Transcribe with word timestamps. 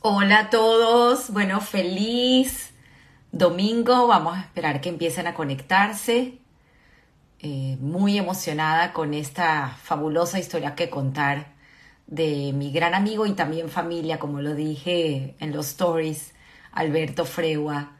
Hola 0.00 0.38
a 0.38 0.50
todos, 0.50 1.30
bueno, 1.30 1.60
feliz 1.60 2.70
domingo, 3.32 4.06
vamos 4.06 4.36
a 4.36 4.42
esperar 4.42 4.80
que 4.80 4.90
empiecen 4.90 5.26
a 5.26 5.34
conectarse. 5.34 6.38
Eh, 7.40 7.76
muy 7.80 8.16
emocionada 8.16 8.92
con 8.92 9.12
esta 9.12 9.76
fabulosa 9.82 10.38
historia 10.38 10.76
que 10.76 10.88
contar 10.88 11.48
de 12.06 12.52
mi 12.54 12.70
gran 12.70 12.94
amigo 12.94 13.26
y 13.26 13.32
también 13.32 13.68
familia, 13.70 14.20
como 14.20 14.40
lo 14.40 14.54
dije 14.54 15.34
en 15.40 15.52
los 15.52 15.70
stories, 15.70 16.32
Alberto 16.70 17.24
Fregua. 17.24 17.90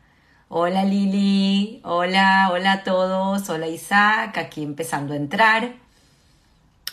Hola 0.48 0.84
Lili, 0.84 1.80
hola, 1.82 2.50
hola 2.52 2.72
a 2.74 2.84
todos, 2.84 3.50
hola 3.50 3.66
Isaac, 3.66 4.38
aquí 4.38 4.62
empezando 4.62 5.14
a 5.14 5.16
entrar. 5.16 5.72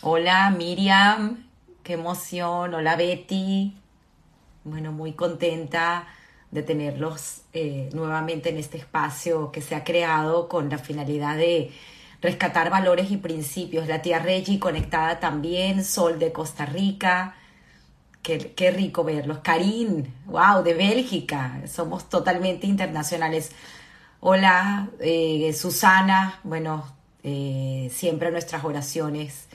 Hola 0.01 0.49
Miriam, 0.49 1.45
qué 1.83 1.93
emoción, 1.93 2.73
hola 2.73 2.95
Betty, 2.95 3.75
bueno, 4.65 4.91
muy 4.91 5.13
contenta 5.13 6.07
de 6.51 6.63
tenerlos 6.63 7.43
eh, 7.53 7.89
nuevamente 7.93 8.49
en 8.49 8.57
este 8.57 8.77
espacio 8.77 9.51
que 9.51 9.61
se 9.61 9.75
ha 9.75 9.83
creado 9.83 10.49
con 10.49 10.69
la 10.69 10.79
finalidad 10.79 11.37
de 11.37 11.71
rescatar 12.21 12.69
valores 12.69 13.11
y 13.11 13.17
principios. 13.17 13.87
La 13.87 14.01
tía 14.01 14.19
Reggie 14.19 14.59
conectada 14.59 15.19
también, 15.19 15.85
Sol 15.85 16.17
de 16.19 16.31
Costa 16.31 16.65
Rica. 16.65 17.35
Qué, 18.23 18.71
rico 18.71 19.03
verlos. 19.03 19.39
Karin, 19.39 20.11
wow, 20.25 20.63
de 20.63 20.73
Bélgica. 20.73 21.61
Somos 21.67 22.09
totalmente 22.09 22.65
internacionales. 22.65 23.51
Hola, 24.19 24.89
eh, 24.99 25.53
Susana. 25.53 26.39
Bueno, 26.43 26.85
eh, 27.21 27.91
siempre 27.93 28.31
nuestras 28.31 28.63
oraciones 28.63 29.47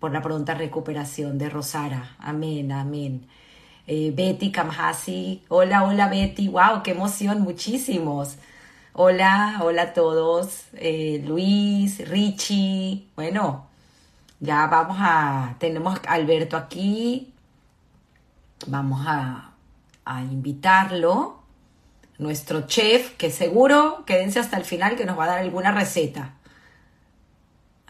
por 0.00 0.12
la 0.12 0.22
pronta 0.22 0.54
recuperación 0.54 1.38
de 1.38 1.48
Rosara. 1.50 2.16
Amén, 2.18 2.72
amén. 2.72 3.28
Eh, 3.86 4.12
Betty 4.14 4.52
Kamhasi. 4.52 5.42
Hola, 5.48 5.84
hola 5.84 6.08
Betty. 6.08 6.48
Wow, 6.48 6.82
qué 6.82 6.92
emoción, 6.92 7.40
muchísimos. 7.40 8.36
Hola, 8.92 9.60
hola 9.62 9.82
a 9.82 9.92
todos. 9.92 10.64
Eh, 10.74 11.22
Luis, 11.26 12.08
Richie. 12.08 13.08
Bueno, 13.16 13.66
ya 14.40 14.66
vamos 14.66 14.96
a. 15.00 15.56
Tenemos 15.58 15.98
a 16.06 16.12
Alberto 16.12 16.56
aquí. 16.56 17.32
Vamos 18.66 19.04
a, 19.06 19.52
a 20.04 20.22
invitarlo. 20.22 21.40
Nuestro 22.18 22.66
chef, 22.68 23.16
que 23.16 23.30
seguro, 23.30 24.04
quédense 24.06 24.38
hasta 24.38 24.56
el 24.56 24.64
final, 24.64 24.96
que 24.96 25.04
nos 25.06 25.18
va 25.18 25.24
a 25.24 25.28
dar 25.28 25.38
alguna 25.40 25.72
receta. 25.72 26.34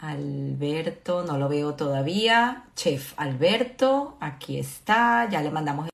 Alberto, 0.03 1.23
no 1.23 1.37
lo 1.37 1.47
veo 1.47 1.75
todavía. 1.75 2.65
Chef 2.75 3.13
Alberto, 3.15 4.17
aquí 4.19 4.59
está, 4.59 5.29
ya 5.29 5.41
le 5.41 5.49
mandamos. 5.49 5.87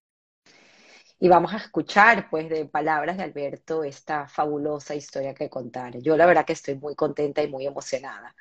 Y 1.20 1.28
vamos 1.28 1.54
a 1.54 1.58
escuchar, 1.58 2.28
pues, 2.28 2.50
de 2.50 2.66
palabras 2.66 3.18
de 3.18 3.24
Alberto 3.24 3.84
esta 3.84 4.28
fabulosa 4.28 4.96
historia 4.96 5.36
que 5.36 5.48
contar. 5.48 6.00
Yo 6.00 6.18
la 6.18 6.26
verdad 6.26 6.44
que 6.44 6.54
estoy 6.54 6.74
muy 6.74 6.96
contenta 6.96 7.44
y 7.44 7.50
muy 7.50 7.68
emocionada. 7.68 8.36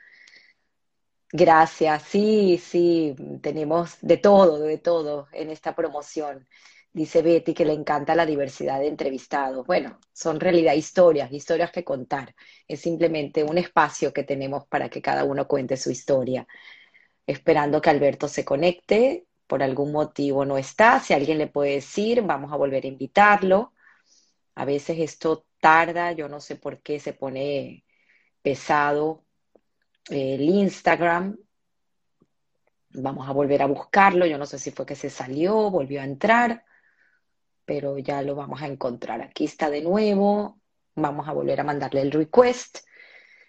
Gracias, 1.30 2.02
sí, 2.04 2.56
sí, 2.56 3.14
tenemos 3.42 3.98
de 4.00 4.16
todo, 4.16 4.60
de 4.60 4.78
todo 4.78 5.28
en 5.32 5.50
esta 5.50 5.74
promoción. 5.74 6.48
Dice 6.92 7.22
Betty 7.22 7.54
que 7.54 7.64
le 7.64 7.74
encanta 7.74 8.14
la 8.14 8.26
diversidad 8.26 8.80
de 8.80 8.88
entrevistados. 8.88 9.66
Bueno, 9.66 9.98
son 10.12 10.40
realidad 10.40 10.74
historias, 10.74 11.30
historias 11.30 11.70
que 11.70 11.84
contar. 11.84 12.34
Es 12.66 12.80
simplemente 12.80 13.44
un 13.44 13.58
espacio 13.58 14.12
que 14.12 14.24
tenemos 14.24 14.66
para 14.66 14.88
que 14.88 15.02
cada 15.02 15.24
uno 15.24 15.46
cuente 15.46 15.76
su 15.76 15.90
historia. 15.90 16.46
Esperando 17.26 17.80
que 17.80 17.90
Alberto 17.90 18.26
se 18.26 18.44
conecte, 18.44 19.26
por 19.46 19.62
algún 19.62 19.92
motivo 19.92 20.44
no 20.44 20.58
está. 20.58 21.00
Si 21.00 21.12
alguien 21.12 21.38
le 21.38 21.46
puede 21.46 21.74
decir, 21.74 22.22
vamos 22.22 22.52
a 22.52 22.56
volver 22.56 22.84
a 22.84 22.88
invitarlo. 22.88 23.74
A 24.54 24.64
veces 24.64 24.98
esto 24.98 25.46
tarda, 25.60 26.12
yo 26.12 26.28
no 26.28 26.40
sé 26.40 26.56
por 26.56 26.80
qué 26.82 26.98
se 27.00 27.12
pone 27.12 27.84
pesado 28.42 29.24
el 30.10 30.40
Instagram. 30.40 31.36
Vamos 32.90 33.28
a 33.28 33.32
volver 33.32 33.62
a 33.62 33.66
buscarlo. 33.66 34.26
Yo 34.26 34.38
no 34.38 34.46
sé 34.46 34.58
si 34.58 34.70
fue 34.70 34.86
que 34.86 34.96
se 34.96 35.10
salió, 35.10 35.70
volvió 35.70 36.00
a 36.00 36.04
entrar 36.04 36.64
pero 37.68 37.98
ya 37.98 38.22
lo 38.22 38.34
vamos 38.34 38.62
a 38.62 38.66
encontrar. 38.66 39.20
Aquí 39.20 39.44
está 39.44 39.68
de 39.68 39.82
nuevo. 39.82 40.58
Vamos 40.94 41.28
a 41.28 41.32
volver 41.32 41.60
a 41.60 41.64
mandarle 41.64 42.00
el 42.00 42.10
request. 42.10 42.78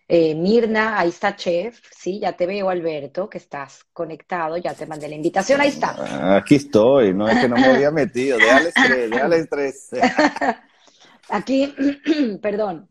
Eh, 0.10 0.36
Mirna, 0.36 1.00
ahí 1.00 1.08
está 1.08 1.38
Chef. 1.38 1.80
Sí, 1.90 2.20
ya 2.20 2.34
te 2.34 2.46
veo, 2.46 2.70
Alberto, 2.70 3.30
que 3.30 3.38
estás 3.38 3.86
conectado. 3.94 4.58
Ya 4.58 4.74
te 4.74 4.86
mandé 4.86 5.08
la 5.08 5.16
invitación. 5.16 5.62
Ahí 5.62 5.70
está. 5.70 6.36
Aquí 6.36 6.56
estoy. 6.56 7.14
No 7.14 7.30
es 7.30 7.40
que 7.40 7.48
no 7.48 7.56
me 7.56 7.64
había 7.76 7.92
metido. 7.92 8.38
Déjale 8.38 8.70
estrés, 8.70 9.10
déjale 9.10 9.38
estrés. 9.38 9.90
Aquí, 11.30 11.74
perdón, 12.42 12.90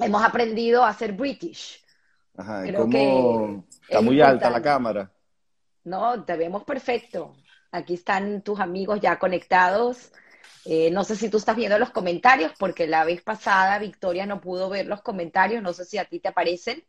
hemos 0.00 0.24
aprendido 0.24 0.84
a 0.84 0.92
ser 0.92 1.12
British. 1.12 1.84
Ajá, 2.36 2.64
como 2.74 3.64
está 3.82 4.00
muy 4.00 4.20
alta 4.20 4.50
la 4.50 4.60
cámara. 4.60 5.12
No, 5.84 6.24
te 6.24 6.36
vemos 6.36 6.64
perfecto. 6.64 7.36
Aquí 7.70 7.94
están 7.94 8.42
tus 8.42 8.58
amigos 8.58 8.98
ya 9.00 9.20
conectados. 9.20 10.10
Eh, 10.64 10.90
no 10.90 11.04
sé 11.04 11.16
si 11.16 11.28
tú 11.28 11.38
estás 11.38 11.56
viendo 11.56 11.78
los 11.78 11.90
comentarios, 11.90 12.52
porque 12.58 12.86
la 12.86 13.04
vez 13.04 13.22
pasada 13.22 13.78
Victoria 13.78 14.26
no 14.26 14.40
pudo 14.40 14.68
ver 14.68 14.86
los 14.86 15.02
comentarios. 15.02 15.62
No 15.62 15.72
sé 15.72 15.84
si 15.84 15.98
a 15.98 16.04
ti 16.04 16.20
te 16.20 16.28
aparecen. 16.28 16.84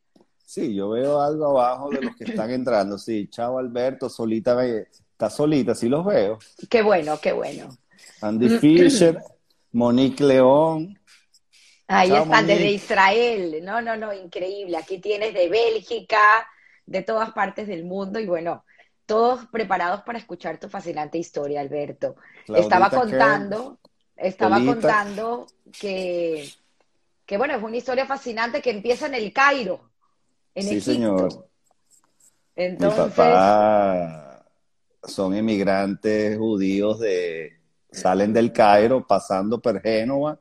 Sí, 0.46 0.74
yo 0.74 0.90
veo 0.90 1.22
algo 1.22 1.59
abajo 1.59 1.90
de 1.90 2.02
los 2.02 2.16
que 2.16 2.24
están 2.24 2.50
entrando. 2.50 2.97
Sí, 2.97 3.28
chao 3.30 3.59
Alberto, 3.59 4.09
solita, 4.09 4.57
está 4.66 5.30
solita, 5.30 5.75
sí 5.75 5.88
los 5.88 6.03
veo. 6.06 6.40
Qué 6.69 6.81
bueno, 6.81 7.19
qué 7.22 7.34
bueno. 7.34 7.69
Andy 8.22 8.57
Fisher, 8.57 9.22
Monique 9.72 10.24
León. 10.24 11.00
Ahí 11.88 12.12
están, 12.12 12.47
desde 12.47 12.72
Israel. 12.72 13.62
No, 13.63 13.81
no, 13.81 13.96
no, 13.96 14.13
increíble. 14.13 14.78
Aquí 14.78 15.00
tienes 15.00 15.34
de 15.34 15.50
Bélgica, 15.50 16.47
de 16.86 17.03
todas 17.03 17.31
partes 17.31 17.68
del 17.68 17.84
mundo 17.84 18.19
y 18.19 18.25
bueno, 18.25 18.63
todos 19.09 19.47
preparados 19.47 20.03
para 20.03 20.19
escuchar 20.19 20.59
tu 20.59 20.69
fascinante 20.69 21.17
historia, 21.17 21.61
Alberto. 21.61 22.15
estaba 22.55 22.91
contando, 22.91 23.79
estaba 24.15 24.63
contando 24.63 25.47
que, 25.79 26.47
que, 27.25 27.37
bueno, 27.39 27.55
es 27.55 27.63
una 27.63 27.75
historia 27.75 28.05
fascinante 28.05 28.61
que 28.61 28.69
empieza 28.69 29.07
en 29.07 29.15
el 29.15 29.33
Cairo, 29.33 29.89
en 30.53 30.63
sí, 30.63 30.79
señor. 30.79 31.49
Entonces... 32.55 32.99
Mi 32.99 33.09
papá 33.09 34.45
son 35.03 35.35
inmigrantes 35.35 36.37
judíos 36.37 36.99
de 36.99 37.57
salen 37.91 38.31
del 38.31 38.53
Cairo 38.53 39.07
pasando 39.07 39.59
por 39.59 39.81
Génova 39.81 40.39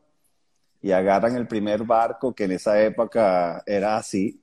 y 0.83 0.93
agarran 0.93 1.37
el 1.37 1.49
primer 1.49 1.85
barco 1.85 2.35
que 2.35 2.45
en 2.45 2.53
esa 2.53 2.79
época 2.83 3.63
era 3.65 3.97
así. 3.97 4.43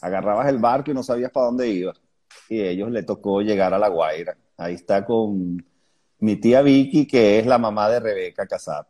Agarrabas 0.00 0.48
el 0.48 0.58
barco 0.58 0.90
y 0.90 0.94
no 0.94 1.04
sabías 1.04 1.30
para 1.30 1.46
dónde 1.46 1.68
ibas 1.68 2.00
y 2.48 2.60
a 2.60 2.70
ellos 2.70 2.90
le 2.90 3.02
tocó 3.02 3.40
llegar 3.42 3.74
a 3.74 3.78
La 3.78 3.88
Guaira. 3.88 4.36
Ahí 4.56 4.74
está 4.74 5.04
con 5.04 5.64
mi 6.18 6.36
tía 6.36 6.62
Vicky, 6.62 7.06
que 7.06 7.38
es 7.38 7.46
la 7.46 7.58
mamá 7.58 7.88
de 7.88 8.00
Rebeca 8.00 8.46
Casar. 8.46 8.86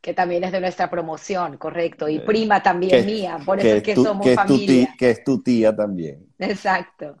Que 0.00 0.14
también 0.14 0.44
es 0.44 0.52
de 0.52 0.60
nuestra 0.60 0.88
promoción, 0.90 1.56
correcto. 1.56 2.08
Y 2.08 2.16
eh, 2.16 2.20
prima 2.20 2.62
también 2.62 3.04
mía, 3.04 3.38
por 3.44 3.58
eso 3.58 3.76
es 3.76 3.82
que 3.82 3.94
somos 3.94 4.28
familia. 4.34 4.94
que 4.98 5.10
es 5.10 5.24
tu 5.24 5.42
tía 5.42 5.74
también. 5.74 6.26
Exacto. 6.38 7.16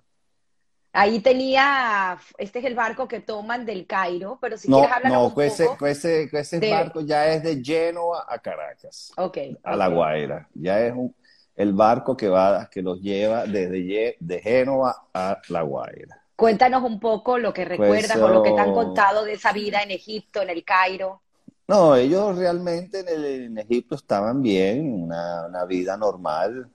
Ahí 0.92 1.20
tenía, 1.20 2.18
este 2.38 2.60
es 2.60 2.64
el 2.64 2.74
barco 2.74 3.06
que 3.06 3.20
toman 3.20 3.66
del 3.66 3.86
Cairo, 3.86 4.38
pero 4.40 4.56
si 4.56 4.68
quieres 4.68 4.90
hablar 4.90 5.18
un 5.18 5.42
ese, 5.42 5.66
poco... 5.66 5.86
ese, 5.86 6.28
ese 6.32 6.70
barco 6.70 7.02
ya 7.02 7.28
es 7.28 7.42
de 7.42 7.62
Genoa 7.62 8.24
a 8.28 8.38
Caracas. 8.38 9.12
Ok. 9.16 9.38
A 9.62 9.76
La 9.76 9.88
Guaira. 9.88 10.48
Ya 10.54 10.80
es 10.80 10.94
un, 10.94 11.14
el 11.58 11.72
barco 11.72 12.16
que, 12.16 12.28
va, 12.28 12.70
que 12.70 12.80
los 12.80 13.00
lleva 13.00 13.44
desde 13.44 14.16
de 14.20 14.40
Génova 14.40 15.08
a 15.12 15.38
La 15.48 15.62
Guaira. 15.62 16.22
Cuéntanos 16.36 16.84
un 16.84 17.00
poco 17.00 17.36
lo 17.36 17.52
que 17.52 17.66
pues, 17.66 17.78
recuerdas 17.80 18.16
o 18.18 18.28
lo 18.28 18.44
que 18.44 18.52
te 18.52 18.60
han 18.60 18.72
contado 18.72 19.24
de 19.24 19.32
esa 19.32 19.52
vida 19.52 19.82
en 19.82 19.90
Egipto, 19.90 20.40
en 20.40 20.50
el 20.50 20.62
Cairo. 20.62 21.20
No, 21.66 21.96
ellos 21.96 22.38
realmente 22.38 23.00
en, 23.00 23.58
Egipto 23.58 23.96
estaban 23.96 24.40
bien, 24.40 25.02
una, 25.02 25.46
una, 25.48 25.64
vida 25.64 25.96
normal. 25.96 26.70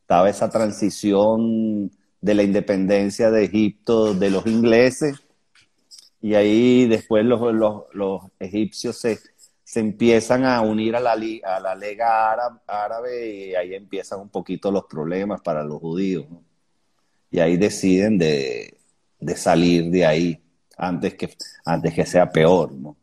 Estaba 0.00 0.28
esa 0.28 0.50
transición 0.50 1.88
de 2.20 2.34
la 2.34 2.42
independencia 2.42 3.30
de 3.30 3.44
Egipto 3.44 4.14
de 4.14 4.30
los 4.30 4.44
ingleses 4.48 5.22
y 6.20 6.34
ahí 6.34 6.86
después 6.88 7.24
los, 7.24 7.40
los, 7.54 7.84
los 7.92 8.22
egipcios 8.40 8.96
se, 8.96 9.18
se 9.72 9.80
empiezan 9.80 10.44
a 10.44 10.60
unir 10.60 10.94
a 10.96 11.00
la, 11.00 11.12
a 11.12 11.60
la 11.60 11.74
Lega 11.74 12.34
Árabe 12.66 13.30
y 13.30 13.54
ahí 13.54 13.74
empiezan 13.74 14.20
un 14.20 14.28
poquito 14.28 14.70
los 14.70 14.84
problemas 14.84 15.40
para 15.40 15.64
los 15.64 15.80
judíos. 15.80 16.26
Y 17.30 17.40
ahí 17.40 17.56
deciden 17.56 18.18
de, 18.18 18.76
salir 19.34 19.90
de 19.90 20.04
ahí 20.04 20.42
antes 20.76 21.14
que, 21.14 21.34
antes 21.64 21.94
que 21.94 22.04
sea 22.04 22.30
peor. 22.30 22.70
¿no? 22.70 22.98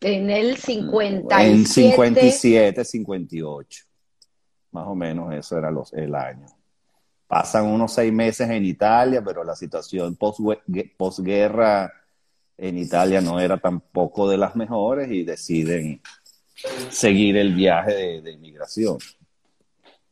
En 0.00 0.30
el 0.30 0.56
57. 0.56 1.50
En 1.50 1.66
57, 1.66 2.84
58. 2.84 3.84
Más 4.70 4.86
o 4.86 4.94
menos 4.94 5.34
eso 5.34 5.58
era 5.58 5.68
los, 5.72 5.92
el 5.94 6.14
año. 6.14 6.46
Pasan 7.26 7.66
unos 7.66 7.92
seis 7.92 8.12
meses 8.12 8.48
en 8.48 8.64
Italia, 8.64 9.20
pero 9.24 9.42
la 9.42 9.56
situación 9.56 10.16
posguerra 10.96 11.92
en 12.62 12.78
Italia 12.78 13.20
no 13.20 13.40
era 13.40 13.58
tampoco 13.58 14.28
de 14.28 14.38
las 14.38 14.54
mejores 14.54 15.10
y 15.10 15.24
deciden 15.24 16.00
seguir 16.90 17.36
el 17.36 17.54
viaje 17.54 17.92
de, 17.92 18.22
de 18.22 18.32
inmigración. 18.32 18.98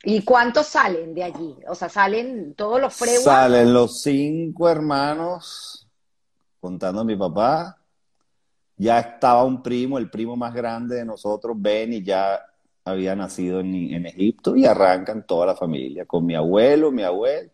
¿Y 0.03 0.23
cuántos 0.23 0.67
salen 0.67 1.15
de 1.15 1.23
allí? 1.23 1.57
O 1.69 1.75
sea, 1.75 1.89
salen 1.89 2.55
todos 2.55 2.81
los 2.81 2.93
freguas. 2.93 3.23
Salen 3.23 3.73
los 3.73 4.03
cinco 4.03 4.69
hermanos, 4.69 5.87
contando 6.61 7.03
a 7.03 7.05
mi 7.05 7.15
papá. 7.15 7.79
Ya 8.77 8.99
estaba 8.99 9.45
un 9.45 9.63
primo, 9.63 9.97
el 9.99 10.11
primo 10.11 10.37
más 10.37 10.53
grande 10.53 10.97
de 10.97 11.05
nosotros, 11.05 11.55
Ben, 11.57 11.93
y 11.93 12.03
ya 12.03 12.41
había 12.85 13.15
nacido 13.15 13.61
en, 13.61 13.75
en 13.75 14.07
Egipto 14.07 14.57
y 14.57 14.65
arrancan 14.65 15.25
toda 15.25 15.47
la 15.47 15.55
familia, 15.55 16.05
con 16.05 16.27
mi 16.27 16.35
abuelo, 16.35 16.91
mi 16.91 17.03
abuelo 17.03 17.51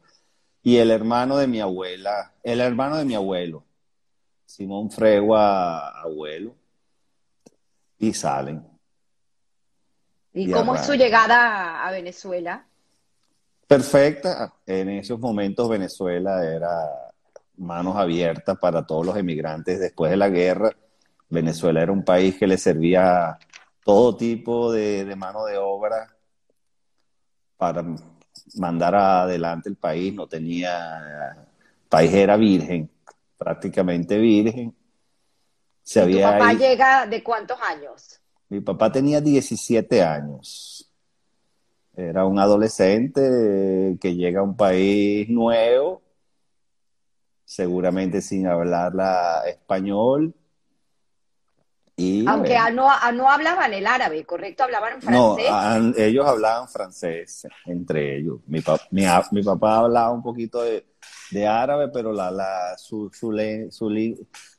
y 0.66 0.78
el 0.78 0.90
hermano 0.90 1.36
de 1.36 1.46
mi 1.46 1.60
abuela, 1.60 2.32
el 2.42 2.60
hermano 2.60 2.96
de 2.96 3.04
mi 3.04 3.14
abuelo, 3.14 3.62
Simón 4.46 4.90
Fregua, 4.90 6.00
abuelo, 6.00 6.54
y 7.98 8.14
salen. 8.14 8.64
¿Y, 10.32 10.50
cómo 10.50 10.76
es 10.76 10.86
su 10.86 10.94
llegada 10.94 11.86
a 11.86 11.90
Venezuela? 11.90 12.64
Perfecta. 13.66 14.54
En 14.64 14.88
esos 14.90 15.18
momentos 15.18 15.68
Venezuela 15.68 16.44
era 16.44 17.12
manos 17.56 17.96
abiertas 17.96 18.56
para 18.58 18.86
todos 18.86 19.04
los 19.04 19.16
emigrantes 19.16 19.80
después 19.80 20.10
de 20.10 20.16
la 20.16 20.28
guerra. 20.28 20.70
Venezuela 21.28 21.82
era 21.82 21.90
un 21.90 22.04
país 22.04 22.36
que 22.36 22.46
le 22.46 22.58
servía 22.58 23.38
todo 23.82 24.16
tipo 24.16 24.70
de, 24.70 25.04
de 25.04 25.16
mano 25.16 25.44
de 25.46 25.56
obra 25.58 26.14
para 27.56 27.84
mandar 28.54 28.94
adelante 28.94 29.68
el 29.68 29.76
país. 29.76 30.14
No 30.14 30.28
tenía, 30.28 31.34
el 31.38 31.88
país 31.88 32.12
era 32.12 32.36
virgen, 32.36 32.90
prácticamente 33.36 34.18
virgen. 34.18 34.74
Se 35.82 36.08
¿Y 36.10 36.14
tu 36.14 36.20
papá 36.22 36.52
llega 36.52 37.06
de 37.06 37.22
cuántos 37.22 37.58
años? 37.60 38.20
Mi 38.48 38.60
papá 38.60 38.90
tenía 38.90 39.20
17 39.20 40.02
años. 40.02 40.90
Era 41.96 42.26
un 42.26 42.38
adolescente 42.38 43.96
que 44.00 44.14
llega 44.14 44.40
a 44.40 44.42
un 44.42 44.56
país 44.56 45.28
nuevo, 45.28 46.02
seguramente 47.44 48.20
sin 48.20 48.46
hablar 48.46 48.92
español. 49.46 50.34
Y, 51.96 52.26
Aunque 52.28 52.58
no, 52.74 52.90
no, 53.12 53.30
hablaban 53.30 53.72
el 53.72 53.86
árabe, 53.86 54.26
¿correcto? 54.26 54.64
¿Hablaban 54.64 55.00
francés? 55.00 55.46
No, 55.48 55.94
ellos 55.96 56.26
hablaban 56.26 56.68
francés 56.68 57.46
entre 57.64 58.18
ellos. 58.18 58.40
Mi, 58.46 58.62
mi 59.30 59.42
papá 59.42 59.78
hablaba 59.78 60.10
un 60.10 60.22
poquito 60.22 60.60
de, 60.62 60.84
de 61.30 61.46
árabe, 61.46 61.88
pero 61.88 62.12
la, 62.12 62.30
la, 62.30 62.76
su, 62.78 63.10
su, 63.12 63.32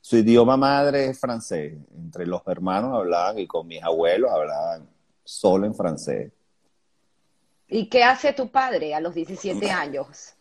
su, 0.02 0.18
idioma 0.18 0.58
madre 0.58 1.08
es 1.08 1.20
francés. 1.20 1.74
Entre 1.96 2.26
los 2.26 2.42
hermanos 2.48 2.94
hablaban 2.94 3.40
y 3.40 3.48
con 3.48 3.68
mis 3.68 3.82
abuelos 3.82 4.32
hablaban 4.32 4.88
solo 5.24 5.66
en 5.66 5.76
francés. 5.76 6.32
¿Y 7.68 7.90
qué 7.90 8.04
hace 8.04 8.34
tu 8.34 8.50
padre 8.50 8.94
a 8.94 9.00
los 9.00 9.14
17 9.14 9.70
años? 9.70 10.34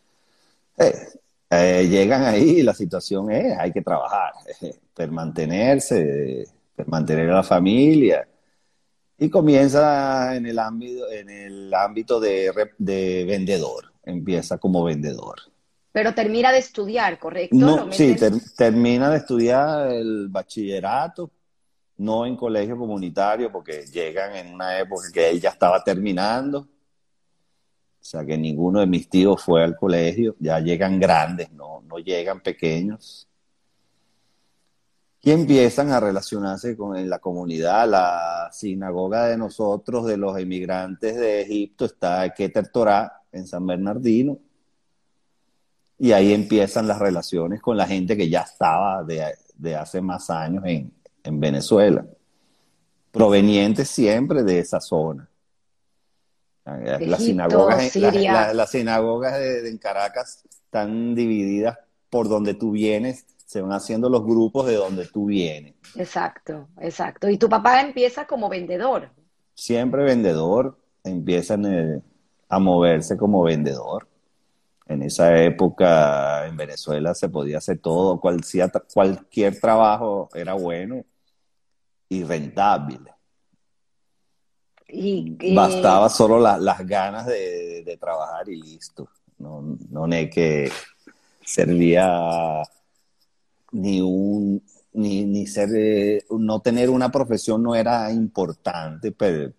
Eh, 0.78 0.94
eh, 1.50 1.86
llegan 1.88 2.22
ahí 2.24 2.58
y 2.58 2.62
la 2.62 2.74
situación 2.74 3.30
es, 3.30 3.56
hay 3.58 3.72
que 3.72 3.82
trabajar, 3.82 4.32
per 4.94 5.10
mantenerse, 5.10 6.46
per 6.74 6.88
mantener 6.88 7.30
a 7.30 7.36
la 7.36 7.42
familia. 7.42 8.28
Y 9.18 9.30
comienza 9.30 10.36
en 10.36 10.46
el 10.46 10.58
ámbito, 10.58 11.10
en 11.10 11.30
el 11.30 11.72
ámbito 11.72 12.20
de, 12.20 12.52
de 12.76 13.24
vendedor, 13.24 13.92
empieza 14.04 14.58
como 14.58 14.84
vendedor. 14.84 15.36
Pero 15.96 16.12
termina 16.12 16.52
de 16.52 16.58
estudiar, 16.58 17.18
¿correcto? 17.18 17.56
No, 17.56 17.90
sí, 17.90 18.14
termina 18.54 19.08
de 19.08 19.16
estudiar 19.16 19.90
el 19.90 20.28
bachillerato, 20.28 21.30
no 21.96 22.26
en 22.26 22.36
colegio 22.36 22.76
comunitario, 22.76 23.50
porque 23.50 23.86
llegan 23.86 24.36
en 24.36 24.52
una 24.52 24.78
época 24.78 25.04
que 25.10 25.30
él 25.30 25.40
ya 25.40 25.48
estaba 25.48 25.82
terminando. 25.82 26.58
O 26.58 26.68
sea 27.98 28.26
que 28.26 28.36
ninguno 28.36 28.80
de 28.80 28.86
mis 28.86 29.08
tíos 29.08 29.42
fue 29.42 29.64
al 29.64 29.74
colegio, 29.74 30.36
ya 30.38 30.60
llegan 30.60 31.00
grandes, 31.00 31.50
no, 31.52 31.80
no 31.80 31.96
llegan 31.98 32.42
pequeños. 32.42 33.26
Y 35.22 35.30
empiezan 35.30 35.92
a 35.92 35.98
relacionarse 35.98 36.76
con 36.76 37.08
la 37.08 37.20
comunidad. 37.20 37.88
La 37.88 38.50
sinagoga 38.52 39.28
de 39.28 39.38
nosotros, 39.38 40.04
de 40.04 40.18
los 40.18 40.38
emigrantes 40.38 41.16
de 41.16 41.40
Egipto, 41.40 41.86
está 41.86 42.26
en 42.26 42.32
Keter 42.36 42.68
Torah, 42.68 43.22
en 43.32 43.46
San 43.46 43.66
Bernardino 43.66 44.40
y 45.98 46.12
ahí 46.12 46.32
empiezan 46.32 46.86
las 46.86 46.98
relaciones 46.98 47.60
con 47.60 47.76
la 47.76 47.86
gente 47.86 48.16
que 48.16 48.28
ya 48.28 48.42
estaba 48.42 49.02
de, 49.04 49.74
hace 49.74 50.00
más 50.00 50.30
años 50.30 50.64
en, 50.66 50.92
Venezuela, 51.40 52.06
provenientes 53.10 53.88
siempre 53.88 54.44
de 54.44 54.60
esa 54.60 54.80
zona. 54.80 55.28
las 56.64 57.20
sinagogas, 57.20 57.96
las, 58.54 58.70
sinagogas 58.70 59.36
de, 59.36 59.68
en 59.68 59.78
Caracas 59.78 60.44
están 60.48 61.16
divididas 61.16 61.78
por 62.10 62.28
donde 62.28 62.54
tú 62.54 62.70
vienes, 62.70 63.26
se 63.44 63.60
van 63.60 63.72
haciendo 63.72 64.08
los 64.08 64.22
grupos 64.24 64.66
de 64.66 64.74
donde 64.74 65.06
tú 65.06 65.26
vienes. 65.26 65.74
Exacto, 65.96 66.68
exacto. 66.80 67.28
Y 67.28 67.38
tu 67.38 67.48
papá 67.48 67.80
empieza 67.80 68.24
como 68.24 68.48
vendedor. 68.48 69.10
Siempre 69.54 70.04
vendedor, 70.04 70.78
empiezan 71.02 71.64
eh, 71.66 72.02
a 72.48 72.58
moverse 72.60 73.16
como 73.16 73.42
vendedor. 73.42 74.06
En 74.86 75.02
esa 75.02 75.42
época 75.42 76.46
en 76.46 76.56
Venezuela 76.56 77.14
se 77.14 77.28
podía 77.28 77.58
hacer 77.58 77.78
todo, 77.78 78.20
cualquier, 78.20 79.60
trabajo 79.60 80.28
era 80.34 80.54
bueno 80.54 81.04
y 82.08 82.22
rentable. 82.22 82.98
Y, 84.88 85.54
Bastaba 85.54 86.08
solo 86.08 86.38
las 86.38 86.86
ganas 86.86 87.26
de, 87.26 87.98
trabajar 88.00 88.48
y 88.48 88.62
listo. 88.62 89.08
No, 89.38 89.76
no 89.90 90.06
es 90.06 90.30
que 90.30 90.70
servía 91.44 92.62
ni 93.72 94.00
un 94.00 94.62
ni, 94.96 95.24
ni 95.26 95.46
ser 95.46 95.68
eh, 95.74 96.24
no 96.30 96.60
tener 96.60 96.88
una 96.90 97.10
profesión 97.10 97.62
no 97.62 97.74
era 97.74 98.10
importante, 98.10 99.12
pero 99.12 99.52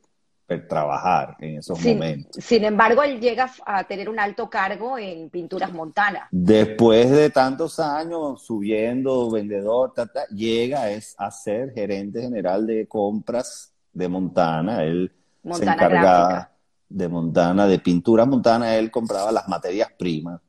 trabajar 0.55 1.35
en 1.39 1.57
esos 1.57 1.83
momentos. 1.83 2.43
Sin 2.43 2.63
embargo, 2.63 3.03
él 3.03 3.19
llega 3.19 3.51
a 3.65 3.83
tener 3.83 4.09
un 4.09 4.17
alto 4.17 4.49
cargo 4.49 4.97
en 4.97 5.29
Pinturas 5.29 5.73
Montana. 5.73 6.29
Después 6.31 7.11
de 7.11 7.29
tantos 7.29 7.79
años 7.79 8.45
subiendo, 8.45 9.29
vendedor, 9.29 9.93
llega 10.29 10.89
es 10.89 11.15
a 11.17 11.31
ser 11.31 11.73
gerente 11.73 12.21
general 12.21 12.65
de 12.65 12.87
compras 12.87 13.73
de 13.91 14.07
Montana. 14.07 14.83
Él 14.83 15.11
se 15.51 15.63
encargaba 15.63 16.51
de 16.87 17.07
Montana, 17.09 17.67
de 17.67 17.79
Pinturas 17.79 18.27
Montana, 18.27 18.77
él 18.77 18.89
compraba 18.89 19.31
las 19.33 19.49
materias 19.49 19.89
primas. 19.97 20.39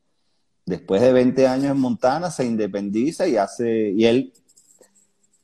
Después 0.65 1.01
de 1.01 1.11
20 1.11 1.47
años 1.47 1.71
en 1.71 1.79
Montana 1.79 2.31
se 2.31 2.45
independiza 2.45 3.27
y 3.27 3.35
hace, 3.35 3.89
y 3.89 4.05
él 4.05 4.31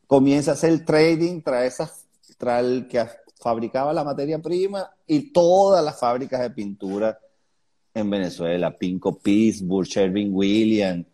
comienza 0.08 0.52
a 0.52 0.54
hacer 0.54 0.86
trading, 0.86 1.42
trae 1.42 1.68
esas, 1.68 2.06
trae 2.38 2.62
el 2.62 2.88
que 2.88 3.00
fabricaba 3.46 3.94
la 3.94 4.04
materia 4.04 4.40
prima 4.40 4.90
y 5.06 5.32
todas 5.32 5.86
las 5.86 6.00
fábricas 6.00 6.42
de 6.42 6.50
pintura 6.50 7.20
en 7.94 8.10
Venezuela, 8.10 8.76
Pinco 8.76 9.20
Pittsburgh, 9.20 9.86
Sherwin 9.86 10.32
Williams, 10.34 11.06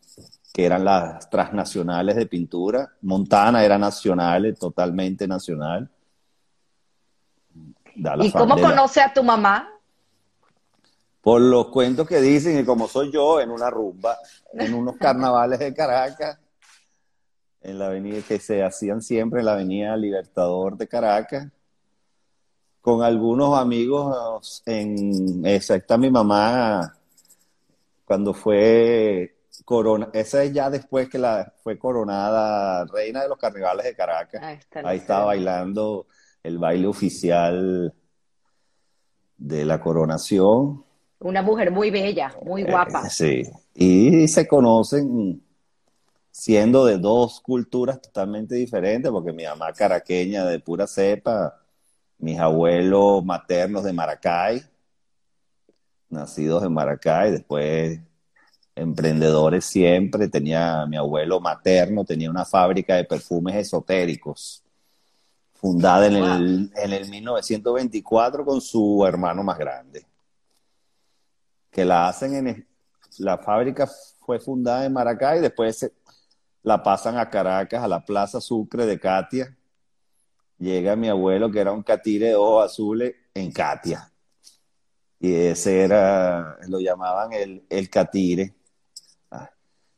que 0.54 0.64
eran 0.64 0.86
las 0.86 1.30
transnacionales 1.30 2.16
de 2.16 2.26
pintura. 2.28 2.90
Montana 3.02 3.66
era 3.66 3.78
nacional, 3.78 4.56
totalmente 4.58 5.28
nacional. 5.28 5.92
¿Y 8.22 8.32
cómo 8.32 8.58
conoce 8.58 9.02
a 9.02 9.12
tu 9.12 9.24
mamá? 9.24 9.68
Por 11.20 11.42
los 11.42 11.68
cuentos 11.68 12.08
que 12.08 12.22
dicen, 12.22 12.58
y 12.58 12.64
como 12.64 12.88
soy 12.88 13.12
yo, 13.12 13.42
en 13.42 13.52
una 13.52 13.70
rumba, 13.70 14.18
en 14.54 14.74
unos 14.74 14.96
carnavales 15.02 15.60
de 15.60 15.74
Caracas, 15.74 16.40
en 17.60 17.78
la 17.78 17.88
avenida 17.88 18.22
que 18.26 18.40
se 18.40 18.64
hacían 18.64 19.02
siempre 19.02 19.42
en 19.42 19.48
la 19.48 19.54
avenida 19.56 19.98
Libertador 19.98 20.78
de 20.78 20.88
Caracas, 20.88 21.52
con 22.82 23.04
algunos 23.04 23.58
amigos 23.58 24.64
en 24.66 25.46
esa 25.46 25.76
está 25.76 25.98
mi 25.98 26.10
mamá 26.10 26.98
cuando 28.06 28.34
fue 28.34 29.36
corona 29.64 30.10
esa 30.14 30.44
es 30.44 30.52
ya 30.52 30.70
después 30.70 31.08
que 31.08 31.20
la 31.20 31.54
fue 31.64 31.78
coronada 31.78 32.86
reina 32.86 33.22
de 33.22 33.30
los 33.30 33.38
carnavales 33.38 33.86
de 33.86 33.96
Caracas. 33.96 34.42
Ahí, 34.74 34.98
estaba 34.98 35.26
bailando 35.26 36.08
el 36.44 36.58
baile 36.58 36.88
oficial 36.88 37.94
de 39.38 39.66
la 39.66 39.80
coronación. 39.80 40.84
Una 41.20 41.44
mujer 41.44 41.70
muy 41.72 41.92
bella 41.92 42.34
muy 42.44 42.64
eh, 42.64 42.68
guapa. 42.70 43.08
sí. 43.10 43.44
Y 43.76 44.28
se 44.28 44.48
conocen 44.48 45.44
siendo 46.32 46.86
de 46.86 46.98
dos 46.98 47.42
culturas 47.42 48.02
totalmente 48.02 48.56
diferentes 48.56 49.12
porque 49.12 49.32
mi 49.32 49.44
mamá 49.44 49.72
caraqueña 49.74 50.46
de 50.46 50.60
pura 50.60 50.88
cepa 50.88 51.61
mis 52.22 52.40
abuelos 52.40 53.26
maternos 53.26 53.84
de 53.84 53.92
Maracay, 53.92 54.64
nacidos 56.10 56.64
en 56.64 56.74
Maracay, 56.74 57.32
después 57.32 58.00
emprendedores 58.76 59.66
siempre. 59.66 60.28
Tenía 60.28 60.86
mi 60.86 60.98
abuelo 60.98 61.40
materno, 61.40 62.06
tenía 62.06 62.30
una 62.30 62.46
fábrica 62.46 62.96
de 62.96 63.06
perfumes 63.06 63.56
esotéricos, 63.56 64.64
fundada 65.54 66.08
en, 66.08 66.16
el, 66.16 66.72
en 66.76 66.94
el 66.94 67.10
1924 67.10 68.46
con 68.46 68.62
su 68.62 69.04
hermano 69.06 69.44
más 69.44 69.58
grande. 69.58 70.06
Que 71.70 71.84
la 71.84 72.08
hacen 72.08 72.48
en. 72.48 72.68
La 73.18 73.38
fábrica 73.38 73.90
fue 74.26 74.40
fundada 74.40 74.86
en 74.86 74.94
Maracay 74.94 75.42
después 75.42 75.92
la 76.64 76.82
pasan 76.82 77.18
a 77.18 77.30
Caracas, 77.30 77.84
a 77.84 77.88
la 77.88 78.06
Plaza 78.06 78.40
Sucre 78.40 78.86
de 78.86 79.00
Katia. 79.00 79.58
Llega 80.62 80.96
mi 80.96 81.10
abuelo, 81.10 81.52
que 81.52 81.60
era 81.60 81.74
un 81.74 81.84
catire 81.84 82.28
de 82.28 82.36
ojos 82.36 82.66
azules, 82.66 83.14
en 83.34 83.52
Katia. 83.52 84.10
Y 85.20 85.34
ese 85.34 85.82
era, 85.82 86.58
lo 86.68 86.80
llamaban 86.80 87.34
el, 87.34 87.66
el 87.70 87.90
catire 87.90 88.56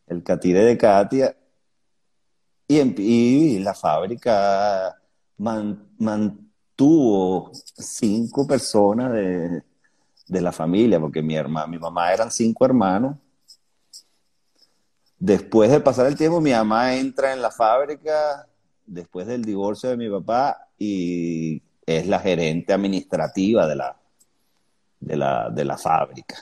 el 0.08 0.24
catire 0.24 0.63
de 0.63 0.77
Katia, 0.77 1.36
y, 2.67 3.60
la 3.60 3.74
fábrica 3.74 5.00
mantuvo 5.98 7.51
cinco 7.53 8.48
personas 8.48 9.12
de, 9.12 9.62
la 10.41 10.51
familia, 10.51 11.00
porque 11.00 11.22
mi, 11.22 11.36
hermana, 11.36 11.67
mi 11.67 11.77
mamá 11.77 12.12
eran 12.12 12.32
cinco 12.32 12.65
hermanos. 12.65 13.17
Después 15.20 15.70
de 15.70 15.79
pasar 15.79 16.08
el 16.08 16.15
tiempo, 16.15 16.41
mi 16.41 16.51
mamá 16.51 16.96
entra 16.96 17.34
en 17.34 17.41
la 17.41 17.51
fábrica 17.51 18.48
después 18.86 19.28
del 19.28 19.44
divorcio 19.44 19.90
de 19.90 19.98
mi 19.98 20.10
papá 20.10 20.70
y 20.78 21.62
es 21.86 22.08
la 22.08 22.20
gerente 22.20 22.74
administrativa 22.74 23.68
de 23.68 23.75
la, 23.75 23.98
de 25.00 25.16
la, 25.18 25.50
de 25.50 25.66
la 25.66 25.78
fábrica 25.78 26.36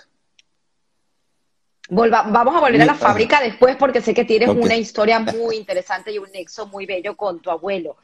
vamos 1.92 2.56
a 2.56 2.60
volver 2.60 2.82
a 2.82 2.86
la 2.86 2.96
fábrica 2.96 3.42
después 3.42 3.76
porque 3.76 4.02
sé 4.02 4.14
que 4.14 4.26
tienes 4.26 4.50
una 4.50 4.76
historia 4.76 5.20
muy 5.38 5.58
interesante 5.58 6.12
y 6.12 6.18
un 6.18 6.32
nexo 6.32 6.68
muy 6.68 6.86
bello 6.86 7.16
con 7.16 7.42
tu 7.42 7.52
abuelo. 7.52 7.98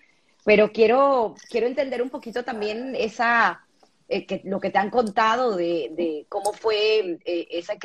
Pero 0.44 0.72
quiero, 0.72 1.36
quiero 1.50 1.67
entender 1.67 2.01
un 2.01 2.10
poquito 2.10 2.44
también 2.44 2.96
esa, 2.96 3.65
eh, 4.08 4.25
que, 4.25 4.41
lo 4.46 4.60
que 4.60 4.70
te 4.70 4.77
han 4.77 4.89
contado 4.89 5.56
de, 5.56 6.25
cómo 6.29 6.53
fue 6.53 7.20
eh, 7.25 7.48
ese 7.51 7.77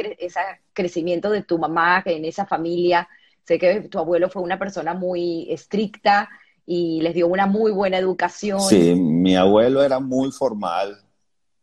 crecimiento 0.72 1.30
de 1.30 1.42
tu 1.42 1.58
mamá 1.58 2.02
en 2.04 2.24
esa 2.24 2.46
familia. 2.46 3.08
Sé 3.44 3.58
que 3.58 3.82
tu 3.82 3.98
abuelo 3.98 4.28
fue 4.28 4.42
una 4.42 4.58
persona 4.58 4.94
muy 4.94 5.50
estricta 5.50 6.28
y 6.66 7.00
les 7.02 7.14
dio 7.14 7.26
una 7.26 7.46
muy 7.46 7.72
buena 7.72 7.98
educación. 7.98 8.60
Sí, 8.60 8.94
mi 8.94 9.36
abuelo 9.36 9.82
era 9.82 10.00
muy 10.00 10.30
formal, 10.30 11.02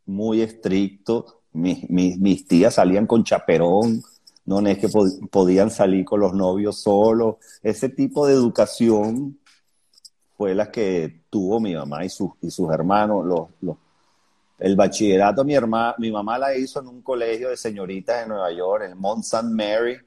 muy 0.06 0.42
estricto. 0.42 1.42
Mis, 1.52 1.88
mis, 1.90 2.18
mis 2.18 2.46
tías 2.46 2.74
salían 2.74 3.06
con 3.06 3.24
chaperón, 3.24 4.02
no 4.44 4.66
es 4.66 4.78
que 4.78 4.88
podían 5.30 5.70
salir 5.70 6.04
con 6.04 6.20
los 6.20 6.34
novios 6.34 6.80
solos. 6.80 7.36
Ese 7.62 7.88
tipo 7.88 8.26
de 8.26 8.34
educación 8.34 9.38
fue 10.36 10.54
la 10.54 10.70
que 10.70 11.24
tuvo 11.30 11.60
mi 11.60 11.74
mamá 11.74 12.04
y, 12.04 12.08
sus 12.08 12.30
y 12.40 12.50
sus 12.50 12.72
hermanos. 12.72 13.24
Los, 13.60 13.76
el 14.58 14.74
bachillerato 14.74 15.44
mi, 15.44 15.54
hermana, 15.54 15.94
mi 15.98 16.10
mamá 16.10 16.38
la 16.38 16.56
hizo 16.56 16.80
en 16.80 16.88
un 16.88 17.02
colegio 17.02 17.50
de 17.50 17.56
señoritas 17.56 18.22
en 18.22 18.30
Nueva 18.30 18.50
York, 18.52 18.84
en 18.90 18.98
Mount 18.98 19.24
St. 19.24 19.46
Mary, 19.50 19.98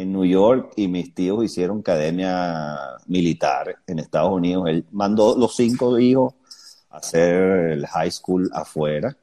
en 0.00 0.12
New 0.12 0.24
York, 0.24 0.72
y 0.76 0.88
mis 0.88 1.14
tíos 1.14 1.44
hicieron 1.44 1.80
academia 1.80 2.76
militar 3.06 3.76
en 3.86 3.98
Estados 3.98 4.32
Unidos. 4.32 4.64
Él 4.68 4.84
mandó 4.90 5.36
los 5.36 5.56
cinco 5.56 5.98
hijos 5.98 6.34
a 6.90 6.98
hacer 6.98 7.72
el 7.72 7.86
high 7.86 8.10
school 8.10 8.50
afuera 8.52 9.16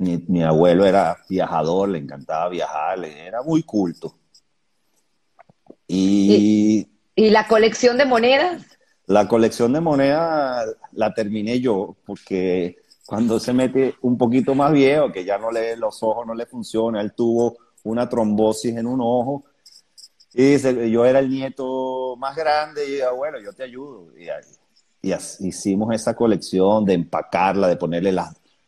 mi, 0.00 0.42
abuelo 0.42 0.86
era 0.86 1.18
viajador, 1.28 1.90
le 1.90 1.98
encantaba 1.98 2.48
viajar, 2.48 3.04
era 3.04 3.42
muy 3.42 3.62
culto. 3.62 4.16
Y, 5.86 6.88
¿Y, 7.14 7.30
la 7.30 7.46
colección 7.46 7.98
de 7.98 8.06
monedas? 8.06 8.64
La 9.06 9.28
colección 9.28 9.72
de 9.72 9.80
monedas 9.80 10.74
la 10.92 11.12
terminé 11.12 11.60
yo, 11.60 11.96
porque 12.06 12.76
cuando 13.04 13.38
se 13.38 13.52
mete 13.52 13.96
un 14.00 14.16
poquito 14.16 14.54
más 14.54 14.72
viejo, 14.72 15.12
que 15.12 15.24
ya 15.24 15.36
no 15.36 15.50
le 15.50 15.76
los 15.76 16.02
ojos 16.02 16.26
no 16.26 16.34
le 16.34 16.46
funciona, 16.46 17.00
él 17.00 17.12
tuvo 17.12 17.58
una 17.84 18.08
trombosis 18.08 18.76
en 18.76 18.86
un 18.86 19.00
ojo, 19.00 19.44
y 20.32 20.58
yo 20.90 21.04
era 21.04 21.18
el 21.18 21.28
nieto 21.28 22.16
más 22.16 22.36
grande, 22.36 22.88
y 22.88 23.00
abuelo, 23.00 23.40
yo 23.40 23.52
te 23.52 23.64
ayudo. 23.64 24.08
Y, 24.16 25.12
hicimos 25.40 25.94
esa 25.94 26.14
colección 26.14 26.84
de 26.84 26.94
empacarla, 26.94 27.68
de 27.68 27.76
ponerle 27.76 28.14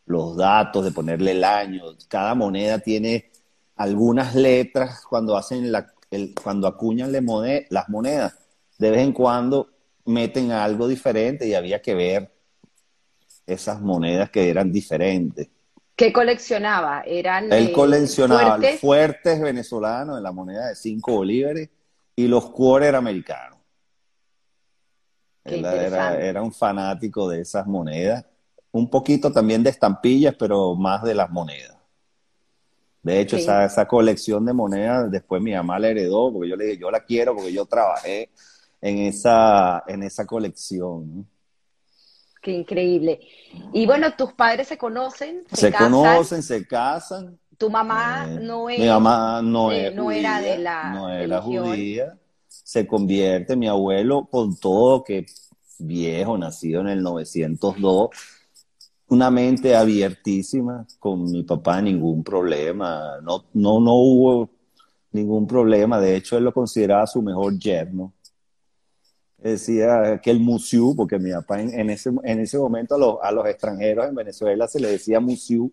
los 0.07 0.37
datos, 0.37 0.85
de 0.85 0.91
ponerle 0.91 1.33
el 1.33 1.45
año. 1.45 1.85
Cada 2.09 2.35
moneda 2.35 2.79
tiene 2.79 3.31
algunas 3.77 4.35
letras 4.35 5.03
cuando 5.09 5.37
hacen 5.37 5.71
la, 5.71 5.93
el, 6.11 6.35
cuando 6.35 6.67
acuñan 6.67 7.13
las 7.13 7.89
monedas. 7.89 8.39
De 8.79 8.91
vez 8.91 9.01
en 9.01 9.13
cuando 9.13 9.69
meten 10.07 10.51
algo 10.51 10.89
diferente 10.89 11.47
y 11.47 11.55
había 11.55 11.81
que 11.81 11.95
ver 11.95 12.33
esas 13.47 13.81
monedas 13.81 14.31
que 14.31 14.49
eran 14.49 14.73
diferentes. 14.73 15.49
¿Qué 15.97 16.13
coleccionaba? 16.13 17.03
Eran 17.03 17.53
Él 17.53 17.69
eh, 17.69 17.73
coleccionaba 17.73 18.57
fuertes, 18.57 18.81
fuertes 18.81 19.41
venezolanos 19.41 20.17
en 20.17 20.23
la 20.23 20.33
moneda 20.33 20.69
de 20.69 20.75
5 20.75 21.13
bolívares 21.13 21.69
y 22.17 22.29
los 22.29 22.51
quarter 22.51 22.95
americanos. 22.95 23.59
era, 25.45 26.19
era, 26.19 26.43
un 26.43 26.53
fanático 26.53 27.29
de 27.29 27.41
esas 27.41 27.67
monedas 27.67 28.25
un 28.73 28.89
poquito 28.89 29.31
también 29.31 29.63
de 29.63 29.71
estampillas, 29.71 30.35
pero 30.35 30.75
más 30.75 31.03
de 31.03 31.15
las 31.15 31.31
monedas. 31.31 31.77
De 33.03 33.21
hecho, 33.21 33.37
esa, 33.37 33.65
esa, 33.65 33.87
colección 33.87 34.45
de 34.47 34.53
monedas 34.53 35.11
después 35.11 35.43
mi 35.43 35.53
mamá 35.53 35.79
la 35.79 35.89
heredó, 35.89 36.33
porque 36.33 36.49
yo 36.49 36.57
le 36.57 36.65
dije, 36.67 36.79
yo 36.79 36.91
la 36.91 37.05
quiero 37.05 37.35
porque 37.35 37.53
yo 37.53 37.67
trabajé 37.67 38.31
en 38.81 38.99
esa, 38.99 39.83
en 39.87 40.03
esa 40.03 40.25
colección. 40.25 41.29
Qué 42.43 42.51
increíble. 42.51 43.21
Y 43.73 43.87
bueno, 43.87 44.13
tus 44.17 44.33
padres 44.33 44.67
se 44.67 44.77
conocen, 44.77 45.45
se, 45.53 45.71
se 45.71 45.73
conocen, 45.73 46.43
se 46.43 46.67
casan. 46.67 47.39
Tu 47.57 47.71
mamá 47.71 48.27
eh, 48.29 48.39
no 48.41 48.69
es. 48.69 48.81
Mi 48.81 48.89
mamá 48.89 49.41
no, 49.41 49.71
no 49.95 50.11
era 50.11 50.41
de 50.41 50.59
la. 50.59 50.93
No 50.93 51.09
era 51.09 51.41
judía. 51.41 52.19
Se 52.49 52.85
convierte, 52.85 53.55
mi 53.55 53.69
abuelo, 53.69 54.29
con 54.29 54.57
todo 54.57 55.05
que 55.05 55.25
viejo, 55.79 56.37
nacido 56.37 56.81
en 56.81 56.89
el 56.89 57.03
902, 57.03 58.11
una 59.09 59.31
mente 59.31 59.77
abiertísima, 59.77 60.87
con 60.99 61.31
mi 61.31 61.45
papá 61.45 61.81
ningún 61.81 62.25
problema, 62.25 63.21
no, 63.23 63.45
no, 63.53 63.81
no 63.81 63.95
hubo 63.95 64.51
ningún 65.13 65.47
problema, 65.47 66.01
de 66.01 66.17
hecho 66.17 66.39
él 66.39 66.45
lo 66.45 66.53
consideraba 66.53 67.07
su 67.07 67.23
mejor 67.23 67.59
yerno. 67.59 68.13
Decía 69.43 70.21
que 70.23 70.31
el 70.31 70.41
museo, 70.41 70.95
porque 70.95 71.19
mi 71.19 71.33
papá 71.33 71.61
en, 71.61 71.91
ese, 71.91 72.11
en 72.23 72.41
ese 72.41 72.59
momento 72.59 72.95
a 72.95 72.99
los, 72.99 73.17
a 73.23 73.33
los, 73.33 73.47
extranjeros 73.47 74.07
en 74.07 74.15
Venezuela 74.15 74.69
se 74.69 74.79
le 74.79 74.89
decía 74.89 75.19
museo, 75.21 75.71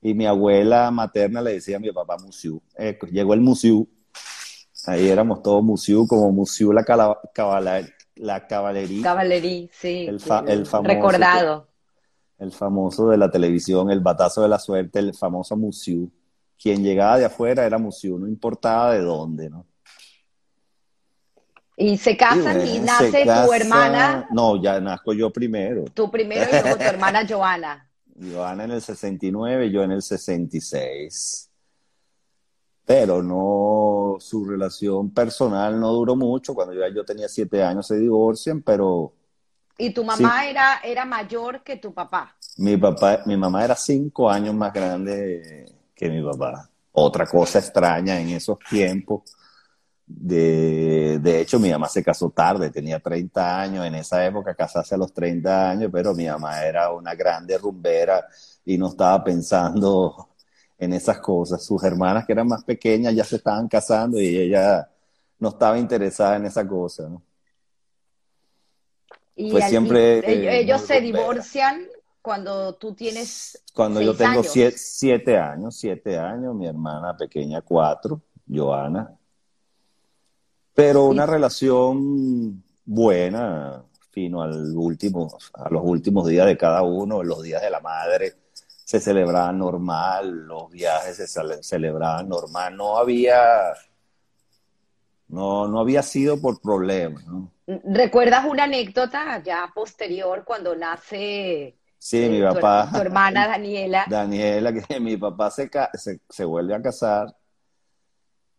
y 0.00 0.14
mi 0.14 0.26
abuela 0.26 0.90
materna 0.90 1.40
le 1.40 1.54
decía 1.54 1.76
a 1.76 1.80
mi 1.80 1.90
papá 1.90 2.16
museo. 2.18 2.60
Eh, 2.78 2.98
llegó 3.10 3.34
el 3.34 3.40
museo, 3.40 3.86
ahí 4.86 5.08
éramos 5.08 5.42
todos 5.42 5.62
museo, 5.62 6.06
como 6.06 6.30
museo 6.30 6.72
la, 6.72 6.84
la 8.16 8.46
caballería. 8.46 9.02
Caballería, 9.02 9.68
sí. 9.72 10.06
El, 10.08 10.14
el 10.48 10.66
famoso, 10.66 10.82
recordado 10.82 11.72
el 12.42 12.50
famoso 12.50 13.08
de 13.08 13.16
la 13.16 13.30
televisión, 13.30 13.90
el 13.90 14.00
batazo 14.00 14.42
de 14.42 14.48
la 14.48 14.58
suerte, 14.58 14.98
el 14.98 15.14
famoso 15.14 15.56
Musiu. 15.56 16.10
Quien 16.60 16.82
llegaba 16.82 17.18
de 17.18 17.24
afuera 17.24 17.64
era 17.64 17.78
Musiu, 17.78 18.18
no 18.18 18.26
importaba 18.26 18.92
de 18.92 19.00
dónde, 19.00 19.48
¿no? 19.48 19.64
Y 21.76 21.96
se 21.96 22.16
casan 22.16 22.66
y, 22.66 22.78
nace 22.80 23.24
tu 23.24 23.52
hermana. 23.52 24.28
No, 24.30 24.60
ya 24.60 24.80
nazco 24.80 25.12
yo 25.12 25.30
primero. 25.30 25.84
Tú 25.94 26.10
primero 26.10 26.44
y 26.50 26.62
luego 26.62 26.76
tu 26.76 26.84
hermana 26.84 27.26
Joana. 27.28 27.88
Joana 28.20 28.64
en 28.64 28.72
el 28.72 28.82
69, 28.82 29.70
yo 29.70 29.82
en 29.82 29.92
el 29.92 30.02
66. 30.02 31.48
Pero 32.84 33.22
no, 33.22 34.16
su 34.20 34.44
relación 34.44 35.10
personal 35.10 35.80
no 35.80 35.92
duró 35.92 36.14
mucho. 36.14 36.54
Cuando 36.54 36.74
yo, 36.74 36.86
yo 36.88 37.04
tenía 37.04 37.28
siete 37.28 37.62
años 37.62 37.86
se 37.86 37.96
divorcian, 37.96 38.60
pero 38.60 39.14
¿Y 39.78 39.90
tu 39.90 40.04
mamá 40.04 40.46
era, 40.46 40.80
era 40.84 41.04
mayor 41.04 41.62
que 41.62 41.76
tu 41.76 41.92
papá? 41.92 42.36
Mi 42.58 42.76
papá, 42.76 43.22
mi 43.26 43.36
mamá 43.36 43.64
era 43.64 43.74
cinco 43.74 44.30
años 44.30 44.54
más 44.54 44.72
grande 44.72 45.66
que 45.94 46.08
mi 46.08 46.22
papá. 46.22 46.68
Otra 46.92 47.26
cosa 47.26 47.58
extraña 47.58 48.20
en 48.20 48.28
esos 48.30 48.58
tiempos. 48.70 49.22
De, 50.14 51.18
de 51.18 51.40
hecho, 51.40 51.58
mi 51.58 51.70
mamá 51.70 51.88
se 51.88 52.04
casó 52.04 52.30
tarde, 52.30 52.70
tenía 52.70 53.00
30 53.00 53.60
años. 53.60 53.86
En 53.86 53.94
esa 53.94 54.24
época 54.24 54.54
casarse 54.54 54.94
a 54.94 54.98
los 54.98 55.12
30 55.12 55.70
años, 55.70 55.90
pero 55.92 56.14
mi 56.14 56.26
mamá 56.26 56.62
era 56.62 56.92
una 56.92 57.14
grande 57.14 57.56
rumbera 57.58 58.26
y 58.64 58.76
no 58.76 58.88
estaba 58.88 59.22
pensando 59.24 60.28
en 60.78 60.92
esas 60.92 61.18
cosas. 61.20 61.64
Sus 61.64 61.82
hermanas, 61.84 62.26
que 62.26 62.32
eran 62.32 62.48
más 62.48 62.64
pequeñas, 62.64 63.14
ya 63.14 63.24
se 63.24 63.36
estaban 63.36 63.68
casando 63.68 64.20
y 64.20 64.36
ella 64.36 64.88
no 65.38 65.48
estaba 65.48 65.78
interesada 65.78 66.36
en 66.36 66.46
esa 66.46 66.66
cosa. 66.66 67.08
¿no? 67.08 67.22
Y 69.34 69.50
pues 69.50 69.64
siempre... 69.68 70.18
Eh, 70.18 70.60
ellos 70.60 70.82
se 70.82 71.00
divorcian 71.00 71.86
cuando 72.20 72.74
tú 72.74 72.94
tienes... 72.94 73.62
Cuando 73.74 74.00
yo 74.00 74.14
tengo 74.14 74.42
Siete, 74.44 75.38
años, 75.38 75.76
siete 75.76 76.18
años, 76.18 76.54
mi 76.54 76.66
hermana 76.66 77.16
pequeña 77.16 77.62
cuatro. 77.62 78.20
Joana. 78.48 79.16
Pero 80.74 81.06
una 81.06 81.26
relación 81.26 82.62
buena, 82.84 83.84
fino 84.10 84.42
al 84.42 84.76
último, 84.76 85.36
a 85.54 85.68
los 85.70 85.82
últimos 85.84 86.26
días 86.26 86.46
de 86.46 86.56
cada 86.56 86.82
uno, 86.82 87.22
los 87.22 87.42
días 87.42 87.62
de 87.62 87.70
la 87.70 87.80
madre 87.80 88.34
se 88.84 89.00
celebraban 89.00 89.58
normal, 89.58 90.46
los 90.46 90.70
viajes 90.70 91.16
se 91.16 91.62
celebraban 91.62 92.28
normal, 92.28 92.76
no 92.76 92.98
había, 92.98 93.72
no, 95.28 95.68
no 95.68 95.80
había 95.80 96.02
sido 96.02 96.40
por 96.40 96.60
problemas. 96.60 97.24
¿Recuerdas 97.66 98.44
una 98.44 98.64
anécdota 98.64 99.42
ya 99.42 99.70
posterior 99.74 100.44
cuando 100.44 100.74
nace 100.74 101.76
Sí, 102.02 102.28
mi 102.28 102.38
eh, 102.38 102.42
papá. 102.42 102.88
Tu, 102.92 102.98
hermana 102.98 103.46
Daniela. 103.46 104.06
Daniela, 104.10 104.72
que 104.72 104.98
mi 104.98 105.16
papá 105.16 105.52
se, 105.52 105.70
se, 106.28 106.44
vuelve 106.44 106.74
a 106.74 106.82
casar. 106.82 107.32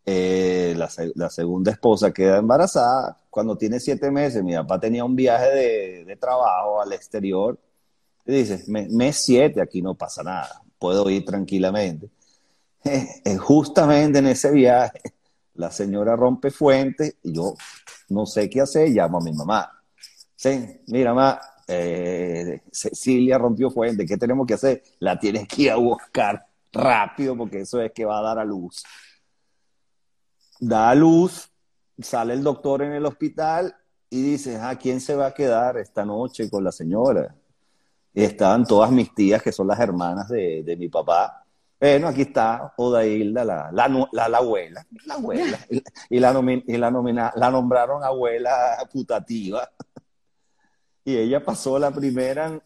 Eh, 0.05 0.75
la, 0.75 1.29
segunda 1.29 1.71
esposa 1.71 2.11
queda 2.11 2.37
embarazada. 2.37 3.17
Cuando 3.29 3.57
tiene 3.57 3.79
siete 3.79 4.11
meses, 4.11 4.43
mi 4.43 4.53
papá 4.53 4.79
tenía 4.79 5.05
un 5.05 5.15
viaje 5.15 6.05
de, 6.05 6.15
trabajo 6.17 6.81
al 6.81 6.93
exterior. 6.93 7.57
Y 8.25 8.33
dice, 8.33 8.63
mes 8.67 9.17
siete, 9.17 9.61
aquí 9.61 9.81
no 9.81 9.95
pasa 9.95 10.23
nada. 10.23 10.61
Puedo 10.79 11.09
ir 11.09 11.25
tranquilamente. 11.25 12.09
Eh, 12.85 13.37
justamente 13.37 14.19
en 14.19 14.27
ese 14.27 14.51
viaje, 14.51 14.99
la 15.53 15.71
señora 15.71 16.17
rompe 16.17 16.51
fuente 16.51 17.15
y 17.23 17.33
yo 17.33 17.53
no 18.09 18.25
sé 18.25 18.49
qué 18.49 18.59
hacer, 18.59 18.89
llamo 18.89 19.19
a 19.19 19.21
mi 19.21 19.31
mamá. 19.31 19.71
Sí, 20.35 20.81
mira, 20.87 21.13
mamá, 21.13 21.39
eh, 21.67 22.61
Cecilia 22.71 23.37
rompió 23.37 23.71
fuente, 23.71 24.05
¿qué 24.05 24.17
tenemos 24.17 24.45
que 24.45 24.55
hacer? 24.55 24.83
La 24.99 25.17
tienes 25.17 25.47
que 25.47 25.63
ir 25.63 25.71
a 25.71 25.77
buscar 25.77 26.45
rápido 26.71 27.37
porque 27.37 27.61
eso 27.61 27.81
es 27.81 27.91
que 27.91 28.03
va 28.05 28.19
a 28.19 28.23
dar 28.23 28.39
a 28.39 28.45
luz. 28.45 28.83
Da 30.59 30.89
a 30.89 30.95
luz, 30.95 31.49
sale 31.99 32.33
el 32.33 32.43
doctor 32.43 32.81
en 32.83 32.93
el 32.93 33.05
hospital 33.05 33.75
y 34.09 34.21
dice, 34.21 34.57
¿a 34.57 34.69
ah, 34.69 34.75
¿quién 34.77 35.01
se 35.01 35.15
va 35.15 35.27
a 35.27 35.33
quedar 35.33 35.77
esta 35.77 36.05
noche 36.05 36.49
con 36.49 36.63
la 36.63 36.71
señora? 36.71 37.35
Estaban 38.13 38.65
todas 38.65 38.91
mis 38.91 39.13
tías, 39.13 39.41
que 39.41 39.51
son 39.51 39.67
las 39.67 39.79
hermanas 39.79 40.29
de, 40.29 40.75
mi 40.77 40.87
papá. 40.87 41.43
Bueno, 41.79 42.07
aquí 42.07 42.21
está 42.21 42.73
Odailda, 42.77 43.43
la, 43.43 43.71
la, 43.71 43.87
la, 44.11 44.37
abuela, 44.37 44.85
la 45.05 45.15
abuela, 45.15 45.59
y, 45.69 46.19
la, 46.19 46.61
y 46.67 46.77
la, 46.77 47.33
la 47.35 47.51
nombraron 47.51 48.03
abuela 48.03 48.77
putativa 48.91 49.67
y 51.05 51.17
ella 51.17 51.43
pasó 51.43 51.77
la 51.77 51.91
primera 51.91 52.59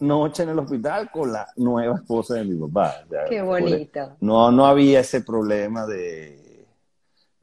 noche 0.00 0.42
en 0.42 0.48
el 0.50 0.58
hospital 0.58 1.10
con 1.10 1.32
la 1.32 1.46
nueva 1.56 1.96
esposa 1.96 2.34
de 2.34 2.44
mi 2.44 2.58
papá. 2.58 3.04
Qué 3.28 3.42
bonito. 3.42 4.16
No, 4.20 4.50
no 4.50 4.66
había 4.66 5.00
ese 5.00 5.20
problema 5.20 5.86
de... 5.86 6.43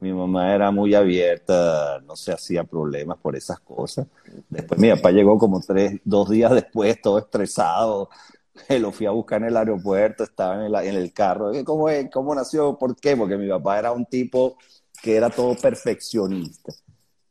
Mi 0.02 0.12
mamá 0.12 0.52
era 0.52 0.72
muy 0.72 0.96
abierta, 0.96 2.00
no 2.04 2.16
se 2.16 2.32
hacía 2.32 2.64
problemas 2.64 3.18
por 3.18 3.36
esas 3.36 3.60
cosas. 3.60 4.04
Después 4.48 4.80
mi 4.80 4.90
papá 4.90 5.12
llegó 5.12 5.38
como 5.38 5.60
tres, 5.60 6.00
dos 6.02 6.28
días 6.28 6.50
después, 6.50 7.00
todo 7.00 7.18
estresado. 7.18 8.10
Lo 8.80 8.90
fui 8.90 9.06
a 9.06 9.12
buscar 9.12 9.40
en 9.42 9.48
el 9.48 9.56
aeropuerto, 9.56 10.24
estaba 10.24 10.56
en 10.56 10.62
el, 10.62 10.74
en 10.74 10.96
el 10.96 11.12
carro. 11.12 11.52
¿Cómo, 11.64 11.88
es? 11.88 12.10
¿Cómo 12.10 12.34
nació? 12.34 12.76
¿Por 12.76 12.96
qué? 12.96 13.16
Porque 13.16 13.36
mi 13.36 13.48
papá 13.48 13.78
era 13.78 13.92
un 13.92 14.04
tipo 14.04 14.58
que 15.00 15.14
era 15.14 15.30
todo 15.30 15.54
perfeccionista. 15.54 16.72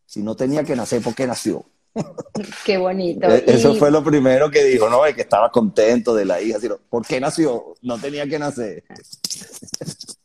Si 0.05 0.23
no 0.23 0.33
tenía 0.33 0.63
que 0.63 0.73
nacer, 0.73 1.01
¿por 1.01 1.13
qué 1.13 1.27
nació? 1.27 1.65
Qué 2.65 2.77
bonito. 2.77 3.27
E-, 3.27 3.43
eso 3.47 3.75
fue 3.75 3.91
lo 3.91 4.01
primero 4.01 4.49
que 4.49 4.63
dijo, 4.63 4.89
¿no? 4.89 5.01
que 5.13 5.23
estaba 5.23 5.51
contento 5.51 6.15
de 6.15 6.23
la 6.23 6.41
hija. 6.41 6.57
¿Por 6.89 7.05
qué 7.05 7.19
nació? 7.19 7.75
No 7.81 7.97
tenía 7.97 8.25
que 8.25 8.39
nacer. 8.39 8.85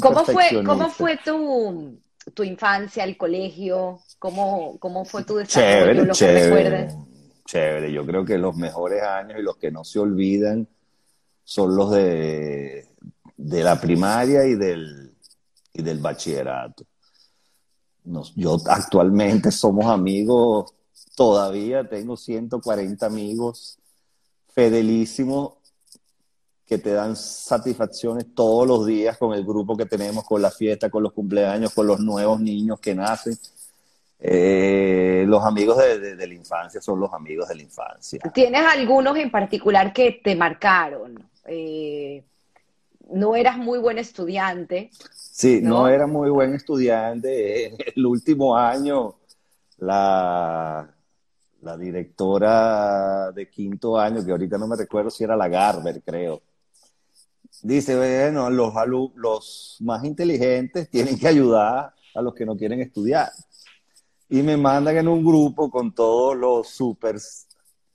¿Cómo 0.00 0.24
fue, 0.24 0.64
¿Cómo 0.64 0.90
fue 0.90 1.18
tu, 1.24 2.00
tu 2.32 2.42
infancia, 2.42 3.04
el 3.04 3.16
colegio? 3.16 4.00
¿Cómo, 4.18 4.78
cómo 4.78 5.04
fue 5.04 5.24
tu 5.24 5.36
desarrollo? 5.36 6.12
Chévere, 6.12 6.88
chévere. 7.44 7.92
Yo 7.92 8.06
creo 8.06 8.24
que 8.24 8.38
los 8.38 8.56
mejores 8.56 9.02
años 9.02 9.38
y 9.38 9.42
los 9.42 9.56
que 9.56 9.70
no 9.70 9.84
se 9.84 9.98
olvidan 9.98 10.66
son 11.44 11.76
los 11.76 11.90
de, 11.90 12.88
de 13.36 13.62
la 13.62 13.80
primaria 13.80 14.44
y 14.46 14.54
del, 14.54 15.14
y 15.72 15.82
del 15.82 15.98
bachillerato. 15.98 16.84
yo 18.34 18.56
actualmente 18.66 19.50
somos 19.50 19.86
amigos 19.86 20.72
todavía 21.14 21.88
tengo 21.88 22.16
140 22.16 23.04
amigos 23.04 23.78
fidelísimos 24.54 25.54
que 26.66 26.78
te 26.78 26.92
dan 26.92 27.14
satisfacciones 27.14 28.34
todos 28.34 28.66
los 28.66 28.86
días 28.86 29.16
con 29.16 29.32
el 29.32 29.44
grupo 29.44 29.76
que 29.76 29.86
tenemos, 29.86 30.24
con 30.24 30.42
la 30.42 30.50
fiesta, 30.50 30.90
con 30.90 31.02
los 31.02 31.12
cumpleaños, 31.12 31.72
con 31.72 31.86
los 31.86 32.00
nuevos 32.00 32.40
niños 32.40 32.80
que 32.80 32.94
nacen. 32.94 33.38
Eh, 34.18 35.24
los 35.28 35.44
amigos 35.44 35.76
de, 35.78 36.26
la 36.26 36.34
infancia 36.34 36.80
son 36.80 36.98
los 36.98 37.12
amigos 37.12 37.48
de 37.48 37.54
la 37.54 37.62
infancia. 37.62 38.18
¿Tienes 38.34 38.62
algunos 38.66 39.16
en 39.16 39.30
particular 39.30 39.92
que 39.92 40.20
te 40.24 40.34
marcaron? 40.34 41.22
Eh, 41.46 42.24
no 43.10 43.36
eras 43.36 43.56
muy 43.56 43.78
buen 43.78 43.98
estudiante. 43.98 44.90
Sí, 45.12 45.60
¿no? 45.62 45.82
no 45.82 45.88
era 45.88 46.08
muy 46.08 46.30
buen 46.30 46.54
estudiante. 46.54 47.76
El 47.94 48.06
último 48.06 48.56
año, 48.56 49.14
la, 49.78 50.88
la 51.60 51.76
directora 51.76 53.30
de 53.30 53.48
quinto 53.48 53.96
año, 53.96 54.24
que 54.24 54.32
ahorita 54.32 54.58
no 54.58 54.66
me 54.66 54.74
recuerdo 54.74 55.10
si 55.10 55.22
era 55.22 55.36
la 55.36 55.46
Garber, 55.46 56.02
creo. 56.02 56.42
Dice, 57.66 57.96
bueno, 57.96 58.48
los, 58.48 58.72
los 59.16 59.76
más 59.80 60.04
inteligentes 60.04 60.88
tienen 60.90 61.18
que 61.18 61.26
ayudar 61.26 61.92
a 62.14 62.22
los 62.22 62.32
que 62.32 62.46
no 62.46 62.56
quieren 62.56 62.80
estudiar. 62.80 63.28
Y 64.28 64.40
me 64.42 64.56
mandan 64.56 64.96
en 64.96 65.08
un 65.08 65.24
grupo 65.24 65.68
con 65.68 65.92
todos 65.92 66.36
los 66.36 66.68
super 66.68 67.16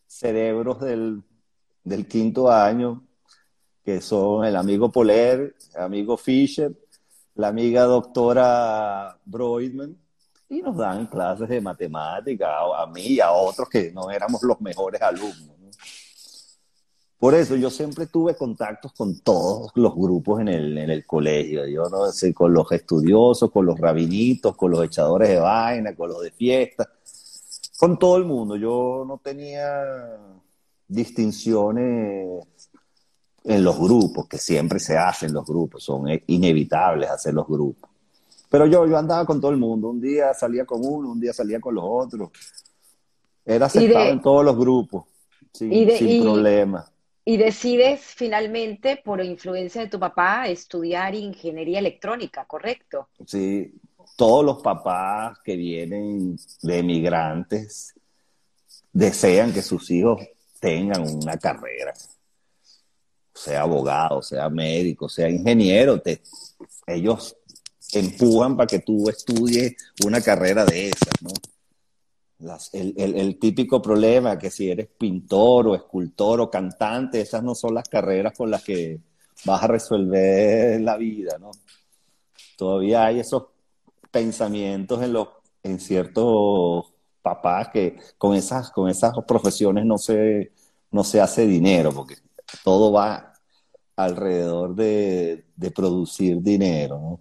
cerebros 0.06 0.82
del, 0.82 1.24
del 1.86 2.06
quinto 2.06 2.52
año, 2.52 3.02
que 3.82 4.02
son 4.02 4.44
el 4.44 4.58
amigo 4.58 4.92
Poler, 4.92 5.56
el 5.74 5.82
amigo 5.82 6.18
Fisher, 6.18 6.78
la 7.36 7.48
amiga 7.48 7.84
doctora 7.84 9.18
Broidman, 9.24 9.98
y 10.50 10.62
nos 10.62 10.76
dan 10.76 11.08
clases 11.08 11.48
de 11.48 11.62
matemática 11.62 12.58
a, 12.78 12.86
mí 12.88 13.04
y 13.04 13.20
a 13.22 13.32
otros 13.32 13.70
que 13.70 13.90
no 13.94 14.12
éramos 14.12 14.44
los 14.44 14.60
mejores 14.60 15.02
alumnos. 15.02 15.61
Por 17.22 17.36
eso 17.36 17.56
yo 17.56 17.70
siempre 17.70 18.08
tuve 18.08 18.36
contactos 18.36 18.94
con 18.94 19.20
todos 19.20 19.72
los 19.76 19.94
grupos 19.94 20.42
en 20.42 20.48
el, 20.48 20.76
en 20.76 20.90
el 20.90 21.06
colegio. 21.06 21.68
Yo 21.68 21.84
no 21.88 22.12
sé, 22.12 22.34
con 22.34 22.52
los 22.52 22.72
estudiosos, 22.72 23.52
con 23.52 23.64
los 23.64 23.80
rabinitos, 23.80 24.58
con 24.58 24.72
los 24.72 24.84
echadores 24.84 25.30
de 25.30 25.40
vaina, 25.40 25.96
con 25.96 26.10
los 26.10 26.24
de 26.24 26.32
fiesta, 26.32 26.90
con 27.78 28.00
todo 28.00 28.18
el 28.18 28.26
mundo. 28.26 28.56
Yo 28.56 29.06
no 29.08 29.20
tenía 29.24 29.84
distinciones 30.88 32.44
en 33.44 33.64
los 33.64 33.78
grupos, 33.78 34.28
que 34.28 34.40
siempre 34.40 34.80
se 34.80 34.98
hacen 34.98 35.32
los 35.32 35.46
grupos, 35.46 35.84
son 35.84 36.06
inevitables 36.26 37.08
hacer 37.08 37.36
los 37.36 37.46
grupos. 37.46 37.88
Pero 38.50 38.66
yo, 38.66 38.88
yo 38.88 38.98
andaba 38.98 39.28
con 39.28 39.40
todo 39.40 39.52
el 39.52 39.58
mundo. 39.58 39.90
Un 39.90 40.02
día 40.02 40.34
salía 40.34 40.66
con 40.66 40.84
uno, 40.84 41.12
un 41.12 41.20
día 41.20 41.34
salía 41.34 41.60
con 41.60 41.76
los 41.76 41.84
otros. 41.88 42.32
Era 43.46 43.68
aceptado 43.68 44.10
en 44.10 44.22
todos 44.22 44.44
los 44.44 44.58
grupos, 44.58 45.04
sin, 45.54 46.24
problema. 46.24 46.92
Y 47.32 47.38
decides 47.38 48.02
finalmente, 48.02 48.98
por 48.98 49.24
influencia 49.24 49.80
de 49.80 49.88
tu 49.88 49.98
papá, 49.98 50.50
estudiar 50.50 51.16
ingeniería 51.16 51.80
electrónica, 51.80 52.44
¿correcto? 52.44 53.08
Sí, 53.26 53.74
todos 54.18 54.44
los 54.44 54.62
papás 54.62 55.40
que 55.42 55.56
vienen 55.56 56.38
de 56.62 56.80
emigrantes 56.80 57.94
desean 58.92 59.54
que 59.54 59.62
sus 59.62 59.90
hijos 59.92 60.22
tengan 60.60 61.08
una 61.08 61.38
carrera, 61.38 61.94
sea 63.34 63.62
abogado, 63.62 64.22
sea 64.22 64.50
médico, 64.50 65.08
sea 65.08 65.30
ingeniero, 65.30 66.02
te, 66.02 66.22
ellos 66.86 67.38
empujan 67.94 68.58
para 68.58 68.68
que 68.68 68.80
tú 68.80 69.08
estudies 69.08 69.78
una 70.06 70.20
carrera 70.20 70.66
de 70.66 70.90
esas, 70.90 71.14
¿no? 71.22 71.32
El, 72.74 73.40
típico 73.40 73.82
problema 73.82 74.38
que 74.38 74.50
si 74.50 74.70
eres 74.70 74.88
pintor 74.88 75.68
o 75.68 75.76
escultor 75.76 76.42
o 76.42 76.50
cantante, 76.50 77.22
esas 77.22 77.44
no 77.44 77.56
son 77.56 77.76
las 77.76 77.88
carreras 77.88 78.34
con 78.38 78.50
las 78.52 78.64
que 78.64 79.00
vas 79.46 79.64
a 79.64 79.68
resolver 79.68 80.82
la 80.82 80.98
vida, 80.98 81.38
¿no? 81.40 81.52
Todavía 82.58 83.06
hay 83.06 83.20
esos 83.20 83.46
pensamientos 84.12 85.02
en 85.02 85.14
los 85.14 85.28
en 85.64 85.80
ciertos 85.80 86.94
papás 87.22 87.70
que 87.70 87.98
con 88.18 88.36
esas 88.36 88.72
con 88.72 88.90
esas 88.90 89.14
profesiones 89.28 89.86
no 89.86 89.98
se 89.98 90.52
no 90.92 91.04
se 91.04 91.22
hace 91.22 91.46
dinero 91.46 91.92
porque 91.92 92.16
todo 92.64 92.92
va 92.92 93.34
alrededor 93.96 94.76
de, 94.76 95.46
de 95.56 95.72
producir 95.72 96.42
dinero, 96.42 97.00
¿no? 97.00 97.20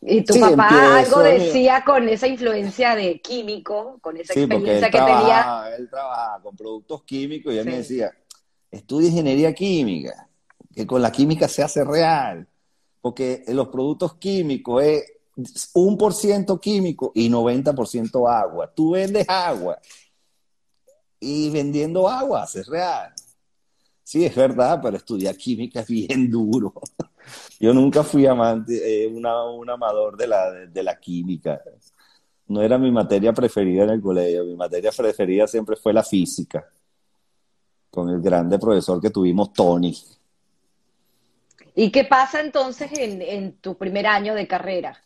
Y 0.00 0.22
tu 0.22 0.38
papá 0.38 1.00
algo 1.00 1.20
decía 1.20 1.82
con 1.84 2.08
esa 2.08 2.28
influencia 2.28 2.94
de 2.94 3.20
químico, 3.20 3.98
con 4.00 4.16
esa 4.16 4.32
experiencia 4.32 4.90
que 4.90 4.98
tenía. 4.98 5.64
Él 5.76 5.88
trabajaba 5.90 6.42
con 6.42 6.56
productos 6.56 7.02
químicos 7.04 7.52
y 7.52 7.58
él 7.58 7.66
me 7.66 7.78
decía, 7.78 8.12
estudia 8.70 9.08
ingeniería 9.08 9.52
química, 9.52 10.28
que 10.74 10.86
con 10.86 11.02
la 11.02 11.10
química 11.10 11.48
se 11.48 11.62
hace 11.62 11.84
real. 11.84 12.46
porque 13.00 13.44
los 13.48 13.68
productos 13.68 14.14
químicos 14.16 14.82
es 14.82 15.70
un 15.74 15.96
por 15.96 16.14
ciento 16.14 16.60
químico 16.60 17.12
y 17.14 17.30
90% 17.30 18.28
agua. 18.28 18.72
Tú 18.74 18.90
vendes 18.92 19.28
agua 19.28 19.78
y 21.20 21.50
vendiendo 21.50 22.08
agua, 22.08 22.44
es 22.52 22.66
real. 22.66 23.12
Sí, 24.02 24.24
es 24.24 24.34
verdad, 24.34 24.80
pero 24.82 24.96
estudiar 24.96 25.36
química 25.36 25.80
es 25.80 25.88
bien 25.88 26.30
duro. 26.30 26.72
Yo 27.60 27.74
nunca 27.74 28.02
fui 28.02 28.26
amante, 28.26 29.04
eh, 29.04 29.06
un 29.06 29.26
amador 29.70 30.16
de 30.16 30.26
la, 30.26 30.50
de 30.50 30.82
la 30.82 30.98
química. 30.98 31.60
No 32.46 32.62
era 32.62 32.78
mi 32.78 32.90
materia 32.90 33.32
preferida 33.32 33.84
en 33.84 33.90
el 33.90 34.00
colegio. 34.00 34.44
Mi 34.44 34.56
materia 34.56 34.90
preferida 34.90 35.46
siempre 35.46 35.76
fue 35.76 35.92
la 35.92 36.02
física, 36.02 36.66
con 37.90 38.08
el 38.08 38.20
grande 38.20 38.58
profesor 38.58 39.00
que 39.00 39.10
tuvimos, 39.10 39.52
Tony. 39.52 39.96
¿Y 41.74 41.90
qué 41.90 42.04
pasa 42.04 42.40
entonces 42.40 42.90
en, 42.98 43.22
en 43.22 43.52
tu 43.58 43.76
primer 43.76 44.06
año 44.06 44.34
de 44.34 44.48
carrera? 44.48 45.00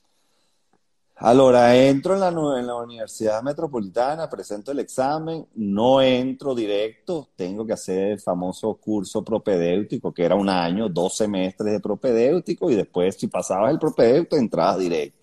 Ahora, 1.16 1.76
entro 1.76 2.14
en 2.14 2.20
la, 2.20 2.28
en 2.28 2.66
la 2.66 2.74
Universidad 2.74 3.42
Metropolitana, 3.42 4.28
presento 4.28 4.72
el 4.72 4.80
examen, 4.80 5.46
no 5.54 6.00
entro 6.00 6.54
directo, 6.54 7.28
tengo 7.36 7.64
que 7.64 7.74
hacer 7.74 8.12
el 8.12 8.20
famoso 8.20 8.74
curso 8.74 9.22
propedéutico, 9.22 10.12
que 10.12 10.24
era 10.24 10.34
un 10.34 10.48
año, 10.48 10.88
dos 10.88 11.16
semestres 11.16 11.72
de 11.72 11.80
propedéutico, 11.80 12.70
y 12.70 12.74
después, 12.74 13.14
si 13.16 13.28
pasabas 13.28 13.70
el 13.70 13.78
propedéutico, 13.78 14.36
entrabas 14.36 14.78
directo. 14.78 15.18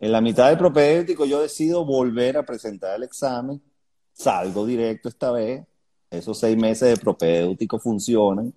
En 0.00 0.12
la 0.12 0.20
mitad 0.20 0.48
del 0.48 0.58
propedéutico 0.58 1.24
yo 1.24 1.40
decido 1.40 1.84
volver 1.84 2.36
a 2.36 2.44
presentar 2.44 2.96
el 2.96 3.04
examen, 3.04 3.62
salgo 4.12 4.66
directo 4.66 5.08
esta 5.08 5.30
vez, 5.30 5.64
esos 6.10 6.38
seis 6.38 6.56
meses 6.56 6.90
de 6.90 6.96
propedéutico 6.96 7.78
funcionan, 7.78 8.52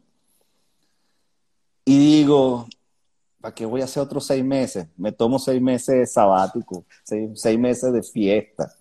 y 1.86 1.98
digo, 1.98 2.68
¿para 3.44 3.54
qué 3.54 3.66
voy 3.66 3.82
a 3.82 3.84
hacer 3.84 4.02
otros 4.02 4.26
seis 4.26 4.42
meses? 4.42 4.88
Me 4.96 5.12
tomo 5.12 5.38
seis 5.38 5.62
meses 5.62 6.14
sabático, 6.14 6.86
seis, 7.04 7.60
meses 7.60 7.92
de 7.92 8.02
fiesta, 8.02 8.74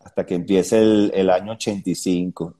hasta 0.00 0.24
que 0.24 0.34
empiece 0.34 0.78
el, 0.78 1.28
año 1.28 1.52
85. 1.52 2.54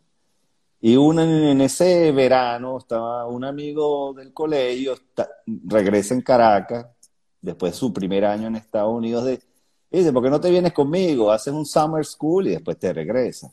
Y 0.83 0.92
en 0.92 1.61
ese 1.62 2.12
verano 2.12 2.76
estaba 2.76 3.24
un 3.24 3.44
amigo 3.44 4.12
del 4.12 4.35
colegio, 4.35 4.94
regresa 5.46 6.12
en 6.12 6.20
Caracas, 6.20 6.87
después 7.40 7.72
de 7.72 7.78
su 7.78 7.90
primer 7.90 8.26
año 8.26 8.48
en 8.48 8.57
Estados 8.57 8.94
Unidos, 8.94 9.24
de, 9.24 9.40
y 9.90 9.98
dice, 10.00 10.12
¿por 10.12 10.22
qué 10.22 10.28
no 10.28 10.38
te 10.38 10.50
vienes 10.50 10.74
conmigo? 10.74 11.33
Haces 11.33 11.54
un 11.54 11.64
summer 11.64 12.04
school 12.04 12.46
y 12.46 12.50
después 12.50 12.78
te 12.78 12.92
regresas. 12.92 13.50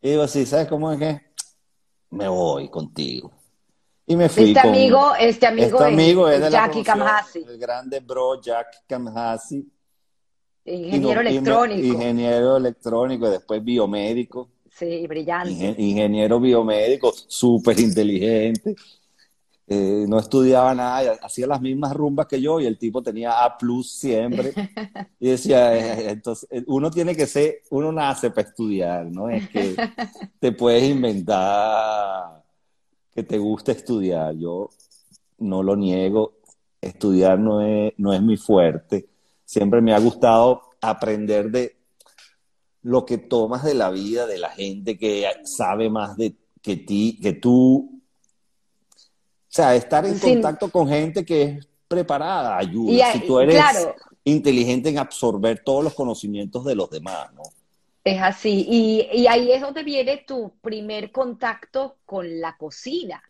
Y 0.00 0.12
digo 0.12 0.22
así, 0.22 0.46
¿sabes 0.46 0.66
cómo 0.66 0.90
es 0.90 0.98
que? 0.98 1.20
Me 2.08 2.26
voy 2.26 2.70
contigo. 2.70 3.35
Y 4.08 4.14
me 4.14 4.28
fui 4.28 4.50
este 4.50 4.60
amigo, 4.60 5.14
este 5.18 5.46
amigo, 5.46 5.78
este 5.78 5.84
amigo 5.84 6.28
es, 6.28 6.40
de 6.40 6.50
Jackie 6.50 6.84
Kamhasi. 6.84 7.44
El 7.48 7.58
grande 7.58 8.00
bro 8.00 8.40
Jack 8.40 8.84
Kamhasi. 8.86 9.68
Ingeniero 10.64 11.20
electrónico. 11.20 11.86
ingeniero 11.86 12.56
electrónico, 12.56 13.26
y 13.26 13.30
después 13.30 13.64
biomédico. 13.64 14.50
Sí, 14.70 15.06
brillante. 15.06 15.74
ingeniero 15.78 16.38
biomédico, 16.38 17.12
súper 17.12 17.80
inteligente. 17.80 18.76
Eh, 19.68 20.04
no 20.08 20.20
estudiaba 20.20 20.72
nada, 20.76 21.18
hacía 21.22 21.48
las 21.48 21.60
mismas 21.60 21.92
rumbas 21.92 22.28
que 22.28 22.40
yo 22.40 22.60
y 22.60 22.66
el 22.66 22.78
tipo 22.78 23.02
tenía 23.02 23.44
A 23.44 23.58
plus 23.58 23.90
siempre. 23.90 24.52
Y 25.18 25.30
decía, 25.30 25.74
eh, 25.74 25.80
eh, 25.80 26.10
entonces, 26.10 26.48
uno 26.66 26.90
tiene 26.90 27.16
que 27.16 27.26
ser, 27.26 27.62
uno 27.70 27.90
nace 27.90 28.30
para 28.30 28.48
estudiar, 28.48 29.06
¿no? 29.06 29.28
Es 29.30 29.48
que 29.48 29.74
te 30.38 30.52
puedes 30.52 30.84
inventar 30.84 32.44
que 33.16 33.22
te 33.22 33.38
gusta 33.38 33.72
estudiar. 33.72 34.36
Yo 34.36 34.68
no 35.38 35.62
lo 35.62 35.74
niego, 35.74 36.34
estudiar 36.82 37.38
no 37.38 37.62
es, 37.62 37.94
no 37.96 38.12
es 38.12 38.20
mi 38.20 38.36
fuerte. 38.36 39.08
Siempre 39.42 39.80
me 39.80 39.94
ha 39.94 39.98
gustado 39.98 40.60
aprender 40.82 41.50
de 41.50 41.76
lo 42.82 43.06
que 43.06 43.16
tomas 43.16 43.64
de 43.64 43.72
la 43.72 43.88
vida, 43.88 44.26
de 44.26 44.38
la 44.38 44.50
gente 44.50 44.98
que 44.98 45.26
sabe 45.44 45.88
más 45.88 46.18
de 46.18 46.36
que 46.60 46.76
ti, 46.76 47.18
que 47.22 47.32
tú 47.32 48.02
o 48.84 49.56
sea, 49.56 49.74
estar 49.74 50.04
en 50.04 50.18
contacto 50.18 50.70
con 50.70 50.86
gente 50.86 51.24
que 51.24 51.42
es 51.42 51.68
preparada 51.88 52.58
ayuda. 52.58 53.12
si 53.12 53.20
tú 53.20 53.40
eres 53.40 53.56
inteligente 54.24 54.90
en 54.90 54.98
absorber 54.98 55.62
todos 55.64 55.82
los 55.82 55.94
conocimientos 55.94 56.66
de 56.66 56.74
los 56.74 56.90
demás, 56.90 57.32
¿no? 57.32 57.44
Es 58.06 58.22
así. 58.22 58.64
Y, 58.70 59.26
ahí 59.26 59.50
es 59.50 59.60
donde 59.60 59.82
viene 59.82 60.18
tu 60.18 60.52
primer 60.60 61.10
contacto 61.10 61.96
con 62.06 62.40
la 62.40 62.56
cocina. 62.56 63.20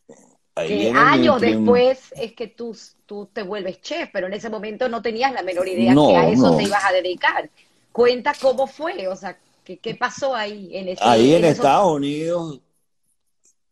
años 0.54 1.40
después 1.40 2.12
es 2.14 2.34
que 2.34 2.48
tú, 2.48 2.76
tú 3.06 3.30
te 3.32 3.42
vuelves 3.42 3.80
chef, 3.80 4.10
pero 4.12 4.26
en 4.26 4.34
ese 4.34 4.50
momento 4.50 4.86
no 4.90 5.00
tenías 5.00 5.32
la 5.32 5.42
menor 5.42 5.66
idea 5.66 5.94
que 5.94 6.16
a 6.16 6.28
eso 6.28 6.54
te 6.58 6.64
ibas 6.64 6.84
a 6.84 6.92
dedicar. 6.92 7.48
Cuenta 7.90 8.34
cómo 8.38 8.66
fue, 8.66 9.08
o 9.08 9.16
sea, 9.16 9.38
qué, 9.64 9.78
qué 9.78 9.94
pasó 9.94 10.34
ahí 10.34 10.76
en 10.76 10.88
ese 10.88 11.02
Ahí 11.02 11.34
en, 11.34 11.46
Estados 11.46 11.96
Unidos 11.96 12.60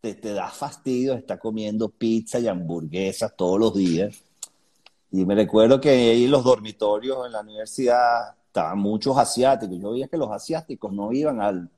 te, 0.00 0.14
da 0.14 0.48
fastidio 0.48 1.12
estar 1.12 1.38
comiendo 1.38 1.90
pizza 1.90 2.38
y 2.38 2.48
hamburguesas 2.48 3.36
todos 3.36 3.60
los 3.60 3.74
días. 3.74 4.24
Y 5.10 5.26
me 5.26 5.34
recuerdo 5.34 5.78
que 5.82 5.90
ahí 5.90 6.24
en 6.24 6.30
los 6.30 6.44
dormitorios 6.44 7.26
en 7.26 7.32
la 7.32 7.40
universidad 7.40 8.34
estaban 8.54 8.78
muchos 8.78 9.18
asiáticos. 9.18 9.76
Yo 9.80 9.90
veía 9.90 10.06
que 10.06 10.16
los 10.16 10.30
asiáticos 10.30 10.92
no 10.92 11.12
iban 11.12 11.40
al, 11.40 11.68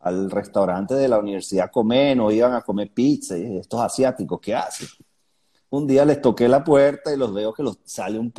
al, 0.00 0.30
restaurante 0.30 0.94
de 0.94 1.08
la 1.08 1.18
universidad 1.18 1.64
a 1.66 1.70
comer, 1.70 2.14
no 2.14 2.30
iban 2.30 2.52
a 2.52 2.60
comer 2.60 2.92
pizza. 2.92 3.38
Y 3.38 3.56
estos 3.56 3.80
asiáticos, 3.80 4.38
¿qué 4.38 4.54
hacen? 4.54 4.86
Un 5.70 5.86
día 5.86 6.04
les 6.04 6.20
toqué 6.20 6.46
la 6.46 6.62
puerta 6.62 7.12
y 7.12 7.16
los 7.16 7.32
veo 7.32 7.54
que 7.54 7.62
los, 7.62 7.78
sale 7.84 8.18
un, 8.18 8.32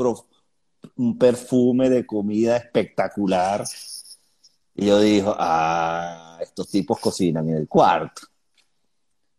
un 0.97 1.17
perfume 1.17 1.89
de 1.89 2.05
comida 2.05 2.55
espectacular. 2.55 3.65
Y 4.75 4.85
yo 4.85 4.99
digo, 4.99 5.35
ah, 5.37 6.37
estos 6.41 6.69
tipos 6.69 6.99
cocinan 6.99 7.49
en 7.49 7.55
el 7.55 7.67
cuarto. 7.67 8.21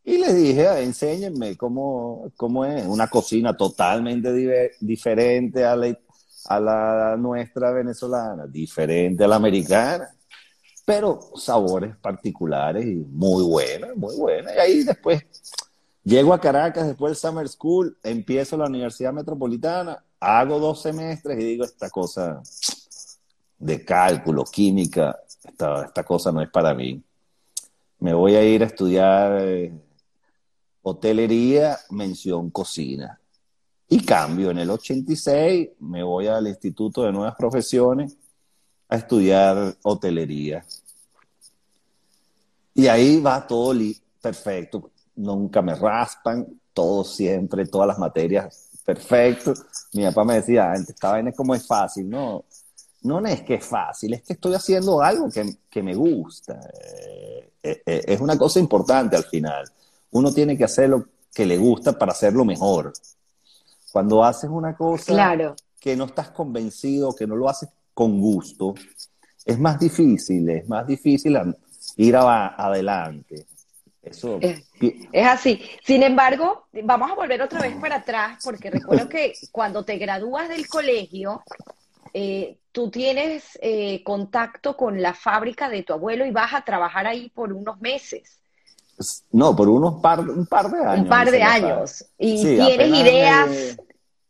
Y 0.02 0.18
les 0.18 0.34
dije, 0.34 0.66
ah, 0.66 0.80
enséñenme 0.80 1.56
cómo, 1.56 2.32
cómo 2.36 2.64
es 2.64 2.84
una 2.86 3.06
cocina 3.06 3.56
totalmente 3.56 4.72
diferente 4.80 5.64
a 5.64 5.76
la, 5.76 5.96
a 6.46 6.60
la 6.60 7.16
nuestra 7.16 7.72
venezolana, 7.72 8.46
diferente 8.46 9.24
a 9.24 9.28
la 9.28 9.36
americana, 9.36 10.08
pero 10.84 11.20
sabores 11.36 11.96
particulares 11.96 12.84
y 12.84 12.96
muy 12.96 13.44
buenas, 13.44 13.96
muy 13.96 14.16
buenas. 14.16 14.54
Y 14.56 14.58
ahí 14.58 14.82
después 14.82 15.24
llego 16.02 16.32
a 16.32 16.40
Caracas 16.40 16.86
después 16.86 17.10
del 17.10 17.16
Summer 17.16 17.48
School, 17.48 17.96
empiezo 18.02 18.56
la 18.56 18.66
Universidad 18.66 19.12
Metropolitana, 19.12 20.02
hago 20.18 20.58
dos 20.58 20.82
semestres 20.82 21.38
y 21.38 21.44
digo, 21.44 21.64
esta 21.64 21.90
cosa 21.90 22.42
de 23.58 23.84
cálculo, 23.84 24.44
química, 24.44 25.18
esta, 25.44 25.84
esta 25.84 26.04
cosa 26.04 26.32
no 26.32 26.40
es 26.40 26.50
para 26.50 26.74
mí. 26.74 27.02
Me 27.98 28.14
voy 28.14 28.34
a 28.34 28.42
ir 28.42 28.62
a 28.62 28.66
estudiar... 28.66 29.38
Eh, 29.40 29.72
hotelería, 30.82 31.78
mención 31.90 32.50
cocina. 32.50 33.19
Y 33.92 34.04
cambio, 34.04 34.52
en 34.52 34.58
el 34.58 34.70
86 34.70 35.70
me 35.80 36.02
voy 36.02 36.28
al 36.28 36.46
Instituto 36.46 37.02
de 37.02 37.12
Nuevas 37.12 37.34
Profesiones 37.36 38.16
a 38.88 38.96
estudiar 38.96 39.76
hotelería. 39.82 40.64
Y 42.72 42.86
ahí 42.86 43.20
va 43.20 43.46
todo 43.46 43.74
perfecto, 44.22 44.90
nunca 45.16 45.60
me 45.60 45.74
raspan, 45.74 46.46
todo 46.72 47.02
siempre, 47.02 47.66
todas 47.66 47.88
las 47.88 47.98
materias 47.98 48.70
perfecto. 48.84 49.54
Mi 49.92 50.04
papá 50.04 50.24
me 50.24 50.34
decía, 50.34 50.72
esta 50.74 51.10
vaina 51.10 51.30
es 51.30 51.36
como 51.36 51.54
es 51.54 51.66
fácil, 51.66 52.08
no, 52.08 52.44
no 53.02 53.26
es 53.26 53.42
que 53.42 53.54
es 53.54 53.64
fácil, 53.64 54.14
es 54.14 54.22
que 54.22 54.34
estoy 54.34 54.54
haciendo 54.54 55.02
algo 55.02 55.28
que, 55.30 55.82
me 55.82 55.94
gusta. 55.94 56.60
Eh, 56.82 57.52
eh, 57.62 57.82
eh, 57.84 58.04
es 58.06 58.20
una 58.20 58.38
cosa 58.38 58.60
importante 58.60 59.16
al 59.16 59.24
final. 59.24 59.68
Uno 60.12 60.32
tiene 60.32 60.56
que 60.56 60.64
hacer 60.64 60.90
lo 60.90 61.06
que 61.32 61.44
le 61.44 61.58
gusta 61.58 61.98
para 61.98 62.12
hacerlo 62.12 62.44
mejor. 62.44 62.92
Cuando 63.92 64.24
haces 64.24 64.50
una 64.50 64.76
cosa 64.76 65.36
que 65.80 65.96
no 65.96 66.04
estás 66.04 66.30
convencido, 66.30 67.14
que 67.14 67.26
no 67.26 67.36
lo 67.36 67.48
haces 67.48 67.68
con 67.94 68.20
gusto, 68.20 68.74
es 69.44 69.58
más 69.58 69.78
difícil, 69.78 70.48
es 70.50 70.68
más 70.68 70.86
difícil 70.86 71.36
ir 71.96 72.16
adelante. 72.16 73.46
Eso. 74.02 74.38
Es, 74.40 74.64
es, 74.80 75.26
así. 75.26 75.60
Sin 75.84 76.02
embargo, 76.02 76.66
vamos 76.84 77.10
a 77.10 77.14
volver 77.14 77.42
otra 77.42 77.60
vez 77.60 77.76
para 77.76 77.96
atrás, 77.96 78.38
porque 78.42 78.70
recuerdo 78.70 79.08
que 79.08 79.34
cuando 79.52 79.84
te 79.84 79.98
gradúas 79.98 80.48
del 80.48 80.66
colegio, 80.68 81.42
eh, 82.14 82.58
tú 82.72 82.90
tienes 82.90 83.58
eh, 83.60 84.02
contacto 84.02 84.76
con 84.76 85.02
la 85.02 85.14
fábrica 85.14 85.68
de 85.68 85.82
tu 85.82 85.92
abuelo 85.92 86.24
y 86.24 86.30
vas 86.30 86.54
a 86.54 86.62
trabajar 86.62 87.06
ahí 87.06 87.28
por 87.30 87.52
unos 87.52 87.80
meses. 87.80 88.39
No, 89.32 89.56
por 89.56 89.68
unos 89.68 90.00
par, 90.00 90.20
un 90.20 90.46
par 90.46 90.70
de 90.70 90.78
años. 90.78 90.98
Un 91.00 91.08
par 91.08 91.30
de 91.30 91.42
años. 91.42 92.04
Y 92.18 92.42
tienes 92.42 92.88
ideas 92.88 93.78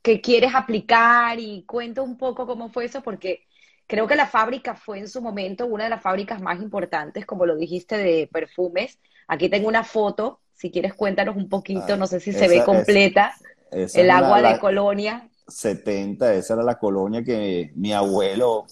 que 0.03 0.21
quieres 0.21 0.55
aplicar 0.55 1.39
y 1.39 1.65
cuenta 1.65 2.03
un 2.03 2.17
poco 2.17 2.47
cómo 2.47 2.71
fue 2.71 2.85
eso, 2.85 3.03
porque 3.03 3.47
creo 3.87 4.07
que 4.07 4.17
la 4.17 4.27
fábrica 4.27 4.75
fue 4.75 4.99
en 4.99 5.09
su 5.09 5.21
momento 5.21 5.67
una 5.67 5.85
de 5.85 5.91
las 5.91 6.03
fábricas 6.03 6.41
más 6.41 6.61
importantes, 6.61 7.27
como 7.27 7.47
lo 7.47 7.57
dijiste, 7.57 7.97
de 7.99 8.29
perfumes. 8.33 8.99
Aquí 9.27 9.49
tengo 9.49 9.69
una 9.69 9.85
foto, 9.85 10.41
si 10.55 10.71
quieres 10.71 10.95
cuéntanos 10.95 11.37
un 11.37 11.49
poquito, 11.49 11.97
no 11.97 12.07
sé 12.07 12.21
si 12.21 12.33
se 12.33 12.49
ve 12.49 12.65
completa. 12.65 13.35
el 13.73 14.11
agua 14.11 14.43
de 14.43 14.59
colonia. 14.59 15.29
70, 15.49 16.35
esa 16.35 16.55
era 16.55 16.63
la 16.63 16.79
colonia 16.79 17.25
que 17.25 17.73
mi 17.75 17.93
abuelo 17.93 18.67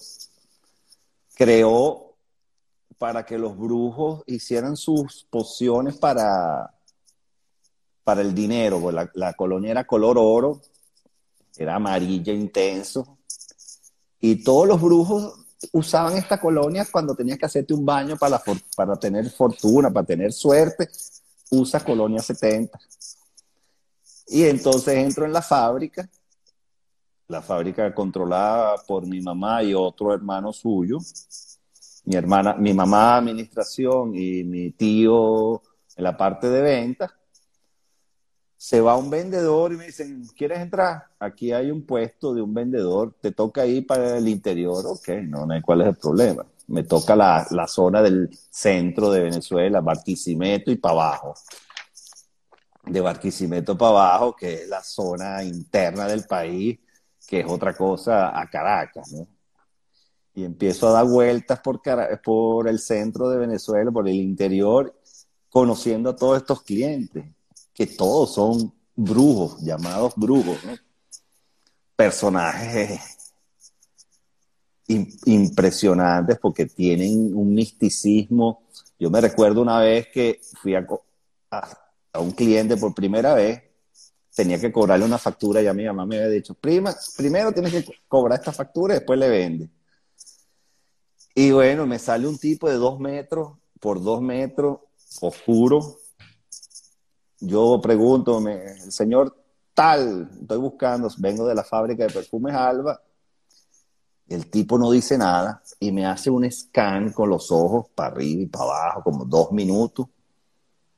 creó 1.35 2.08
para 2.99 3.25
que 3.25 3.37
los 3.37 3.57
brujos 3.57 4.23
hicieran 4.27 4.75
sus 4.75 5.25
pociones 5.29 5.97
para, 5.97 6.75
para 8.03 8.21
el 8.21 8.35
dinero. 8.35 8.79
Pues 8.81 8.95
la, 9.13 9.33
colonia 9.33 9.71
era 9.71 9.87
color 9.87 10.17
oro, 10.19 10.61
era 11.57 11.75
amarilla 11.75 12.33
intenso. 12.33 13.17
Y 14.19 14.43
todos 14.43 14.67
los 14.67 14.81
brujos 14.81 15.33
usaban 15.71 16.17
esta 16.17 16.39
colonia 16.41 16.85
cuando 16.91 17.15
tenías 17.15 17.39
que 17.39 17.45
hacerte 17.45 17.73
un 17.73 17.85
baño 17.85 18.17
para, 18.17 18.41
para 18.75 18.97
tener 18.97 19.29
fortuna, 19.31 19.89
para 19.89 20.05
tener 20.05 20.33
suerte. 20.33 20.89
Usa 21.51 21.79
colonia 21.79 22.21
70. 22.21 22.77
Y 24.27 24.43
entonces 24.43 24.93
entro 24.95 25.25
en 25.25 25.31
la 25.31 25.41
fábrica, 25.41 26.07
la 27.29 27.41
fábrica 27.41 27.95
controlada 27.95 28.75
por 28.85 29.07
mi 29.07 29.21
mamá 29.21 29.63
y 29.63 29.73
otro 29.73 30.13
hermano 30.13 30.51
suyo. 30.51 30.99
Mi 32.09 32.15
hermana, 32.15 32.55
mi 32.55 32.73
mamá 32.73 33.17
administración 33.17 34.15
y 34.15 34.43
mi 34.43 34.71
tío 34.71 35.61
en 35.95 36.03
la 36.03 36.17
parte 36.17 36.49
de 36.49 36.59
ventas. 36.59 37.11
Se 38.57 38.81
va 38.81 38.97
un 38.97 39.11
vendedor 39.11 39.73
y 39.73 39.77
me 39.77 39.85
dicen, 39.85 40.25
¿quieres 40.35 40.57
entrar? 40.57 41.03
Aquí 41.19 41.51
hay 41.51 41.69
un 41.69 41.85
puesto 41.85 42.33
de 42.33 42.41
un 42.41 42.51
vendedor, 42.51 43.13
te 43.21 43.31
toca 43.31 43.63
ir 43.67 43.85
para 43.85 44.17
el 44.17 44.27
interior. 44.27 44.83
Ok, 44.87 45.09
no, 45.27 45.45
no 45.45 45.53
hay 45.53 45.61
cuál 45.61 45.81
es 45.81 45.87
el 45.89 45.97
problema. 45.97 46.43
Me 46.69 46.81
toca 46.81 47.15
la, 47.15 47.45
la 47.51 47.67
zona 47.67 48.01
del 48.01 48.27
centro 48.49 49.11
de 49.11 49.21
Venezuela, 49.21 49.79
Barquisimeto 49.79 50.71
y 50.71 50.77
para 50.77 50.93
abajo 50.93 51.35
de 52.87 53.01
Barquisimeto 53.01 53.77
para 53.77 53.91
abajo, 53.91 54.35
que 54.35 54.63
es 54.63 54.67
la 54.67 54.81
zona 54.81 55.43
interna 55.43 56.07
del 56.07 56.23
país, 56.23 56.79
que 57.27 57.41
es 57.41 57.45
otra 57.47 57.75
cosa 57.75 58.35
a 58.35 58.49
Caracas, 58.49 59.11
¿no? 59.11 59.27
Y 60.39 60.45
empiezo 60.45 60.87
a 60.87 60.91
dar 60.93 61.05
vueltas 61.05 61.59
por, 61.59 61.81
por 62.23 62.69
el 62.69 62.79
centro 62.79 63.27
de 63.27 63.39
Venezuela, 63.39 63.91
por 63.91 64.07
el 64.07 64.15
interior, 64.15 64.97
conociendo 65.49 66.11
a 66.11 66.15
todos 66.15 66.37
estos 66.37 66.61
clientes, 66.61 67.25
que 67.73 67.87
todos 67.87 68.35
son 68.35 68.73
brujos, 68.95 69.59
llamados 69.59 70.13
brujos, 70.15 70.63
¿no? 70.63 70.77
Personajes 71.93 73.01
impresionantes 74.87 76.39
porque 76.39 76.67
tienen 76.67 77.35
un 77.35 77.53
misticismo. 77.53 78.63
Yo 78.97 79.09
me 79.09 79.19
recuerdo 79.19 79.61
una 79.61 79.79
vez 79.79 80.07
que 80.07 80.39
fui 80.61 80.73
a, 80.73 80.87
a 81.51 82.19
un 82.21 82.31
cliente 82.31 82.77
por 82.77 82.95
primera 82.95 83.33
vez, 83.33 83.61
tenía 84.33 84.57
que 84.57 84.71
cobrarle 84.71 85.03
una 85.03 85.17
factura, 85.17 85.61
ya 85.61 85.73
mi 85.73 85.83
mamá 85.83 86.05
me 86.05 86.15
había 86.15 86.29
dicho, 86.29 86.53
prima, 86.53 86.95
primero 87.17 87.51
tienes 87.51 87.73
que 87.73 87.85
cobrar 88.07 88.39
esta 88.39 88.53
factura 88.53 88.93
y 88.93 88.99
después 88.99 89.19
le 89.19 89.27
vende. 89.27 89.69
Y 91.39 91.51
bueno, 91.51 91.87
me 91.87 91.99
sale 91.99 92.27
un 92.27 92.37
tipo 92.37 92.67
de 92.67 92.75
dos 92.75 92.99
metros 92.99 93.53
por 93.79 94.03
dos 94.03 94.21
metros, 94.21 94.79
oscuro. 95.21 95.99
Yo 97.39 97.79
pregunto, 97.81 98.45
el 98.45 98.91
señor 98.91 99.41
tal, 99.73 100.29
estoy 100.41 100.57
buscando, 100.57 101.09
vengo 101.17 101.47
de 101.47 101.55
la 101.55 101.63
fábrica 101.63 102.05
de 102.05 102.11
perfumes 102.11 102.53
Alba. 102.53 103.01
El 104.27 104.49
tipo 104.49 104.77
no 104.77 104.91
dice 104.91 105.17
nada 105.17 105.63
y 105.79 105.93
me 105.93 106.05
hace 106.05 106.29
un 106.29 106.51
scan 106.51 107.13
con 107.13 107.29
los 107.29 107.49
ojos 107.51 107.85
para 107.95 108.09
arriba 108.15 108.41
y 108.41 108.47
para 108.47 108.65
abajo, 108.65 109.03
como 109.03 109.23
dos 109.23 109.53
minutos 109.53 110.07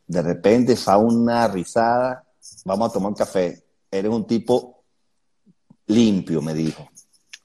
de 0.07 0.23
repente 0.23 0.75
fa 0.75 0.97
una 0.97 1.47
risada, 1.49 2.25
vamos 2.65 2.89
a 2.89 2.93
tomar 2.93 3.09
un 3.09 3.15
café. 3.15 3.63
Eres 3.91 4.11
un 4.11 4.25
tipo 4.25 4.85
limpio, 5.85 6.41
me 6.41 6.55
dijo. 6.55 6.89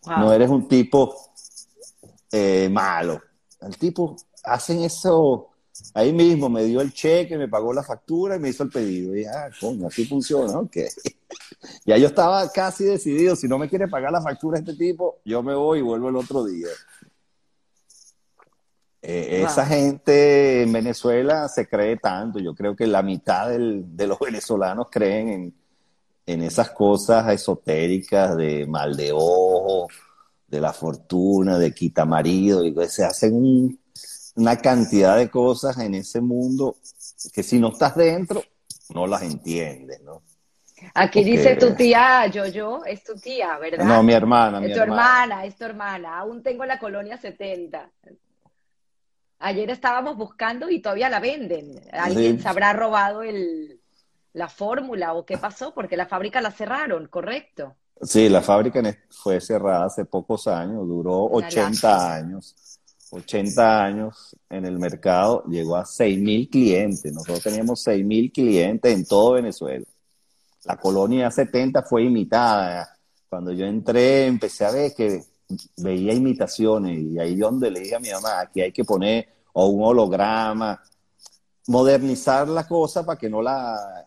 No 0.06 0.32
eres 0.32 0.48
un 0.48 0.66
tipo 0.66 1.14
eh, 2.32 2.68
malo. 2.70 3.20
El 3.60 3.76
tipo, 3.76 4.16
hacen 4.44 4.82
eso, 4.82 5.50
ahí 5.94 6.12
mismo 6.12 6.48
me 6.48 6.64
dio 6.64 6.80
el 6.80 6.92
cheque, 6.92 7.38
me 7.38 7.48
pagó 7.48 7.72
la 7.72 7.82
factura 7.82 8.36
y 8.36 8.38
me 8.38 8.50
hizo 8.50 8.62
el 8.62 8.70
pedido. 8.70 9.16
Y 9.16 9.24
ah, 9.24 9.50
coño, 9.60 9.88
así 9.88 10.06
funciona, 10.06 10.58
ok. 10.58 10.76
ya 11.84 11.96
yo 11.96 12.06
estaba 12.06 12.50
casi 12.50 12.84
decidido, 12.84 13.36
si 13.36 13.48
no 13.48 13.58
me 13.58 13.68
quiere 13.68 13.88
pagar 13.88 14.12
la 14.12 14.22
factura 14.22 14.58
este 14.58 14.74
tipo, 14.74 15.20
yo 15.24 15.42
me 15.42 15.54
voy 15.54 15.80
y 15.80 15.82
vuelvo 15.82 16.08
el 16.08 16.16
otro 16.16 16.44
día. 16.44 16.68
Eh, 19.08 19.44
esa 19.44 19.64
gente 19.64 20.62
en 20.62 20.72
Venezuela 20.72 21.48
se 21.48 21.68
cree 21.68 21.96
tanto. 21.96 22.40
Yo 22.40 22.56
creo 22.56 22.74
que 22.74 22.88
la 22.88 23.02
mitad 23.02 23.48
de 23.48 24.06
los 24.06 24.18
venezolanos 24.20 24.88
creen 24.90 25.54
en, 26.26 26.42
esas 26.42 26.70
cosas 26.70 27.32
esotéricas 27.32 28.36
de 28.36 28.66
mal 28.66 28.96
de 28.96 29.12
ojo, 29.12 29.86
de 30.46 30.60
la 30.60 30.72
fortuna, 30.72 31.58
de 31.58 31.74
quita 31.74 32.04
marido. 32.04 32.64
Y 32.64 32.74
se 32.88 33.04
hacen 33.04 33.78
una 34.36 34.56
cantidad 34.56 35.16
de 35.16 35.30
cosas 35.30 35.78
en 35.78 35.94
ese 35.94 36.20
mundo 36.20 36.76
que 37.32 37.42
si 37.42 37.58
no 37.58 37.68
estás 37.68 37.96
dentro, 37.96 38.42
no 38.94 39.06
las 39.06 39.22
entiendes, 39.22 40.00
¿no? 40.02 40.22
Aquí 40.94 41.24
dice 41.24 41.56
tu 41.56 41.74
tía 41.74 42.26
Yo-Yo, 42.26 42.84
es 42.84 43.02
tu 43.02 43.14
tía, 43.14 43.58
¿verdad? 43.58 43.84
No, 43.84 44.02
mi 44.02 44.12
hermana. 44.12 44.58
Es 44.58 44.68
mi 44.68 44.74
tu 44.74 44.80
hermana. 44.80 45.44
es 45.44 45.56
tu 45.56 45.64
hermana. 45.64 46.18
Aún 46.18 46.42
tengo 46.42 46.64
la 46.64 46.78
colonia 46.78 47.16
70. 47.16 47.90
Ayer 49.38 49.70
estábamos 49.70 50.16
buscando 50.16 50.70
y 50.70 50.80
todavía 50.80 51.08
la 51.08 51.20
venden. 51.20 51.80
¿Alguien 51.92 52.40
se 52.40 52.48
habrá 52.48 52.72
robado 52.72 53.22
el, 53.22 53.80
la 54.32 54.48
fórmula 54.48 55.14
o 55.14 55.24
qué 55.24 55.38
pasó? 55.38 55.74
Porque 55.74 55.96
la 55.96 56.06
fábrica 56.06 56.40
la 56.40 56.50
cerraron, 56.50 57.08
¿correcto? 57.08 57.74
Sí, 58.02 58.28
la 58.28 58.42
fábrica 58.42 58.82
fue 59.10 59.40
cerrada 59.40 59.86
hace 59.86 60.04
pocos 60.04 60.46
años, 60.46 60.86
duró 60.86 61.24
80 61.24 62.14
años. 62.14 62.54
80 63.10 63.84
años 63.84 64.36
en 64.50 64.66
el 64.66 64.78
mercado, 64.78 65.44
llegó 65.44 65.76
a 65.76 65.84
6.000 65.84 66.50
clientes. 66.50 67.12
Nosotros 67.12 67.42
teníamos 67.42 67.86
6.000 67.86 68.32
clientes 68.32 68.92
en 68.92 69.06
todo 69.06 69.34
Venezuela. 69.34 69.86
La 70.64 70.76
colonia 70.76 71.30
70 71.30 71.82
fue 71.82 72.04
imitada. 72.04 72.98
Cuando 73.28 73.52
yo 73.52 73.64
entré, 73.64 74.26
empecé 74.26 74.64
a 74.64 74.72
ver 74.72 74.94
que 74.94 75.22
veía 75.76 76.12
imitaciones 76.12 76.98
y 76.98 77.18
ahí 77.18 77.36
donde 77.36 77.70
le 77.70 77.80
dije 77.80 77.94
a 77.94 78.00
mi 78.00 78.10
mamá, 78.10 78.40
aquí 78.40 78.60
hay 78.60 78.72
que 78.72 78.84
poner 78.84 79.28
o 79.52 79.68
un 79.68 79.84
holograma, 79.84 80.82
modernizar 81.68 82.48
la 82.48 82.66
cosa 82.66 83.06
para 83.06 83.18
que 83.18 83.30
no 83.30 83.40
la, 83.40 84.04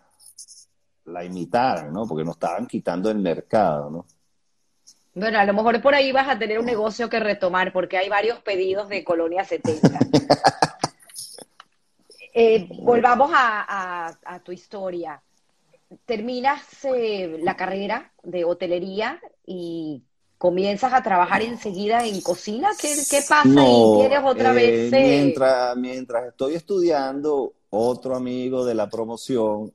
la 1.10 1.24
imitaran, 1.24 1.92
¿no? 1.92 2.08
Porque 2.08 2.24
nos 2.24 2.36
estaban 2.36 2.68
quitando 2.68 3.10
el 3.10 3.20
mercado, 3.20 3.90
¿no? 3.90 4.06
Bueno, 5.14 5.40
a 5.40 5.46
lo 5.46 5.54
mejor 5.54 5.82
por 5.82 5.96
ahí 5.96 6.12
vas 6.12 6.30
a 6.30 6.38
tener 6.38 6.60
un 6.60 6.66
negocio 6.66 7.10
que 7.10 7.20
retomar, 7.20 7.74
porque 7.74 7.98
hay 7.98 8.10
varios 8.10 8.40
pedidos 8.40 8.88
de 8.90 9.04
Colonia 9.04 9.44
70. 9.44 10.00
Eh, 12.32 12.70
volvamos 12.84 13.32
a, 13.34 14.16
tu 14.46 14.52
historia. 14.54 15.22
Terminas 16.06 16.62
eh, 16.86 17.40
la 17.42 17.58
carrera 17.58 18.14
de 18.24 18.46
hotelería 18.46 19.20
y 19.46 20.04
comienzas 20.40 20.94
a 20.94 21.04
trabajar 21.04 21.42
enseguida 21.42 22.06
en 22.06 22.22
cocina? 22.22 22.70
¿Qué, 22.80 22.96
pasa? 23.28 23.50
y 23.50 23.98
tienes 24.00 24.20
otra 24.24 24.54
vez. 24.54 24.94
Eh, 24.94 25.22
mientras, 25.24 25.76
mientras 25.76 26.28
estoy 26.28 26.56
estudiando, 26.56 27.54
otro 27.70 28.16
amigo 28.16 28.64
de 28.64 28.74
la 28.74 28.90
promoción, 28.90 29.74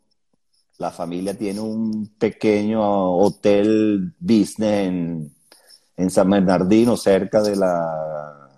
la 0.78 0.90
familia 0.90 1.36
tiene 1.36 1.60
un 1.60 2.14
pequeño 2.18 3.16
hotel 3.16 4.14
business 4.18 4.86
en, 4.88 5.34
en 5.96 6.10
San 6.10 6.28
Bernardino, 6.30 6.96
cerca 6.96 7.42
de 7.42 7.56
la. 7.56 8.50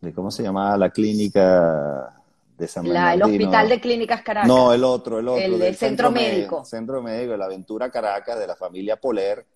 De, 0.00 0.12
¿Cómo 0.12 0.30
se 0.30 0.42
llamaba 0.42 0.76
la 0.76 0.90
clínica? 0.90 2.12
De 2.56 2.66
San 2.66 2.84
Bernardino. 2.84 3.26
el 3.26 3.32
Hospital 3.32 3.68
de 3.68 3.80
Clínicas 3.80 4.22
Caracas. 4.22 4.48
No, 4.48 4.72
el 4.72 4.82
otro, 4.82 5.18
el 5.18 5.28
otro. 5.28 5.44
El, 5.44 5.76
centro, 5.76 5.76
centro 5.76 6.10
médico. 6.10 6.64
Centro 6.64 7.02
Médico, 7.02 7.36
la 7.36 7.44
Aventura 7.44 7.90
Caracas, 7.90 8.38
de 8.38 8.46
la 8.46 8.56
familia 8.56 8.96
Poler 8.96 9.46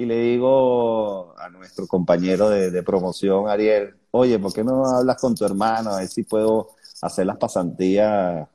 y 0.00 0.06
le 0.06 0.18
digo 0.18 1.34
a 1.38 1.50
nuestro 1.50 1.86
compañero 1.86 2.48
de, 2.48 2.82
promoción, 2.82 3.48
Ariel, 3.48 3.96
oye, 4.12 4.38
¿por 4.38 4.50
qué 4.50 4.64
no 4.64 4.86
hablas 4.86 5.20
con 5.20 5.34
tu 5.34 5.44
hermano? 5.44 5.90
A 5.90 5.98
ver 5.98 6.08
si 6.08 6.22
puedo 6.22 6.70
hacer 7.02 7.26
las 7.26 7.36
pasantías 7.36 8.48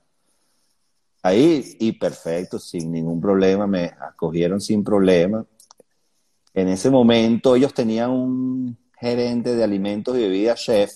ahí. 1.25 1.75
Y 1.79 1.93
perfecto, 1.93 2.59
sin 2.59 2.91
ningún 2.91 3.19
problema, 3.19 3.67
me 3.67 3.85
acogieron 3.99 4.61
sin 4.61 4.83
problema. 4.83 5.45
En 6.53 6.67
ese 6.69 6.89
momento 6.89 7.55
ellos 7.55 7.73
tenían 7.73 8.11
un 8.11 8.77
gerente 8.97 9.55
de 9.55 9.63
alimentos 9.63 10.15
y 10.17 10.21
bebidas, 10.21 10.61
chef, 10.61 10.93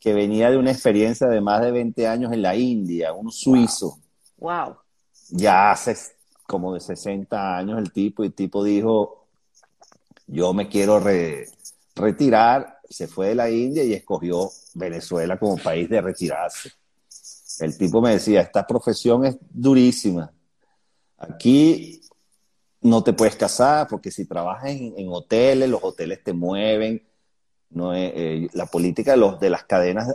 que 0.00 0.12
venía 0.12 0.50
de 0.50 0.58
una 0.58 0.72
experiencia 0.72 1.28
de 1.28 1.40
más 1.40 1.62
de 1.62 1.70
20 1.70 2.06
años 2.06 2.32
en 2.32 2.42
la 2.42 2.56
India, 2.56 3.12
un 3.12 3.30
suizo. 3.30 3.98
Wow. 4.38 4.76
Ya 5.30 5.70
hace 5.70 5.96
como 6.46 6.74
de 6.74 6.80
60 6.80 7.56
años 7.56 7.78
el 7.78 7.92
tipo, 7.92 8.22
y 8.22 8.26
el 8.26 8.34
tipo 8.34 8.62
dijo, 8.64 9.28
yo 10.26 10.52
me 10.52 10.68
quiero 10.68 11.00
retirar, 11.94 12.80
se 12.88 13.08
fue 13.08 13.28
de 13.28 13.34
la 13.36 13.48
India 13.50 13.84
y 13.84 13.94
escogió 13.94 14.50
Venezuela 14.74 15.38
como 15.38 15.56
país 15.56 15.88
de 15.88 16.00
retirarse. 16.00 16.72
El 17.60 17.76
tipo 17.76 18.00
me 18.00 18.12
decía, 18.12 18.40
esta 18.40 18.66
profesión 18.66 19.24
es 19.24 19.36
durísima. 19.50 20.32
Aquí 21.18 22.00
no 22.80 23.02
te 23.02 23.12
puedes 23.12 23.36
casar 23.36 23.88
porque 23.88 24.10
si 24.10 24.26
trabajas 24.26 24.70
en, 24.70 25.08
hoteles, 25.08 25.68
los 25.68 25.82
hoteles 25.82 26.22
te 26.22 26.32
mueven. 26.32 27.02
No 27.70 27.94
eh, 27.94 28.48
la 28.52 28.66
política 28.66 29.12
de, 29.12 29.16
los, 29.16 29.40
de 29.40 29.50
las 29.50 29.64
cadenas 29.64 30.14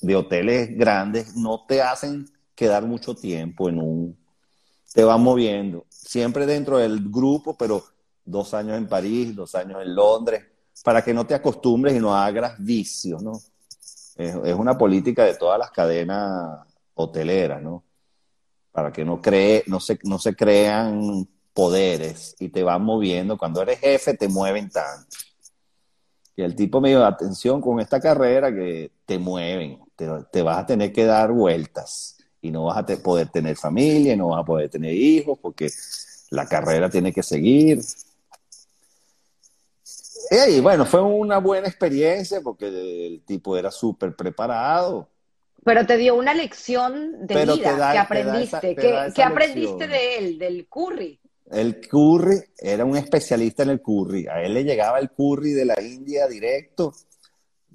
de 0.00 0.16
hoteles 0.16 0.76
grandes 0.76 1.34
no 1.36 1.64
te 1.66 1.80
hacen 1.82 2.28
quedar 2.54 2.84
mucho 2.84 3.14
tiempo 3.14 3.68
en 3.68 3.80
un... 3.80 4.18
Te 4.92 5.04
van 5.04 5.22
moviendo, 5.22 5.86
siempre 5.88 6.44
dentro 6.44 6.76
del 6.76 7.08
grupo, 7.08 7.56
pero 7.56 7.82
dos 8.24 8.52
años 8.52 8.76
en 8.76 8.86
París, 8.86 9.34
dos 9.34 9.54
años 9.54 9.80
en 9.82 9.94
Londres, 9.94 10.44
para 10.84 11.02
que 11.02 11.14
no 11.14 11.26
te 11.26 11.34
acostumbres 11.34 11.96
y 11.96 11.98
no 11.98 12.14
hagas 12.14 12.62
vicios, 12.62 13.22
es 14.16 14.54
una 14.54 14.76
política 14.76 15.24
de 15.24 15.34
todas 15.34 15.58
las 15.58 15.70
cadenas 15.70 16.66
hoteleras, 17.02 17.62
¿no? 17.62 17.84
Para 18.70 18.92
que 18.92 19.04
no, 19.04 19.20
cree, 19.20 19.64
no, 19.66 19.80
se, 19.80 19.98
no 20.04 20.18
se 20.18 20.34
crean 20.34 21.28
poderes 21.52 22.34
y 22.38 22.48
te 22.48 22.62
van 22.62 22.82
moviendo. 22.82 23.36
Cuando 23.36 23.62
eres 23.62 23.80
jefe 23.80 24.14
te 24.14 24.28
mueven 24.28 24.70
tanto. 24.70 25.16
Y 26.34 26.42
el 26.42 26.56
tipo 26.56 26.80
me 26.80 26.88
dijo, 26.88 27.04
atención 27.04 27.60
con 27.60 27.80
esta 27.80 28.00
carrera 28.00 28.52
que 28.52 28.90
te 29.04 29.18
mueven, 29.18 29.78
te, 30.30 30.42
vas 30.42 30.58
a 30.58 30.66
tener 30.66 30.92
que 30.92 31.04
dar 31.04 31.30
vueltas 31.30 32.16
y 32.40 32.50
no 32.50 32.64
vas 32.64 32.78
a 32.78 32.86
poder 33.02 33.28
tener 33.28 33.56
familia, 33.56 34.16
no 34.16 34.28
vas 34.28 34.40
a 34.40 34.44
poder 34.44 34.70
tener 34.70 34.94
hijos 34.94 35.38
porque 35.40 35.70
la 36.30 36.46
carrera 36.46 36.88
tiene 36.88 37.12
que 37.12 37.22
seguir. 37.22 37.82
Y 40.48 40.60
bueno, 40.60 40.86
fue 40.86 41.02
una 41.02 41.38
buena 41.38 41.68
experiencia 41.68 42.40
porque 42.40 42.68
el 43.06 43.22
tipo 43.26 43.56
era 43.56 43.70
súper 43.70 44.16
preparado. 44.16 45.08
Pero 45.64 45.86
te 45.86 45.96
dio 45.96 46.14
una 46.16 46.34
lección 46.34 47.26
de 47.26 47.44
vida 47.44 47.92
que 47.92 47.98
aprendiste. 47.98 48.74
¿Qué, 48.76 49.22
aprendiste 49.22 49.86
de 49.86 50.18
él, 50.18 50.38
del 50.38 50.66
curry? 50.68 51.20
El 51.50 51.80
curry 51.80 52.42
era 52.58 52.84
un 52.84 52.96
especialista 52.96 53.62
en 53.62 53.70
el 53.70 53.82
curry. 53.82 54.26
A 54.26 54.42
él 54.42 54.54
le 54.54 54.64
llegaba 54.64 54.98
el 54.98 55.10
curry 55.10 55.52
de 55.52 55.64
la 55.64 55.80
India 55.80 56.26
directo, 56.26 56.94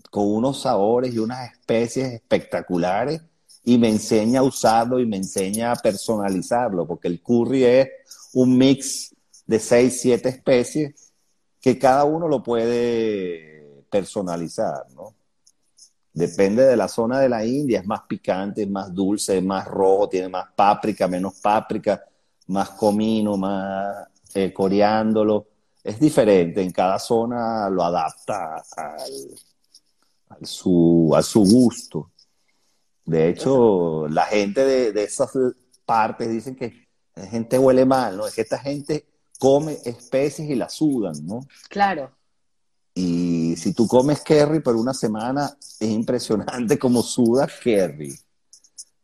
con 0.10 0.28
unos 0.28 0.62
sabores 0.62 1.14
y 1.14 1.20
unas 1.20 1.52
especies 1.52 2.14
espectaculares, 2.14 3.22
y 3.64 3.78
me 3.78 3.90
enseña 3.90 4.40
a 4.40 4.44
usarlo 4.44 5.00
y 5.00 5.06
me 5.06 5.18
enseña 5.18 5.72
a 5.72 5.76
personalizarlo, 5.76 6.88
porque 6.88 7.08
el 7.08 7.22
curry 7.22 7.66
es 7.66 7.88
un 8.34 8.58
mix 8.58 9.14
de 9.46 9.60
seis, 9.60 10.02
siete 10.02 10.30
especies 10.30 10.94
que 11.62 11.78
cada 11.78 12.04
uno 12.04 12.28
lo 12.28 12.44
puede 12.44 13.84
personalizar, 13.90 14.86
¿no? 14.96 15.17
Depende 16.18 16.64
de 16.64 16.76
la 16.76 16.88
zona 16.88 17.20
de 17.20 17.30
la 17.30 17.46
India, 17.46 17.80
es 17.80 17.86
más 17.86 18.02
picante, 18.08 18.64
es 18.64 18.70
más 18.70 18.92
dulce, 18.92 19.38
es 19.38 19.44
más 19.44 19.68
rojo, 19.68 20.10
tiene 20.10 20.28
más 20.30 20.48
páprica, 20.56 21.08
menos 21.08 21.36
páprica 21.36 22.04
más 22.48 22.72
comino, 22.72 23.38
más 23.38 24.08
eh, 24.34 24.52
coreándolo. 24.52 25.46
Es 25.84 26.00
diferente, 26.00 26.64
en 26.64 26.72
cada 26.72 26.98
zona 26.98 27.70
lo 27.70 27.84
adapta 27.84 28.64
al, 28.76 29.12
su, 30.42 31.14
a 31.16 31.22
su 31.22 31.42
gusto. 31.42 32.10
De 33.06 33.30
hecho, 33.30 34.08
la 34.08 34.26
gente 34.26 34.66
de, 34.66 34.94
de 34.94 35.04
esas 35.04 35.30
partes 35.86 36.32
dicen 36.32 36.56
que 36.56 36.88
la 37.14 37.28
gente 37.28 37.60
huele 37.60 37.86
mal, 37.86 38.18
¿no? 38.18 38.26
Es 38.26 38.34
que 38.34 38.42
esta 38.42 38.58
gente 38.58 39.06
come 39.38 39.78
especies 39.86 40.50
y 40.50 40.56
la 40.56 40.68
sudan, 40.68 41.14
¿no? 41.28 41.42
Claro. 41.70 42.17
Si 43.58 43.74
tú 43.74 43.88
comes 43.88 44.22
curry 44.22 44.60
por 44.60 44.76
una 44.76 44.94
semana, 44.94 45.58
es 45.80 45.90
impresionante 45.90 46.78
como 46.78 47.02
sudas 47.02 47.52
curry. 47.62 48.18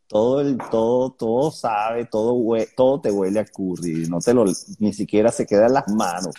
Todo 0.08 0.42
el 0.42 0.58
todo 0.70 1.12
todo 1.12 1.52
sabe 1.52 2.06
todo 2.06 2.36
todo 2.76 3.02
te 3.02 3.10
huele 3.10 3.40
a 3.40 3.46
curry 3.46 4.08
no 4.08 4.20
te 4.20 4.32
lo 4.34 4.46
ni 4.78 4.94
siquiera 4.94 5.32
se 5.32 5.46
queda 5.46 5.66
en 5.66 5.74
las 5.74 5.88
manos. 5.88 6.36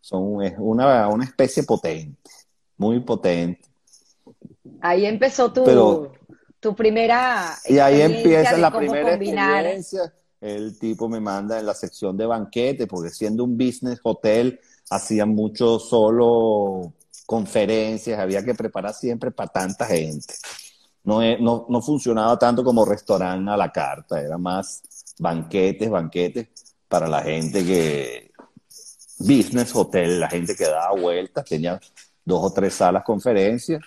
Son 0.00 0.42
es 0.42 0.54
una, 0.58 1.08
una 1.08 1.24
especie 1.24 1.62
potente 1.62 2.18
muy 2.76 3.00
potente. 3.00 3.62
Ahí 4.80 5.06
empezó 5.06 5.52
tu 5.52 6.10
tu 6.58 6.74
primera 6.74 7.54
y 7.66 7.78
ahí 7.78 8.00
empieza 8.00 8.56
la 8.56 8.70
primera 8.70 9.14
experiencia. 9.14 10.12
El 10.40 10.78
tipo 10.78 11.08
me 11.08 11.20
manda 11.20 11.58
en 11.60 11.66
la 11.66 11.74
sección 11.74 12.16
de 12.16 12.26
banquete 12.26 12.86
porque 12.86 13.10
siendo 13.10 13.44
un 13.44 13.56
business 13.56 14.00
hotel 14.02 14.60
hacían 14.90 15.30
mucho 15.30 15.78
solo 15.78 16.92
conferencias 17.26 18.18
había 18.18 18.44
que 18.44 18.54
preparar 18.54 18.94
siempre 18.94 19.30
para 19.30 19.50
tanta 19.50 19.86
gente 19.86 20.34
no, 21.06 21.66
no, 21.68 21.80
funcionaba 21.82 22.36
tanto 22.36 22.64
como 22.64 22.84
restaurante 22.84 23.50
a 23.50 23.56
la 23.56 23.70
carta, 23.70 24.20
era 24.20 24.36
más 24.36 24.82
banquetes, 25.18 25.88
banquetes 25.88 26.48
para 26.88 27.06
la 27.06 27.22
gente 27.22 27.64
que, 27.64 28.32
business 29.20 29.74
hotel, 29.74 30.18
la 30.18 30.28
gente 30.28 30.56
que 30.56 30.64
daba 30.64 31.00
vueltas, 31.00 31.44
tenía 31.44 31.80
dos 32.24 32.42
o 32.42 32.52
tres 32.52 32.74
salas 32.74 33.04
conferencias. 33.04 33.80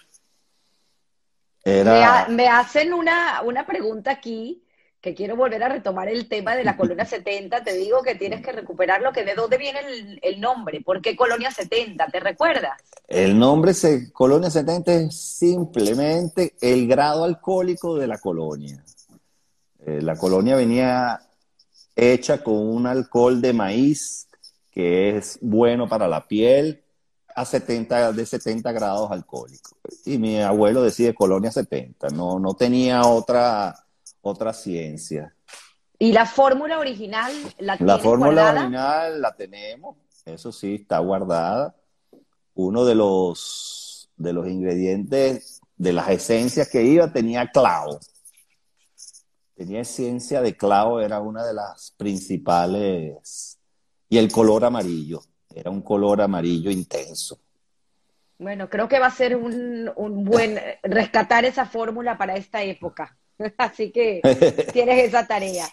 Me, 1.65 1.83
me, 2.29 2.47
hacen 2.47 2.93
una, 2.93 3.41
una 3.41 3.65
pregunta 3.65 4.11
aquí 4.11 4.63
que 5.01 5.15
quiero 5.15 5.35
volver 5.35 5.63
a 5.63 5.69
retomar 5.69 6.09
el 6.09 6.27
tema 6.27 6.55
de 6.55 6.63
la 6.63 6.75
colonia 6.75 7.05
70, 7.05 7.63
te 7.63 7.73
digo 7.73 8.01
que 8.03 8.15
tienes 8.15 8.41
que 8.41 8.51
recuperar 8.51 9.01
lo 9.01 9.11
que 9.11 9.23
de 9.23 9.35
dónde 9.35 9.57
viene 9.57 9.79
el, 10.21 10.39
nombre, 10.39 10.81
¿por 10.81 11.01
qué 11.01 11.15
colonia 11.15 11.51
70? 11.51 12.07
¿Te 12.07 12.19
recuerdas? 12.19 12.79
El 13.07 13.37
nombre 13.37 13.73
se, 13.73 14.11
colonia 14.11 14.49
70 14.49 14.93
es 14.93 15.19
simplemente 15.19 16.55
el 16.61 16.87
grado 16.87 17.23
alcohólico 17.23 17.97
de 17.97 18.07
la 18.07 18.17
colonia. 18.17 18.83
Eh, 19.85 20.01
la 20.01 20.15
colonia 20.15 20.55
venía 20.55 21.19
hecha 21.95 22.43
con 22.43 22.55
un 22.55 22.85
alcohol 22.85 23.41
de 23.41 23.53
maíz 23.53 24.27
que 24.71 25.17
es 25.17 25.39
bueno 25.41 25.89
para 25.89 26.07
la 26.07 26.27
piel 26.27 26.83
a 27.35 27.45
70, 27.45 28.11
de 28.11 28.25
70 28.25 28.71
grados 28.71 29.11
alcohólicos. 29.11 29.73
Y 30.05 30.17
mi 30.17 30.41
abuelo 30.41 30.83
decide 30.83 31.13
colonia 31.13 31.51
70, 31.51 32.09
no, 32.09 32.39
no 32.39 32.53
tenía 32.53 33.01
otra 33.01 33.75
otra 34.21 34.53
ciencia. 34.53 35.35
¿Y 35.97 36.13
la 36.13 36.25
fórmula 36.25 36.79
original 36.79 37.31
la 37.57 37.77
La 37.79 37.99
fórmula 37.99 38.51
original 38.51 39.21
la 39.21 39.35
tenemos, 39.35 39.97
eso 40.25 40.51
sí, 40.51 40.75
está 40.75 40.99
guardada. 40.99 41.75
Uno 42.55 42.85
de 42.85 42.95
los, 42.95 44.09
de 44.15 44.33
los 44.33 44.47
ingredientes, 44.47 45.61
de 45.75 45.93
las 45.93 46.09
esencias 46.09 46.69
que 46.69 46.83
iba, 46.83 47.11
tenía 47.11 47.49
clavo. 47.51 47.99
Tenía 49.55 49.81
esencia 49.81 50.41
de 50.41 50.55
clavo, 50.55 51.01
era 51.01 51.19
una 51.19 51.45
de 51.45 51.53
las 51.53 51.91
principales. 51.97 53.57
Y 54.07 54.17
el 54.17 54.31
color 54.31 54.65
amarillo, 54.65 55.21
era 55.53 55.69
un 55.69 55.81
color 55.81 56.21
amarillo 56.21 56.71
intenso. 56.71 57.39
Bueno, 58.37 58.69
creo 58.69 58.87
que 58.87 58.99
va 58.99 59.07
a 59.07 59.11
ser 59.11 59.35
un, 59.35 59.91
un 59.97 60.23
buen 60.23 60.59
rescatar 60.83 61.43
esa 61.43 61.65
fórmula 61.65 62.17
para 62.17 62.35
esta 62.35 62.63
época. 62.63 63.18
Así 63.57 63.91
que 63.91 64.21
tienes 64.73 65.07
esa 65.07 65.27
tarea. 65.27 65.67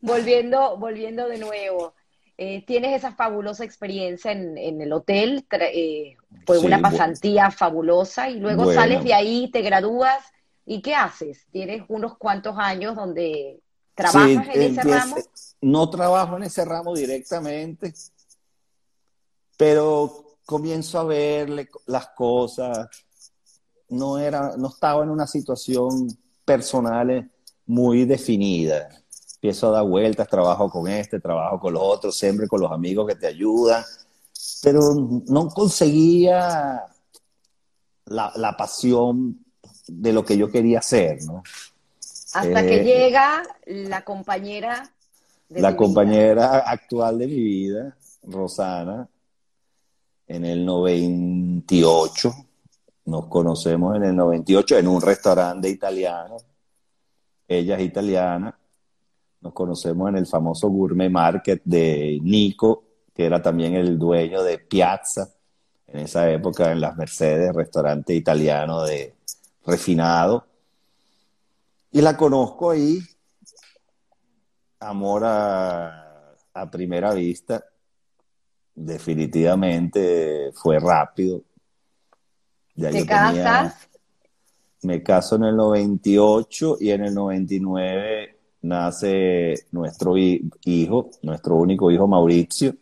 Volviendo, 0.00 0.76
volviendo 0.78 1.28
de 1.28 1.38
nuevo, 1.38 1.94
eh, 2.36 2.64
tienes 2.66 2.96
esa 2.96 3.12
fabulosa 3.12 3.64
experiencia 3.64 4.32
en, 4.32 4.80
el 4.80 4.92
hotel, 4.92 5.46
eh, 5.60 6.16
fue 6.46 6.58
una 6.58 6.80
pasantía 6.80 7.50
fabulosa 7.50 8.28
y 8.28 8.40
luego 8.40 8.72
sales 8.72 9.04
de 9.04 9.14
ahí, 9.14 9.50
te 9.50 9.62
gradúas 9.62 10.24
y 10.66 10.82
¿qué 10.82 10.94
haces? 10.94 11.46
Tienes 11.50 11.84
unos 11.88 12.16
cuantos 12.18 12.56
años 12.58 12.96
donde 12.96 13.60
trabajas 13.94 14.48
en 14.54 14.62
ese 14.62 14.82
ramo. 14.82 15.16
No 15.60 15.90
trabajo 15.90 16.36
en 16.36 16.42
ese 16.44 16.64
ramo 16.64 16.94
directamente, 16.94 17.94
pero 19.56 20.38
comienzo 20.44 20.98
a 20.98 21.04
ver 21.04 21.68
las 21.86 22.08
cosas. 22.08 22.88
No 23.88 24.18
era, 24.18 24.56
no 24.56 24.68
estaba 24.68 25.04
en 25.04 25.10
una 25.10 25.26
situación 25.26 26.08
personales 26.44 27.26
muy 27.66 28.04
definidas. 28.04 29.02
Empiezo 29.34 29.68
a 29.68 29.78
dar 29.78 29.84
vueltas, 29.84 30.28
trabajo 30.28 30.70
con 30.70 30.88
este, 30.88 31.18
trabajo 31.18 31.58
con 31.58 31.74
los 31.74 31.82
otros, 31.82 32.16
siempre 32.16 32.46
con 32.46 32.60
los 32.60 32.70
amigos 32.70 33.08
que 33.08 33.16
te 33.16 33.26
ayudan, 33.26 33.82
pero 34.62 34.94
no 35.26 35.48
conseguía 35.48 36.84
la, 38.06 38.56
pasión 38.56 39.44
de 39.86 40.12
lo 40.12 40.24
que 40.24 40.36
yo 40.36 40.50
quería 40.50 40.78
hacer, 40.78 41.24
¿no? 41.24 41.42
Hasta 42.34 42.62
que 42.62 42.80
eh, 42.80 42.84
llega 42.84 43.42
la 43.66 44.02
compañera. 44.04 44.90
la 45.48 45.76
compañera 45.76 46.58
actual 46.58 47.18
de 47.18 47.26
mi 47.26 47.40
vida, 47.40 47.96
Rosana, 48.22 49.08
en 50.28 50.44
el 50.44 50.64
98 50.64 52.32
nos 53.04 53.26
conocemos 53.26 53.96
en 53.96 54.04
el 54.04 54.16
98 54.16 54.78
en 54.78 54.88
un 54.88 55.00
restaurante 55.00 55.68
italiano. 55.68 56.36
Ella 57.48 57.76
es 57.76 57.82
italiana. 57.82 58.56
Nos 59.40 59.52
conocemos 59.52 60.08
en 60.08 60.16
el 60.18 60.26
famoso 60.26 60.68
Gourmet 60.68 61.10
Market 61.10 61.62
de 61.64 62.18
Nico, 62.22 62.84
que 63.12 63.26
era 63.26 63.42
también 63.42 63.74
el 63.74 63.98
dueño 63.98 64.42
de 64.42 64.58
Piazza, 64.58 65.28
en 65.88 66.00
esa 66.00 66.30
época 66.30 66.70
en 66.70 66.80
las 66.80 66.96
Mercedes, 66.96 67.52
restaurante 67.52 68.14
italiano 68.14 68.82
de 68.84 69.16
refinado. 69.66 70.46
Y 71.90 72.00
la 72.00 72.16
conozco 72.16 72.70
ahí, 72.70 73.00
amor 74.78 75.24
a, 75.24 76.34
a 76.54 76.70
primera 76.70 77.12
vista. 77.12 77.64
definitivamente 78.74 80.50
fue 80.54 80.78
rápido. 80.78 81.42
Ya 82.74 82.90
¿Te 82.90 83.06
casas? 83.06 83.88
me 84.82 85.02
caso 85.02 85.36
en 85.36 85.44
el 85.44 85.56
98 85.56 86.78
y 86.80 86.90
en 86.90 87.04
el 87.04 87.14
99 87.14 88.38
nace 88.62 89.66
nuestro 89.72 90.16
hijo, 90.16 91.10
nuestro 91.22 91.56
único 91.56 91.90
hijo 91.90 92.06
Mauricio, 92.06 92.72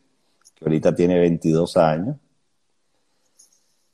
que 0.55 0.65
ahorita 0.65 0.95
tiene 0.95 1.19
22 1.19 1.77
años. 1.77 2.17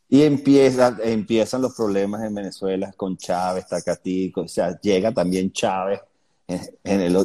Y 0.09 0.23
empieza, 0.23 0.97
empiezan 1.03 1.63
los 1.63 1.75
problemas 1.75 2.23
en 2.23 2.35
Venezuela 2.35 2.93
con 2.97 3.17
Chávez, 3.17 3.67
Tacatico, 3.67 4.43
o 4.43 4.49
sea, 4.49 4.81
llega 4.81 5.13
también 5.13 5.51
Chávez 5.51 6.01
en, 6.47 7.01
el, 7.01 7.17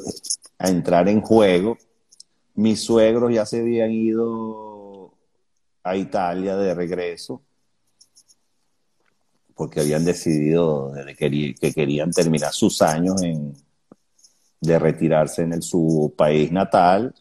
a 0.58 0.70
entrar 0.70 1.08
en 1.08 1.22
juego. 1.22 1.78
Mis 2.56 2.84
suegros 2.84 3.32
ya 3.34 3.46
se 3.46 3.60
habían 3.60 3.92
ido 3.92 5.14
a 5.84 5.96
Italia 5.96 6.56
de 6.56 6.74
regreso 6.74 7.42
porque 9.62 9.82
habían 9.82 10.04
decidido 10.04 10.92
que, 11.16 11.54
que 11.54 11.72
querían 11.72 12.10
terminar 12.10 12.52
sus 12.52 12.82
años 12.82 13.22
en, 13.22 13.54
de 14.60 14.80
retirarse 14.80 15.44
en 15.44 15.54
el, 15.54 15.62
su 15.62 16.16
país 16.18 16.52
natal, 16.52 17.14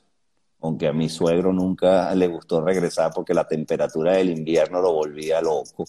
aunque 0.62 0.88
a 0.88 0.94
mi 0.94 1.10
suegro 1.10 1.52
nunca 1.52 2.14
le 2.14 2.28
gustó 2.28 2.62
regresar 2.62 3.12
porque 3.14 3.34
la 3.34 3.46
temperatura 3.46 4.14
del 4.14 4.30
invierno 4.30 4.80
lo 4.80 4.90
volvía 4.94 5.42
loco. 5.42 5.84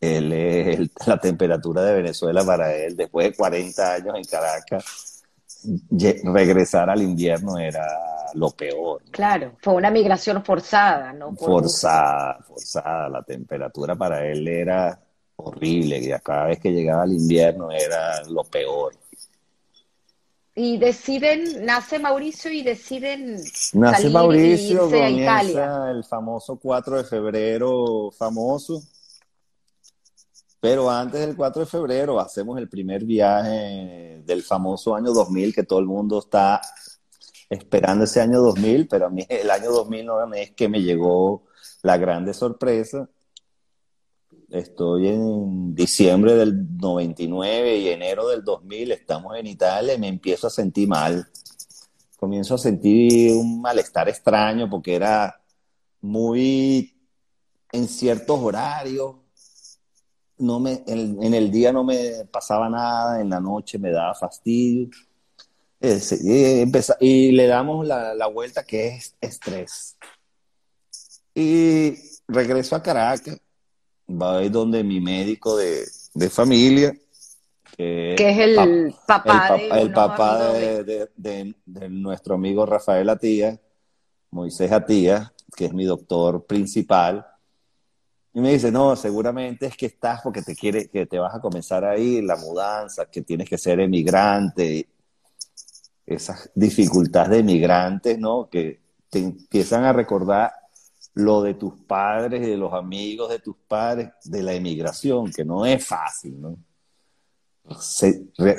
Él, 0.00 0.90
la 1.06 1.18
temperatura 1.18 1.82
de 1.84 1.94
Venezuela 1.94 2.44
para 2.44 2.74
él, 2.74 2.96
después 2.96 3.28
de 3.28 3.36
40 3.36 3.94
años 3.94 4.16
en 4.16 4.24
Caracas, 4.24 5.22
regresar 6.24 6.90
al 6.90 7.02
invierno 7.02 7.56
era 7.56 7.86
lo 8.34 8.50
peor. 8.50 9.00
Claro, 9.12 9.52
fue 9.60 9.74
una 9.74 9.92
migración 9.92 10.44
forzada, 10.44 11.12
¿no? 11.12 11.36
forzada, 11.36 12.40
forzada. 12.48 13.08
La 13.08 13.22
temperatura 13.22 13.94
para 13.94 14.26
él 14.26 14.48
era 14.48 14.98
horrible, 15.44 16.00
que 16.00 16.20
cada 16.22 16.46
vez 16.46 16.60
que 16.60 16.70
llegaba 16.70 17.04
el 17.04 17.12
invierno 17.12 17.70
era 17.70 18.22
lo 18.28 18.44
peor. 18.44 18.94
Y 20.54 20.76
deciden, 20.76 21.64
nace 21.64 21.98
Mauricio 21.98 22.50
y 22.52 22.62
deciden 22.62 23.42
nace 23.72 24.10
Mauricio, 24.10 24.84
a 24.84 25.08
Italia. 25.08 25.90
El 25.90 26.04
famoso 26.04 26.56
4 26.56 26.98
de 26.98 27.04
febrero 27.04 28.10
famoso. 28.10 28.82
Pero 30.60 30.90
antes 30.90 31.20
del 31.20 31.34
4 31.34 31.60
de 31.60 31.66
febrero 31.66 32.20
hacemos 32.20 32.58
el 32.58 32.68
primer 32.68 33.04
viaje 33.04 34.22
del 34.24 34.42
famoso 34.42 34.94
año 34.94 35.12
2000 35.12 35.54
que 35.54 35.64
todo 35.64 35.78
el 35.78 35.86
mundo 35.86 36.18
está 36.18 36.60
esperando 37.48 38.04
ese 38.04 38.20
año 38.20 38.40
2000, 38.40 38.88
pero 38.88 39.06
a 39.06 39.10
mí 39.10 39.26
el 39.28 39.50
año 39.50 39.70
2000 39.72 40.06
no 40.06 40.34
es 40.34 40.52
que 40.52 40.68
me 40.68 40.82
llegó 40.82 41.44
la 41.82 41.96
grande 41.96 42.32
sorpresa 42.32 43.08
Estoy 44.52 45.08
en 45.08 45.74
diciembre 45.74 46.34
del 46.34 46.76
99 46.76 47.78
y 47.78 47.88
enero 47.88 48.28
del 48.28 48.44
2000, 48.44 48.92
estamos 48.92 49.34
en 49.38 49.46
Italia 49.46 49.94
y 49.94 49.98
me 49.98 50.08
empiezo 50.08 50.46
a 50.46 50.50
sentir 50.50 50.86
mal. 50.86 51.26
Comienzo 52.18 52.56
a 52.56 52.58
sentir 52.58 53.32
un 53.32 53.62
malestar 53.62 54.10
extraño 54.10 54.68
porque 54.68 54.94
era 54.94 55.40
muy 56.02 56.94
en 57.72 57.88
ciertos 57.88 58.38
horarios. 58.40 59.14
No 60.36 60.60
me, 60.60 60.84
en, 60.86 61.32
el 61.32 61.50
día 61.50 61.72
no 61.72 61.82
me 61.82 62.26
pasaba 62.30 62.68
nada, 62.68 63.22
en 63.22 63.30
la 63.30 63.40
noche 63.40 63.78
me 63.78 63.90
daba 63.90 64.14
fastidio. 64.14 64.90
y, 65.80 66.64
y 67.00 67.32
le 67.32 67.46
damos 67.46 67.86
la, 67.86 68.14
la 68.14 68.26
vuelta 68.26 68.64
que 68.64 68.88
es 68.88 69.16
estrés. 69.18 69.96
Y 71.34 71.94
regreso 72.28 72.76
a 72.76 72.82
Caracas 72.82 73.40
va 74.08 74.38
a 74.38 74.42
ir 74.44 74.50
donde 74.50 74.82
mi 74.84 75.00
médico 75.00 75.56
de, 75.56 75.86
familia, 76.30 76.94
que, 77.76 78.14
es 78.14 78.38
el 78.38 78.94
papá, 79.06 79.56
el, 79.56 79.92
papá 79.92 80.52
de, 80.52 81.54
nuestro 81.88 82.34
amigo 82.34 82.66
Rafael 82.66 83.08
Atía, 83.08 83.58
Moisés 84.30 84.70
Atía, 84.70 85.32
que 85.56 85.66
es 85.66 85.72
mi 85.72 85.84
doctor 85.84 86.44
principal. 86.44 87.26
Y 88.34 88.40
me 88.40 88.52
dice, 88.52 88.70
no, 88.70 88.96
seguramente 88.96 89.66
es 89.66 89.76
que 89.76 89.86
estás 89.86 90.22
porque 90.22 90.42
te 90.42 90.54
quiere, 90.54 90.88
que 90.88 91.06
te 91.06 91.18
vas 91.18 91.34
a 91.34 91.40
comenzar 91.40 91.84
a 91.84 91.98
ir, 91.98 92.24
la 92.24 92.36
mudanza, 92.36 93.06
que 93.06 93.22
tienes 93.22 93.48
que 93.48 93.58
ser 93.58 93.80
emigrante, 93.80 94.88
esas 96.06 96.50
dificultades 96.54 97.30
de 97.30 97.38
emigrantes, 97.38 98.18
¿no? 98.18 98.48
Que 98.48 98.80
te 99.10 99.18
empiezan 99.18 99.84
a 99.84 99.92
recordar 99.92 100.52
lo 101.14 101.42
de 101.42 101.54
tus 101.54 101.74
padres 101.86 102.46
y 102.46 102.50
de 102.50 102.56
los 102.56 102.72
amigos 102.72 103.30
de 103.30 103.38
tus 103.38 103.56
padres 103.68 104.10
de 104.24 104.42
la 104.42 104.54
emigración, 104.54 105.30
que 105.30 105.44
no 105.44 105.66
es 105.66 105.84
fácil, 105.86 106.40
¿no? 106.40 106.56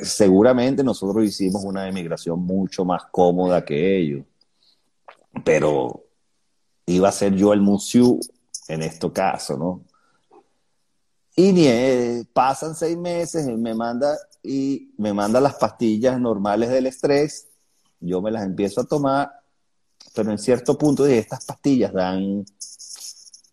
seguramente 0.04 0.84
nosotros 0.84 1.26
hicimos 1.26 1.64
una 1.66 1.88
emigración 1.88 2.40
mucho 2.40 2.86
más 2.86 3.04
cómoda 3.12 3.66
que 3.66 3.98
ellos, 3.98 4.26
pero 5.44 6.06
iba 6.86 7.10
a 7.10 7.12
ser 7.12 7.36
yo 7.36 7.54
el 7.54 7.62
museo 7.62 8.18
en 8.68 8.82
este 8.82 9.12
caso, 9.12 9.58
¿no? 9.58 9.84
Y 11.36 11.52
ni, 11.52 11.68
eh, 11.68 12.26
pasan 12.32 12.76
seis 12.76 12.96
meses, 12.96 13.46
me 13.46 13.74
manda 13.74 14.16
y 14.44 14.94
me 14.98 15.14
manda 15.14 15.42
las 15.42 15.56
pastillas 15.56 16.20
normales 16.20 16.70
del 16.70 16.86
estrés, 16.86 17.48
yo 18.00 18.22
me 18.22 18.32
las 18.32 18.44
empiezo 18.44 18.82
a 18.82 18.86
tomar 18.86 19.43
pero 20.14 20.32
en 20.32 20.38
cierto 20.38 20.78
punto 20.78 21.06
dije, 21.06 21.20
estas 21.20 21.46
pastillas 21.46 21.92
dan, 21.92 22.46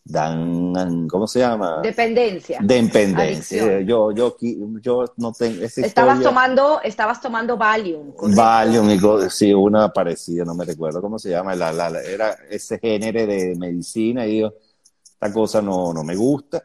dan, 0.05 1.09
¿cómo 1.09 1.27
se 1.27 1.41
llama? 1.41 1.81
Dependencia. 1.83 2.59
Dependencia. 2.63 3.81
Yo, 3.81 4.13
yo, 4.13 4.37
yo 4.83 5.05
no 5.17 5.33
tengo 5.33 5.65
estabas 5.65 6.21
tomando, 6.21 6.81
estabas 6.83 7.21
tomando 7.21 7.57
Valium. 7.57 8.13
Valium, 8.35 8.91
y, 8.91 9.31
sí, 9.31 9.55
una 9.55 9.93
parecida, 9.93 10.45
no 10.45 10.55
me 10.55 10.65
recuerdo 10.65 11.01
cómo 11.01 11.19
se 11.19 11.31
llama, 11.31 11.55
la, 11.55 11.73
la, 11.73 11.89
era 12.03 12.37
ese 12.51 12.79
género 12.79 13.27
de 13.27 13.55
medicina 13.57 14.27
y 14.27 14.41
yo, 14.41 14.53
esta 15.03 15.33
cosa 15.33 15.63
no, 15.63 15.93
no 15.93 16.05
me 16.05 16.17
gusta 16.17 16.63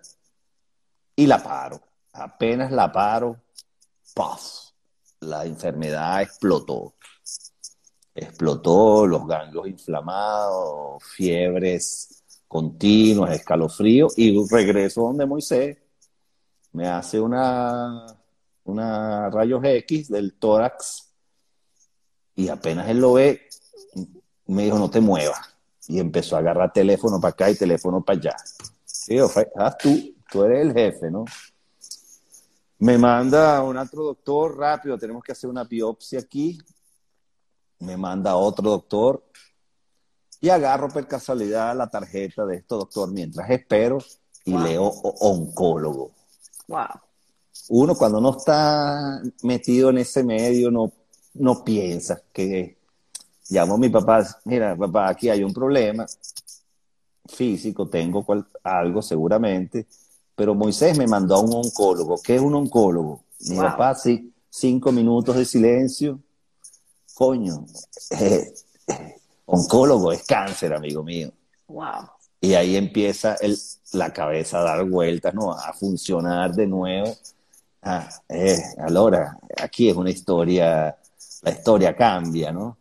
y 1.15 1.25
la 1.27 1.41
paro. 1.41 1.79
Apenas 2.13 2.71
la 2.71 2.91
paro, 2.91 3.37
¡puff! 4.13 4.71
La 5.21 5.45
enfermedad 5.45 6.21
explotó 6.21 6.94
explotó, 8.15 9.05
los 9.05 9.27
ganglios 9.27 9.67
inflamados, 9.67 11.03
fiebres 11.03 12.23
continuas, 12.47 13.35
escalofrío, 13.35 14.07
y 14.15 14.33
regreso 14.49 15.01
donde 15.01 15.25
Moisés 15.25 15.77
me 16.71 16.87
hace 16.87 17.19
una, 17.19 18.05
una 18.63 19.29
rayos 19.29 19.61
X 19.63 20.09
del 20.09 20.33
tórax 20.33 21.11
y 22.35 22.47
apenas 22.47 22.87
él 22.89 22.99
lo 22.99 23.13
ve, 23.13 23.49
me 24.47 24.63
dijo, 24.63 24.79
no 24.79 24.89
te 24.89 25.01
muevas. 25.01 25.55
Y 25.87 25.99
empezó 25.99 26.35
a 26.35 26.39
agarrar 26.39 26.73
teléfono 26.73 27.19
para 27.19 27.31
acá 27.31 27.49
y 27.49 27.55
teléfono 27.55 28.03
para 28.03 28.19
allá. 28.19 28.35
Y 29.07 29.17
yo, 29.17 29.29
haz 29.55 29.77
tú, 29.77 30.15
tú 30.31 30.43
eres 30.43 30.61
el 30.61 30.73
jefe, 30.73 31.11
¿no? 31.11 31.25
Me 32.79 32.97
manda 32.97 33.61
un 33.63 33.77
otro 33.77 34.03
doctor 34.03 34.57
rápido, 34.57 34.97
tenemos 34.97 35.23
que 35.23 35.31
hacer 35.31 35.49
una 35.49 35.63
biopsia 35.63 36.19
aquí 36.19 36.57
me 37.79 37.97
manda 37.97 38.35
otro 38.35 38.69
doctor 38.69 39.23
y 40.41 40.49
agarro 40.49 40.89
por 40.89 41.07
casualidad 41.07 41.75
la 41.75 41.89
tarjeta 41.89 42.45
de 42.45 42.57
este 42.57 42.75
doctor 42.75 43.11
mientras 43.11 43.49
espero 43.49 43.97
y 44.43 44.57
leo 44.57 44.83
oncólogo. 44.83 46.11
Wow. 46.67 46.87
Uno 47.69 47.95
cuando 47.95 48.21
no 48.21 48.37
está 48.37 49.21
metido 49.43 49.89
en 49.89 49.99
ese 49.99 50.23
medio 50.23 50.69
no, 50.69 50.91
no 51.33 51.63
piensa 51.63 52.21
que 52.31 52.77
llamo 53.49 53.75
a 53.75 53.77
mi 53.77 53.89
papá, 53.89 54.25
mira 54.45 54.75
papá, 54.75 55.09
aquí 55.09 55.29
hay 55.29 55.43
un 55.43 55.53
problema 55.53 56.05
físico, 57.27 57.87
tengo 57.87 58.25
algo 58.63 59.01
seguramente, 59.01 59.87
pero 60.35 60.53
Moisés 60.53 60.97
me 60.97 61.07
mandó 61.07 61.35
a 61.35 61.39
un 61.39 61.53
oncólogo. 61.53 62.19
¿Qué 62.23 62.35
es 62.35 62.41
un 62.41 62.53
oncólogo? 62.53 63.23
Mi 63.49 63.57
papá, 63.57 63.95
sí, 63.95 64.33
cinco 64.49 64.91
minutos 64.91 65.35
de 65.35 65.45
silencio, 65.45 66.19
coño, 67.15 67.65
eh, 68.11 68.53
oncólogo 69.45 70.11
es 70.11 70.23
cáncer, 70.25 70.73
amigo 70.73 71.03
mío. 71.03 71.31
Wow. 71.67 72.09
Y 72.41 72.53
ahí 72.53 72.75
empieza 72.75 73.35
el, 73.35 73.57
la 73.93 74.13
cabeza 74.13 74.59
a 74.59 74.63
dar 74.63 74.83
vueltas, 74.85 75.33
¿no? 75.33 75.51
A 75.51 75.73
funcionar 75.73 76.53
de 76.53 76.67
nuevo. 76.67 77.15
Ah, 77.81 78.07
eh, 78.29 78.59
ahora, 78.77 79.39
aquí 79.57 79.89
es 79.89 79.95
una 79.95 80.09
historia, 80.09 80.95
la 81.41 81.51
historia 81.51 81.95
cambia, 81.95 82.51
¿no? 82.51 82.77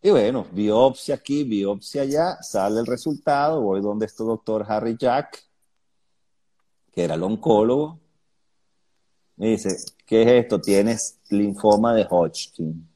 Y 0.00 0.10
bueno, 0.10 0.46
biopsia 0.52 1.16
aquí, 1.16 1.42
biopsia 1.42 2.02
allá, 2.02 2.42
sale 2.42 2.80
el 2.80 2.86
resultado, 2.86 3.62
voy 3.62 3.80
donde 3.80 4.06
está 4.06 4.22
el 4.22 4.28
doctor 4.28 4.64
Harry 4.68 4.96
Jack, 4.96 5.42
que 6.92 7.02
era 7.02 7.14
el 7.14 7.22
oncólogo, 7.22 7.98
me 9.36 9.48
dice, 9.48 9.76
¿qué 10.08 10.22
es 10.22 10.44
esto? 10.44 10.60
Tienes 10.60 11.18
linfoma 11.28 11.94
de 11.94 12.06
Hodgkin. 12.08 12.88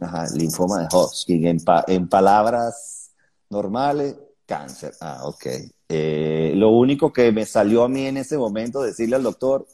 Ajá, 0.00 0.24
linfoma 0.34 0.82
de 0.82 0.88
Hodgkin. 0.90 1.60
En, 1.88 2.08
palabras 2.08 3.10
normales, 3.50 4.16
cáncer. 4.46 4.94
Ah, 5.00 5.22
ok. 5.24 5.46
Eh, 5.88 6.52
lo 6.54 6.70
único 6.70 7.12
que 7.12 7.32
me 7.32 7.44
salió 7.44 7.82
a 7.82 7.88
mí 7.88 8.06
en 8.06 8.16
ese 8.16 8.38
momento 8.38 8.80
decirle 8.80 9.16
al 9.16 9.24
doctor, 9.24 9.66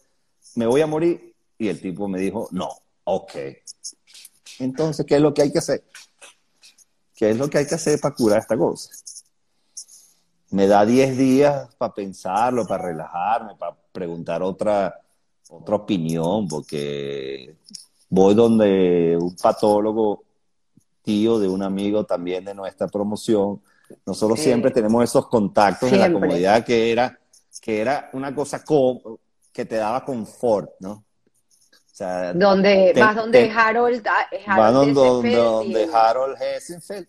me 0.55 0.67
voy 0.67 0.81
a 0.81 0.87
morir, 0.87 1.35
y 1.59 1.69
el 1.69 1.79
tipo 1.81 2.09
me 2.09 2.19
dijo, 2.19 2.49
no, 2.51 2.71
ok. 3.05 3.33
Entonces, 4.59 5.05
¿qué 5.05 5.17
es 5.17 5.21
lo 5.21 5.35
que 5.35 5.43
hay 5.43 5.53
que 5.53 5.59
hacer? 5.59 5.85
¿Qué 7.15 7.31
es 7.31 7.37
lo 7.37 7.51
que 7.51 7.59
hay 7.59 7.67
que 7.67 7.75
hacer 7.75 8.01
para 8.01 8.15
curar 8.15 8.39
esta 8.39 8.57
cosa? 8.57 8.91
Me 10.51 10.67
da 10.67 10.87
10 10.87 11.19
días 11.19 11.75
para 11.77 11.93
pensarlo, 11.93 12.67
para 12.67 12.85
relajarme, 12.85 13.55
para 13.57 13.77
preguntar 13.93 14.43
otra, 14.43 15.06
otra 15.49 15.77
opinión, 15.77 16.49
porque 16.49 17.55
voy 18.09 18.35
donde 18.35 19.17
un 19.21 19.37
patólogo, 19.37 20.25
tío 21.03 21.39
de 21.39 21.49
un 21.49 21.63
amigo 21.63 22.05
también 22.05 22.45
de 22.45 22.55
nuestra 22.55 22.89
promoción. 22.89 23.61
Nosotros 24.05 24.41
siempre 24.41 24.71
tenemos 24.71 25.05
esos 25.05 25.29
contactos 25.29 25.93
en 25.93 26.01
la 26.01 26.13
comunidad 26.13 26.65
que 26.65 26.91
era, 26.91 27.19
que 27.61 27.81
era 27.81 28.11
una 28.13 28.35
cosa 28.35 28.65
que 29.53 29.65
te 29.65 29.77
daba 29.77 30.05
confort, 30.05 30.71
¿no? 30.81 30.93
O 30.93 31.99
sea, 31.99 32.35
donde, 32.35 32.93
vas 32.95 33.17
donde 33.17 33.51
Harold, 33.51 34.07
ah, 34.07 34.29
Harold 34.47 34.95
donde, 34.95 35.35
donde, 35.35 35.89
Harold 35.91 36.37
Hessenfeld 36.39 37.07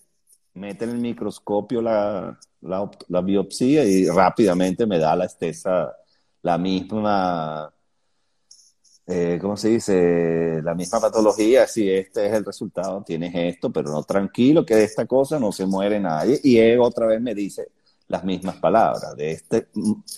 mete 0.53 0.85
en 0.85 0.91
el 0.91 0.97
microscopio 0.99 1.81
la, 1.81 2.39
la, 2.61 2.89
la, 3.09 3.21
biopsia 3.21 3.83
y 3.83 4.07
rápidamente 4.07 4.85
me 4.85 4.97
da 4.97 5.13
la 5.13 5.25
estesa, 5.25 5.93
la 6.41 6.57
misma 6.57 7.69
eh, 9.09 9.39
¿cómo 9.41 9.55
se 9.55 9.69
dice? 9.69 10.61
La 10.61 10.75
misma 10.75 10.99
patología, 10.99 11.65
si 11.65 11.89
este 11.89 12.27
es 12.27 12.33
el 12.33 12.43
resultado, 12.43 13.01
tienes 13.03 13.33
esto, 13.33 13.71
pero 13.71 13.89
no 13.89 14.03
tranquilo, 14.03 14.65
que 14.65 14.75
de 14.75 14.83
esta 14.83 15.05
cosa 15.05 15.39
no 15.39 15.53
se 15.53 15.65
muere 15.65 15.97
nadie. 15.97 16.41
Y 16.43 16.57
él 16.57 16.81
otra 16.81 17.07
vez 17.07 17.21
me 17.21 17.33
dice 17.33 17.69
las 18.09 18.25
mismas 18.25 18.57
palabras, 18.57 19.15
de, 19.15 19.31
este, 19.31 19.67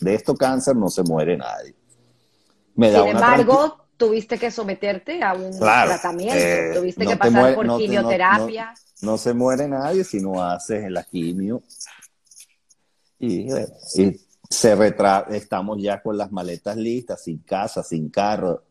de 0.02 0.14
esto 0.16 0.36
cáncer 0.36 0.76
no 0.76 0.90
se 0.90 1.04
muere 1.04 1.38
nadie. 1.38 1.76
Me 2.76 2.92
Sin 2.92 3.08
embargo, 3.08 3.78
tuviste 3.96 4.40
que 4.40 4.50
someterte 4.50 5.22
a 5.22 5.34
un 5.34 5.52
tratamiento, 5.60 6.36
eh, 6.36 6.72
tuviste 6.74 7.06
que 7.06 7.16
pasar 7.16 7.54
por 7.54 7.78
quimioterapia. 7.78 8.74
No, 9.02 9.18
se 9.18 9.34
muere 9.36 9.68
nadie 9.68 10.04
si 10.04 10.20
no 10.20 10.44
haces 10.44 10.90
la 10.90 11.04
quimio. 11.04 11.62
Y, 13.20 13.52
y 13.52 14.20
se 14.50 14.76
retra 14.76 15.28
estamos 15.30 15.80
ya 15.80 16.02
con 16.02 16.18
las 16.18 16.32
maletas 16.32 16.76
listas, 16.76 17.22
sin 17.22 17.40
casa, 17.40 17.84
sin 17.84 18.10
carro, 18.10 18.64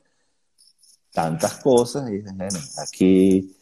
tantas 1.12 1.54
cosas. 1.56 2.10
Y 2.10 2.18
bueno, 2.18 2.58
aquí 2.78 3.56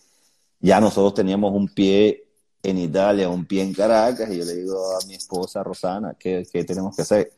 ya 0.61 0.81
nosotros 0.81 1.15
teníamos 1.15 1.53
un 1.53 1.69
pie 1.69 2.25
en 2.63 2.79
Italia, 2.79 3.29
un 3.29 3.47
pie 3.47 3.63
en 3.63 3.73
Caracas, 3.73 4.31
y 4.31 4.39
yo 4.39 4.45
le 4.45 4.55
digo 4.57 4.97
a 4.97 5.07
mi 5.07 5.15
esposa 5.15 5.63
Rosana, 5.63 6.17
¿qué, 6.19 6.45
tenemos 6.67 6.97
que 6.97 7.03
hacer? 7.03 7.33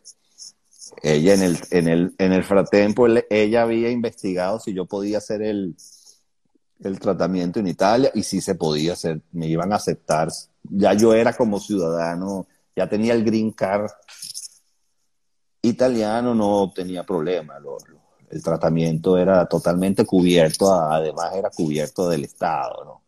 Ella 1.03 1.35
en 1.35 1.43
el, 1.43 1.59
en 1.71 1.89
el, 1.89 2.15
en 2.17 2.33
el 2.33 2.45
fratempo, 2.45 3.07
ella 3.29 3.63
había 3.63 3.91
investigado 3.91 4.59
si 4.59 4.73
yo 4.73 4.87
podía 4.87 5.19
hacer 5.19 5.43
el, 5.43 5.77
el 6.81 6.99
tratamiento 6.99 7.61
en 7.61 7.67
Italia 7.67 8.11
y 8.15 8.23
si 8.23 8.41
se 8.41 8.55
podía 8.55 8.95
hacer, 8.95 9.21
me 9.33 9.47
iban 9.47 9.73
a 9.73 9.77
aceptar. 9.77 10.29
Ya 10.63 10.95
yo 10.95 11.13
era 11.13 11.35
como 11.35 11.61
ciudadano, 11.61 12.47
ya 12.75 12.89
tenía 12.89 13.13
el 13.13 13.25
green 13.25 13.53
card 13.53 13.91
italiano, 15.63 16.35
no 16.35 16.73
tenía 16.75 17.05
problema. 17.05 17.59
El 18.31 18.43
tratamiento 18.43 19.17
era 19.17 19.47
totalmente 19.47 20.05
cubierto, 20.05 20.73
además 20.73 21.35
era 21.35 21.51
cubierto 21.51 22.09
del 22.09 22.25
Estado, 22.25 22.85
¿no? 22.85 23.03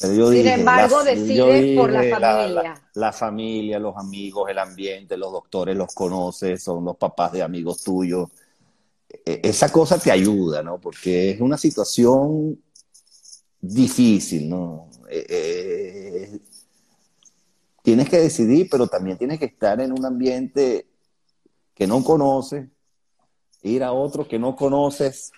Pero 0.00 0.30
Sin 0.30 0.46
embargo, 0.46 1.02
decides 1.02 1.76
por 1.76 1.90
la 1.90 2.04
familia. 2.04 2.82
La, 2.94 3.12
familia, 3.12 3.80
los 3.80 3.96
amigos, 3.96 4.48
el 4.48 4.58
ambiente, 4.58 5.16
los 5.16 5.32
doctores 5.32 5.76
los 5.76 5.92
conoces, 5.92 6.62
son 6.62 6.84
los 6.84 6.96
papás 6.96 7.32
de 7.32 7.42
amigos 7.42 7.82
tuyos. 7.82 8.28
E, 9.08 9.40
esa 9.42 9.72
cosa 9.72 9.98
te 9.98 10.12
ayuda, 10.12 10.62
¿no? 10.62 10.80
Porque 10.80 11.30
es 11.30 11.40
una 11.40 11.58
situación 11.58 12.62
difícil, 13.60 14.48
¿no? 14.48 14.88
E, 15.10 15.26
e, 15.28 16.40
tienes 17.82 18.08
que 18.08 18.18
decidir, 18.18 18.68
pero 18.70 18.86
también 18.86 19.18
tienes 19.18 19.40
que 19.40 19.46
estar 19.46 19.80
en 19.80 19.90
un 19.90 20.04
ambiente 20.06 20.86
que 21.74 21.88
no 21.88 22.04
conoces, 22.04 22.68
ir 23.62 23.82
a 23.82 23.92
otro 23.92 24.26
que 24.26 24.38
no 24.38 24.54
conoces 24.56 25.32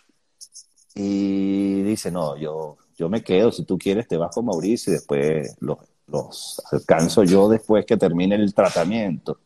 y 0.94 1.82
dice, 1.82 2.10
no, 2.10 2.36
yo, 2.36 2.76
yo 2.96 3.08
me 3.08 3.22
quedo, 3.22 3.52
si 3.52 3.64
tú 3.64 3.78
quieres 3.78 4.08
te 4.08 4.16
vas 4.16 4.34
con 4.34 4.46
Mauricio 4.46 4.92
y 4.92 4.96
después 4.96 5.56
los, 5.60 5.78
los 6.06 6.60
alcanzo 6.72 7.24
yo 7.24 7.48
después 7.48 7.86
que 7.86 7.96
termine 7.96 8.34
el 8.34 8.52
tratamiento. 8.54 9.38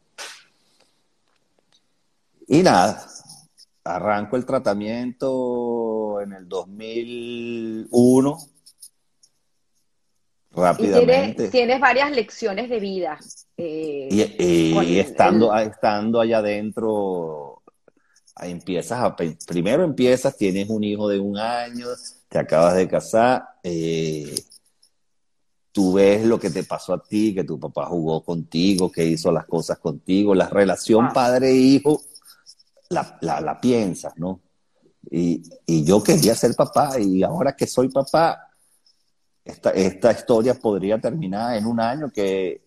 Y 2.47 2.63
nada, 2.63 3.07
arranco 3.85 4.37
el 4.37 4.45
tratamiento 4.45 6.21
en 6.21 6.33
el 6.33 6.49
2001. 6.49 8.39
Rápidamente. 10.57 11.47
Y 11.47 11.51
tienes, 11.51 11.81
varias 11.81 12.13
lecciones 12.13 12.71
de 12.71 12.79
vida. 12.79 13.19
Eh, 13.57 14.09
y, 14.39 14.99
estando, 14.99 15.57
estando 15.57 16.21
allá 16.21 16.39
adentro, 16.39 17.54
empiezas 18.41 19.01
a, 19.01 19.15
primero 19.47 19.85
empiezas, 19.85 20.37
tienes 20.37 20.69
un 20.69 20.85
hijo 20.85 21.09
de 21.09 21.19
un 21.19 21.39
año, 21.39 21.87
te 22.29 22.39
acabas 22.39 22.75
de 22.75 22.89
casar, 22.89 23.45
eh, 23.63 24.35
tú 25.73 25.95
ves 25.95 26.25
lo 26.25 26.39
que 26.39 26.51
te 26.51 26.65
pasó 26.65 26.95
a 26.95 27.03
ti, 27.03 27.35
que 27.35 27.45
tu 27.45 27.59
papá 27.59 27.87
jugó 27.87 28.25
contigo, 28.25 28.91
que 28.91 29.05
hizo 29.05 29.31
las 29.31 29.47
cosas 29.47 29.79
contigo, 29.79 30.35
la 30.35 30.49
relación 30.49 31.09
padre-hijo, 31.13 32.01
la, 32.91 33.19
la, 33.21 33.61
piensas, 33.61 34.13
¿no? 34.17 34.41
Y, 35.11 35.43
y, 35.67 35.85
yo 35.85 36.03
quería 36.03 36.35
ser 36.35 36.55
papá 36.55 36.99
y 36.99 37.23
ahora 37.23 37.55
que 37.55 37.67
soy 37.67 37.89
papá, 37.89 38.49
esta, 39.45 39.71
esta 39.71 40.13
historia 40.13 40.55
podría 40.55 40.99
terminar 40.99 41.57
en 41.57 41.67
un 41.67 41.79
año 41.79 42.11
que, 42.11 42.63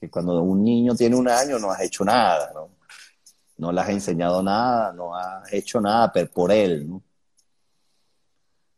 que 0.00 0.10
cuando 0.10 0.42
un 0.42 0.62
niño 0.62 0.94
tiene 0.94 1.16
un 1.16 1.28
año 1.28 1.58
no 1.58 1.70
has 1.70 1.82
hecho 1.82 2.04
nada, 2.04 2.52
¿no? 2.54 2.77
No 3.58 3.72
le 3.72 3.80
has 3.80 3.88
enseñado 3.90 4.42
nada, 4.42 4.92
no 4.92 5.14
has 5.14 5.52
hecho 5.52 5.80
nada 5.80 6.12
por 6.32 6.50
él, 6.50 6.88
¿no? 6.88 7.02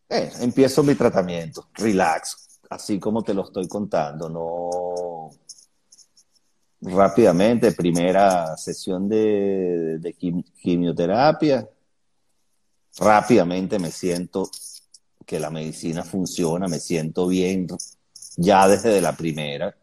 Eh, 0.08 0.30
empiezo 0.40 0.82
mi 0.82 0.96
tratamiento, 0.96 1.68
relax, 1.74 2.60
así 2.68 2.98
como 2.98 3.22
te 3.22 3.32
lo 3.32 3.44
estoy 3.44 3.68
contando, 3.68 4.28
no 4.28 5.30
rápidamente, 6.82 7.72
primera 7.72 8.56
sesión 8.56 9.08
de, 9.08 10.14
quimioterapia, 10.60 11.68
rápidamente 12.98 13.78
me 13.78 13.90
siento 13.90 14.50
que 15.24 15.38
la 15.38 15.50
medicina 15.50 16.02
funciona, 16.02 16.66
me 16.66 16.80
siento 16.80 17.28
bien 17.28 17.68
ya 18.36 18.66
desde 18.66 19.00
la 19.00 19.12
primera. 19.12 19.76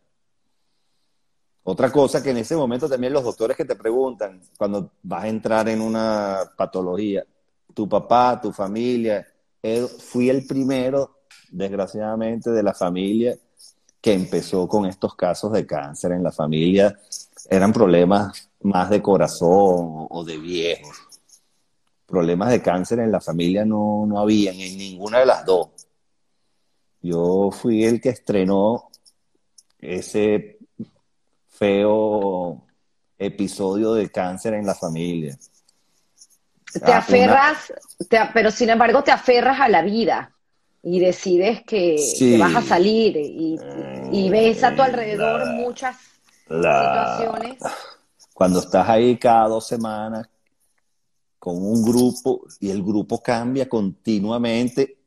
Otra 1.69 1.91
cosa 1.91 2.23
que 2.23 2.29
en 2.29 2.37
ese 2.37 2.55
momento 2.55 2.87
también 2.87 3.11
los 3.11 3.25
doctores 3.25 3.57
que 3.57 3.65
te 3.65 3.75
preguntan 3.75 4.39
cuando 4.57 4.91
vas 5.03 5.25
a 5.25 5.27
entrar 5.27 5.67
en 5.67 5.81
una 5.81 6.49
patología, 6.55 7.25
tu 7.73 7.89
papá, 7.89 8.39
tu 8.41 8.53
familia, 8.53 9.27
fui 9.99 10.29
el 10.29 10.47
primero, 10.47 11.17
desgraciadamente, 11.51 12.51
de 12.51 12.63
la 12.63 12.73
familia 12.73 13.37
que 13.99 14.13
empezó 14.13 14.65
con 14.65 14.85
estos 14.85 15.13
casos 15.15 15.51
de 15.51 15.65
cáncer 15.65 16.13
en 16.13 16.23
la 16.23 16.31
familia. 16.31 16.97
Eran 17.49 17.73
problemas 17.73 18.49
más 18.61 18.89
de 18.89 19.01
corazón 19.01 20.07
o 20.09 20.23
de 20.25 20.37
viejos. 20.37 20.95
Problemas 22.05 22.49
de 22.49 22.61
cáncer 22.61 22.99
en 22.99 23.11
la 23.11 23.19
familia 23.19 23.65
no, 23.65 24.05
no 24.07 24.21
habían 24.21 24.55
en 24.55 24.77
ninguna 24.77 25.19
de 25.19 25.25
las 25.25 25.45
dos. 25.45 25.67
Yo 27.01 27.51
fui 27.51 27.83
el 27.83 27.99
que 27.99 28.09
estrenó 28.11 28.87
ese 29.79 30.56
feo 31.57 32.63
episodio 33.17 33.93
de 33.93 34.09
cáncer 34.09 34.53
en 34.53 34.65
la 34.65 34.75
familia. 34.75 35.37
Te 36.73 36.91
ah, 36.91 36.97
aferras, 36.97 37.73
pero 38.33 38.51
sin 38.51 38.69
embargo 38.69 39.03
te 39.03 39.11
aferras 39.11 39.59
a 39.59 39.69
la 39.69 39.81
vida 39.81 40.33
y 40.83 40.99
decides 40.99 41.63
que, 41.63 41.97
vas 42.39 42.55
a 42.55 42.61
salir 42.61 43.17
y, 43.17 44.29
ves 44.29 44.63
a 44.63 44.75
tu 44.75 44.81
alrededor 44.81 45.45
muchas 45.55 45.95
situaciones. 46.45 47.57
Cuando 48.33 48.59
estás 48.59 48.87
ahí 48.87 49.17
cada 49.17 49.47
dos 49.47 49.67
semanas 49.67 50.29
con 51.39 51.55
un 51.57 51.83
grupo 51.83 52.45
y 52.59 52.69
el 52.69 52.83
grupo 52.83 53.21
cambia 53.21 53.67
continuamente 53.67 54.97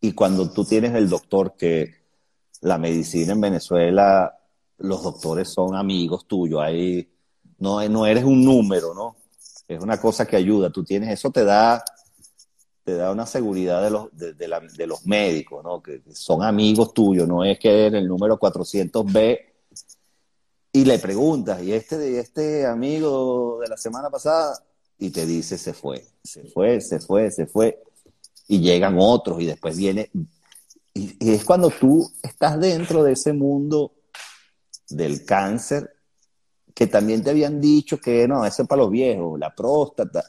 y 0.00 0.12
cuando 0.12 0.50
tú 0.50 0.64
tienes 0.64 0.94
el 0.94 1.08
doctor 1.08 1.54
que 1.56 1.94
la 2.62 2.78
medicina 2.78 3.32
en 3.32 3.40
Venezuela 3.40 4.35
los 4.78 5.02
doctores 5.02 5.52
son 5.52 5.74
amigos 5.74 6.26
tuyos, 6.26 6.62
no, 7.58 7.88
no 7.88 8.06
eres 8.06 8.24
un 8.24 8.44
número, 8.44 8.94
¿no? 8.94 9.16
Es 9.66 9.82
una 9.82 10.00
cosa 10.00 10.26
que 10.26 10.36
ayuda, 10.36 10.70
tú 10.70 10.84
tienes, 10.84 11.10
eso 11.10 11.30
te 11.30 11.44
da, 11.44 11.82
te 12.84 12.94
da 12.94 13.10
una 13.10 13.26
seguridad 13.26 13.82
de 13.82 13.90
los, 13.90 14.08
de, 14.12 14.86
los 14.86 15.06
médicos, 15.06 15.64
¿no? 15.64 15.82
Que, 15.82 16.02
son 16.12 16.42
amigos 16.42 16.92
tuyos, 16.94 17.26
no 17.26 17.44
es 17.44 17.58
que 17.58 17.86
en 17.86 17.96
el 17.96 18.06
número 18.06 18.38
400B 18.38 19.40
y 20.72 20.84
le 20.84 20.98
preguntas, 20.98 21.62
¿y 21.62 21.72
este, 21.72 22.18
este 22.20 22.66
amigo 22.66 23.58
de 23.60 23.68
la 23.68 23.76
semana 23.76 24.10
pasada? 24.10 24.62
Y 24.98 25.10
te 25.10 25.24
dice, 25.26 25.58
se 25.58 25.72
fue, 25.72 26.04
se 26.22 26.44
fue, 26.44 26.80
se 26.80 27.00
fue, 27.00 27.30
se 27.30 27.46
fue. 27.46 27.82
Y 28.46 28.60
llegan 28.60 28.96
otros 28.98 29.40
y 29.40 29.46
después 29.46 29.76
viene. 29.76 30.10
Y, 30.94 31.16
y 31.18 31.32
es 31.32 31.44
cuando 31.44 31.70
tú 31.70 32.10
estás 32.22 32.60
dentro 32.60 33.02
de 33.02 33.12
ese 33.12 33.32
mundo 33.32 33.95
del 34.88 35.24
cáncer 35.24 35.96
que 36.76 36.86
también 36.86 37.22
te 37.22 37.30
habían 37.30 37.58
dicho 37.58 37.98
que 37.98 38.28
no, 38.28 38.44
eso 38.44 38.62
es 38.62 38.68
para 38.68 38.82
los 38.82 38.90
viejos, 38.90 39.40
la 39.40 39.54
próstata, 39.54 40.22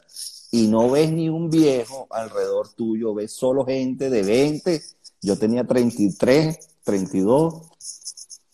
y 0.49 0.68
no 0.68 0.89
ves 0.89 1.12
ni 1.12 1.28
un 1.28 1.49
viejo 1.49 2.08
alrededor 2.10 2.70
tuyo, 2.70 3.14
ves 3.14 3.34
solo 3.34 3.66
gente 3.66 4.10
de 4.10 4.24
20, 4.24 4.82
yo 5.22 5.38
tenía 5.38 5.66
33, 5.66 6.58
32, 6.86 7.68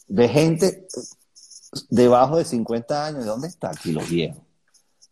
de 0.07 0.27
gente 0.27 0.87
debajo 1.89 2.37
de 2.37 2.45
50 2.45 3.05
años, 3.05 3.19
¿de 3.25 3.29
dónde 3.29 3.47
está 3.47 3.69
aquí 3.69 3.91
los 3.91 4.09
viejos? 4.09 4.41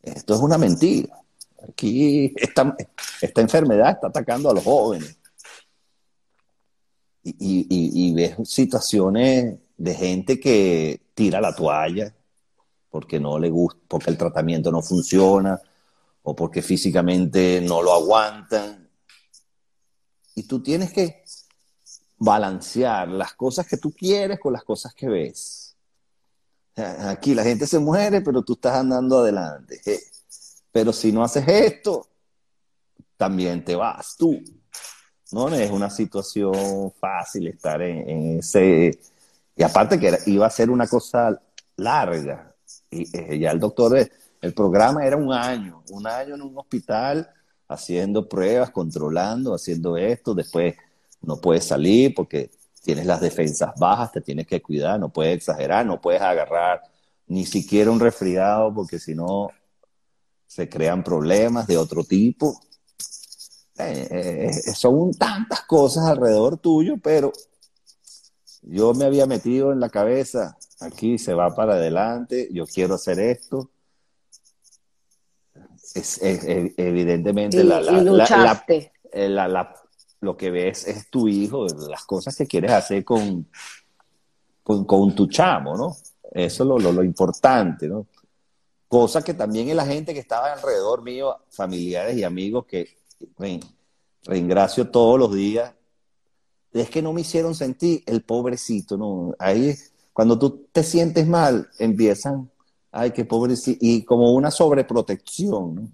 Esto 0.02 0.34
es 0.34 0.40
una 0.40 0.58
mentira. 0.58 1.22
Aquí 1.70 2.34
esta, 2.36 2.76
esta 3.22 3.42
enfermedad 3.42 3.92
está 3.92 4.08
atacando 4.08 4.50
a 4.50 4.56
los 4.56 4.64
jóvenes. 4.64 5.18
Y, 7.24 7.68
y, 7.70 8.14
ves 8.16 8.36
situaciones 8.50 9.60
de 9.82 9.96
gente 9.96 10.40
que 10.40 11.02
tira 11.16 11.42
la 11.42 11.56
toalla 11.56 12.14
porque 12.90 13.20
no 13.20 13.40
le 13.40 13.50
gusta, 13.50 13.80
porque 13.88 14.12
el 14.12 14.18
tratamiento 14.18 14.72
no 14.72 14.82
funciona, 14.82 15.60
o 16.24 16.36
porque 16.36 16.62
físicamente 16.62 17.62
no 17.62 17.82
lo 17.82 17.94
aguantan. 17.94 18.88
Y 20.36 20.44
tú 20.44 20.62
tienes 20.62 20.92
que 20.92 21.24
balancear 22.18 23.08
las 23.08 23.34
cosas 23.34 23.66
que 23.66 23.78
tú 23.78 23.92
quieres 23.92 24.40
con 24.40 24.54
las 24.54 24.64
cosas 24.64 24.94
que 24.94 25.08
ves. 25.08 25.76
Aquí 26.76 27.34
la 27.34 27.44
gente 27.44 27.66
se 27.66 27.80
muere, 27.80 28.22
pero 28.22 28.44
tú 28.44 28.54
estás 28.54 28.76
andando 28.76 29.20
adelante. 29.20 29.82
Pero 30.72 30.94
si 30.94 31.12
no 31.12 31.24
haces 31.24 31.48
esto, 31.48 32.08
también 33.18 33.64
te 33.64 33.76
vas 33.76 34.16
tú. 34.18 34.42
No 35.32 35.50
es 35.50 35.72
una 35.72 35.90
situación 35.90 36.92
fácil 37.00 37.48
estar 37.48 37.82
en, 37.82 38.40
ese... 38.40 39.00
Y 39.62 39.64
aparte 39.64 40.00
que 40.00 40.18
iba 40.26 40.48
a 40.48 40.50
ser 40.50 40.72
una 40.72 40.88
cosa 40.88 41.40
larga. 41.76 42.56
Y 42.90 43.16
eh, 43.16 43.38
ya 43.38 43.52
el 43.52 43.60
doctor 43.60 43.96
el 44.42 44.54
programa 44.56 45.06
era 45.06 45.16
un 45.18 45.32
año, 45.32 45.84
un 45.92 46.08
año 46.08 46.34
en 46.34 46.42
un 46.42 46.58
hospital 46.58 47.30
haciendo 47.68 48.28
pruebas, 48.28 48.72
controlando, 48.72 49.54
haciendo 49.54 49.98
esto, 49.98 50.34
después 50.34 50.74
no 51.22 51.40
puedes 51.40 51.66
salir 51.66 52.16
porque 52.16 52.50
tienes 52.82 53.06
las 53.06 53.22
defensas 53.22 53.74
bajas, 53.78 54.12
te 54.12 54.22
tienes 54.22 54.48
que 54.48 54.64
cuidar, 54.64 55.00
no 55.00 55.10
puedes 55.10 55.38
exagerar, 55.38 55.86
no 55.86 56.02
puedes 56.02 56.24
agarrar 56.24 56.82
ni 57.28 57.46
siquiera 57.46 57.92
un 57.92 58.00
resfriado 58.00 58.74
porque 58.74 58.98
si 58.98 59.14
no 59.14 59.52
se 60.48 60.68
crean 60.70 61.04
problemas 61.04 61.68
de 61.68 61.78
otro 61.78 62.04
tipo. 62.04 62.60
Eh, 63.78 64.08
eh, 64.10 64.48
eh, 64.50 64.74
son 64.74 65.14
tantas 65.14 65.62
cosas 65.62 66.06
alrededor 66.06 66.58
tuyo, 66.58 66.96
pero 66.98 67.32
yo 68.62 68.94
me 68.94 69.06
había 69.06 69.26
metido 69.26 69.72
en 69.72 69.80
la 69.80 69.90
cabeza, 69.90 70.58
aquí 70.80 71.18
se 71.18 71.34
va 71.34 71.54
para 71.56 71.74
adelante, 71.74 72.50
yo 72.52 72.66
quiero 72.66 72.96
hacer 72.96 73.20
esto, 73.20 73.72
es, 75.96 76.20
evidentemente 76.22 77.64
la, 77.64 77.82
la, 77.82 79.74
lo 80.22 80.38
que 80.38 80.52
ves 80.52 80.88
es 80.88 81.10
tu 81.10 81.28
hijo, 81.28 81.66
las 81.90 82.06
cosas 82.06 82.36
que 82.36 82.48
quieres 82.48 82.72
hacer 82.72 83.04
con, 83.04 83.48
con, 84.64 85.16
tu 85.16 85.28
chamo, 85.28 85.76
¿no? 85.76 85.96
Eso 86.32 86.64
es 86.64 86.84
lo, 86.84 86.92
lo, 86.92 87.04
importante, 87.04 87.88
¿no? 87.88 88.08
Cosa 88.88 89.24
que 89.24 89.34
también 89.34 89.70
es 89.70 89.76
la 89.76 89.86
gente 89.86 90.14
que 90.14 90.20
estaba 90.20 90.54
alrededor 90.54 91.02
mío, 91.02 91.36
familiares 91.50 92.16
y 92.16 92.24
amigos 92.24 92.66
que 92.66 92.96
reingracio 94.26 94.90
todos 94.90 95.20
los 95.20 95.34
días, 95.34 95.74
es 96.74 96.90
que 96.90 97.02
no 97.02 97.14
me 97.14 97.22
hicieron 97.22 97.56
sentir 97.56 98.04
el 98.06 98.22
pobrecito, 98.22 98.98
¿no? 98.98 99.34
Ahí, 99.40 99.76
cuando 100.14 100.38
tú 100.38 100.68
te 100.72 100.84
sientes 100.84 101.28
mal, 101.28 101.70
empiezan 101.80 102.50
ay, 102.92 103.12
qué 103.12 103.26
pobrecito, 103.26 103.80
y 103.82 104.04
como 104.04 104.34
una 104.34 104.52
sobreprotección. 104.52 105.76
¿no? 105.76 105.92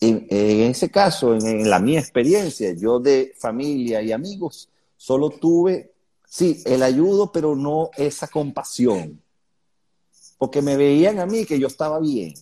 En, 0.00 0.26
ese 0.30 0.90
caso, 0.90 1.34
en, 1.34 1.68
la 1.68 1.80
mía 1.80 2.00
experiencia, 2.00 2.72
yo 2.74 3.00
de 3.00 3.32
familia 3.38 4.00
y 4.00 4.12
amigos, 4.12 4.70
solo 4.96 5.30
tuve, 5.30 5.92
sí, 6.26 6.62
el 6.64 6.82
ayudo, 6.82 7.30
pero 7.32 7.56
no 7.56 7.90
esa 7.96 8.28
compasión. 8.28 9.20
Porque 10.38 10.62
me 10.62 10.76
veían 10.76 11.18
a 11.18 11.26
mí 11.26 11.44
que 11.44 11.58
yo 11.58 11.66
estaba 11.66 12.00
bien, 12.00 12.32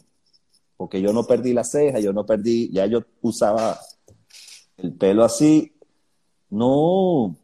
porque 0.76 1.00
yo 1.00 1.12
no 1.12 1.24
perdí 1.24 1.52
la 1.52 1.64
ceja, 1.64 1.98
yo 1.98 2.12
no 2.12 2.24
perdí, 2.24 2.70
ya 2.70 2.86
yo 2.86 3.02
usaba 3.22 3.80
el 4.76 4.92
pelo 4.92 5.24
así, 5.24 5.72
no, 6.50 7.36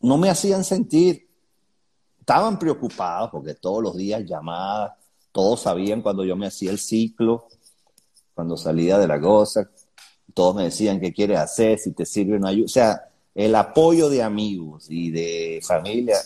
no 0.00 0.18
me 0.18 0.30
hacían 0.30 0.64
sentir 0.64 1.30
estaban 2.30 2.60
preocupados 2.60 3.28
porque 3.32 3.54
todos 3.54 3.82
los 3.82 3.96
días 3.96 4.24
llamadas, 4.24 4.92
todos 5.32 5.62
sabían 5.62 6.00
cuando 6.00 6.24
yo 6.24 6.36
me 6.36 6.46
hacía 6.46 6.70
el 6.70 6.78
ciclo, 6.78 7.48
cuando 8.34 8.56
salía 8.56 8.98
de 8.98 9.08
la 9.08 9.20
cosa, 9.20 9.68
todos 10.32 10.54
me 10.54 10.62
decían 10.62 11.00
qué 11.00 11.12
quieres 11.12 11.40
hacer, 11.40 11.80
si 11.80 11.90
te 11.90 12.06
sirve 12.06 12.36
una 12.36 12.50
ayuda. 12.50 12.66
O 12.66 12.68
sea, 12.68 13.10
el 13.34 13.52
apoyo 13.56 14.08
de 14.08 14.22
amigos 14.22 14.86
y 14.88 15.10
de 15.10 15.60
familia 15.64 16.18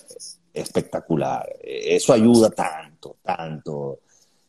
espectacular. 0.52 1.48
Eso 1.62 2.12
ayuda 2.12 2.50
tanto, 2.50 3.16
tanto. 3.22 4.00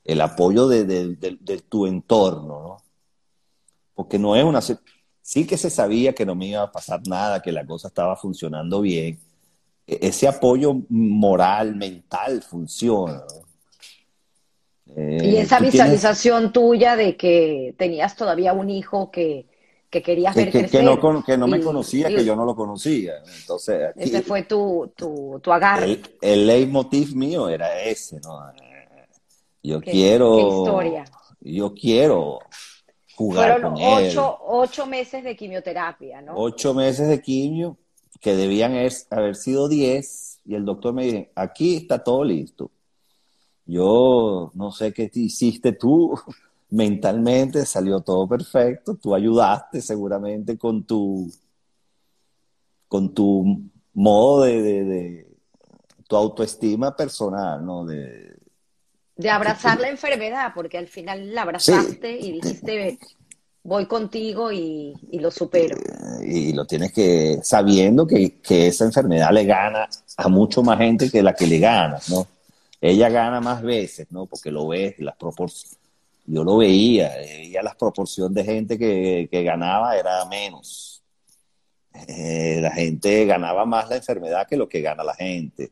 El 0.04 0.20
apoyo 0.20 0.68
de, 0.68 0.84
de 0.84 1.58
tu 1.70 1.88
entorno, 1.88 2.62
¿no? 2.62 2.78
Porque 3.94 4.20
no 4.20 4.36
es 4.36 4.44
una... 4.44 4.60
Sí 5.26 5.48
que 5.48 5.58
se 5.58 5.72
sabía 5.72 6.14
que 6.14 6.24
no 6.24 6.36
me 6.36 6.46
iba 6.46 6.62
a 6.62 6.72
pasar 6.72 7.02
nada, 7.08 7.42
que 7.42 7.52
la 7.52 7.66
cosa 7.66 7.88
estaba 7.88 8.16
funcionando 8.16 8.82
bien, 8.82 9.18
ese 9.88 10.28
apoyo 10.28 10.84
moral, 10.88 11.76
mental 11.76 12.44
funciona. 12.44 13.24
Eh, 14.96 15.18
y 15.24 15.38
esa 15.38 15.60
visualización 15.60 16.54
tuya 16.54 16.96
de 16.96 17.18
que 17.18 17.74
tenías 17.76 18.16
todavía 18.16 18.54
un 18.54 18.70
hijo 18.70 19.10
que, 19.10 19.48
que 19.90 20.04
querías 20.04 20.36
ver 20.36 20.52
crecer. 20.52 20.70
Que 20.70 20.84
no, 20.84 21.24
que 21.24 21.38
no 21.40 21.48
me 21.48 21.60
conocía, 21.60 22.08
que 22.10 22.24
yo 22.24 22.36
no 22.36 22.46
lo 22.46 22.56
conocía. 22.56 23.16
Entonces, 23.40 23.94
ese 23.96 24.22
fue 24.22 24.44
tu, 24.44 24.94
tu, 24.96 25.40
tu 25.42 25.52
agarre. 25.52 25.86
El, 25.86 26.04
el, 26.22 26.46
leitmotiv 26.46 27.16
mío 27.16 27.50
era 27.50 27.82
ese, 27.82 28.20
¿no? 28.20 28.40
Yo 29.64 29.82
quiero... 29.82 30.36
Qué 30.36 30.42
historia. 30.44 31.06
Yo 31.42 31.74
quiero 31.74 32.42
jugar 33.16 33.54
Fueron 33.54 33.74
con 33.74 33.84
ocho, 33.84 34.38
ocho 34.42 34.86
meses 34.86 35.24
de 35.24 35.36
quimioterapia, 35.36 36.22
¿no? 36.22 36.34
Ocho 36.36 36.74
meses 36.74 37.08
de 37.08 37.22
quimio 37.22 37.78
que 38.20 38.36
debían 38.36 38.74
haber 39.10 39.36
sido 39.36 39.68
10 39.68 40.42
y 40.46 40.56
el 40.56 40.66
doctor 40.66 40.94
me 40.94 41.06
dice, 41.06 41.32
aquí 41.36 41.76
está 41.78 42.04
todo 42.04 42.24
listo. 42.24 42.72
Yo 43.66 44.52
no 44.54 44.72
sé 44.72 44.94
qué 44.94 45.10
hiciste 45.14 45.74
tú, 45.74 46.14
mentalmente 46.70 47.66
salió 47.66 48.02
todo 48.02 48.28
perfecto, 48.28 48.96
tú 48.96 49.16
ayudaste 49.16 49.82
seguramente 49.82 50.58
con 50.58 50.84
tu, 50.84 51.32
con 52.88 53.14
tu 53.14 53.62
modo 53.94 54.44
de, 54.44 55.28
tu 56.08 56.16
autoestima 56.16 56.96
personal, 56.96 57.66
¿no? 57.66 57.86
De, 57.86 58.35
de 59.16 59.30
abrazar 59.30 59.80
la 59.80 59.90
enfermedad, 59.90 60.52
porque 60.54 60.78
al 60.78 60.88
final 60.88 61.34
la 61.34 61.44
abrazaste 61.44 62.12
y 62.12 62.34
dijiste, 62.34 63.00
voy 63.64 63.86
contigo 63.88 64.52
y, 64.52 64.94
lo 65.12 65.32
supero. 65.32 65.78
Y 66.24 66.54
lo 66.54 66.66
tienes 66.66 66.92
que, 66.92 67.40
sabiendo 67.42 68.06
que, 68.06 68.40
esa 68.48 68.86
enfermedad 68.86 69.32
le 69.32 69.46
gana 69.46 69.90
a 70.18 70.28
mucho 70.28 70.64
más 70.64 70.78
gente 70.78 71.10
que 71.10 71.24
la 71.24 71.34
que 71.34 71.48
le 71.48 71.60
gana, 71.60 72.00
¿no? 72.10 72.28
Ella 72.82 73.10
gana 73.10 73.42
más 73.42 73.64
veces, 73.64 74.08
¿no? 74.12 74.26
Porque 74.28 74.52
lo 74.52 74.68
ves, 74.68 75.00
las 75.00 75.16
proporciones. 75.16 75.80
Yo 76.28 76.44
lo 76.44 76.58
veía, 76.58 77.10
veía 77.10 77.64
las 77.64 77.76
proporciones 77.76 78.34
de 78.34 78.44
gente 78.44 78.78
que, 78.78 79.44
ganaba 79.44 79.98
era 79.98 80.26
menos. 80.26 81.04
Eh, 82.08 82.60
la 82.62 82.72
gente 82.72 83.26
ganaba 83.26 83.66
más 83.66 83.90
la 83.90 83.96
enfermedad 83.96 84.48
que 84.48 84.58
lo 84.58 84.68
que 84.68 84.82
gana 84.82 85.04
la 85.04 85.14
gente. 85.16 85.72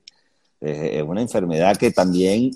Eh, 0.62 0.98
es 0.98 1.04
una 1.04 1.22
enfermedad 1.22 1.76
que 1.76 1.92
también 1.92 2.52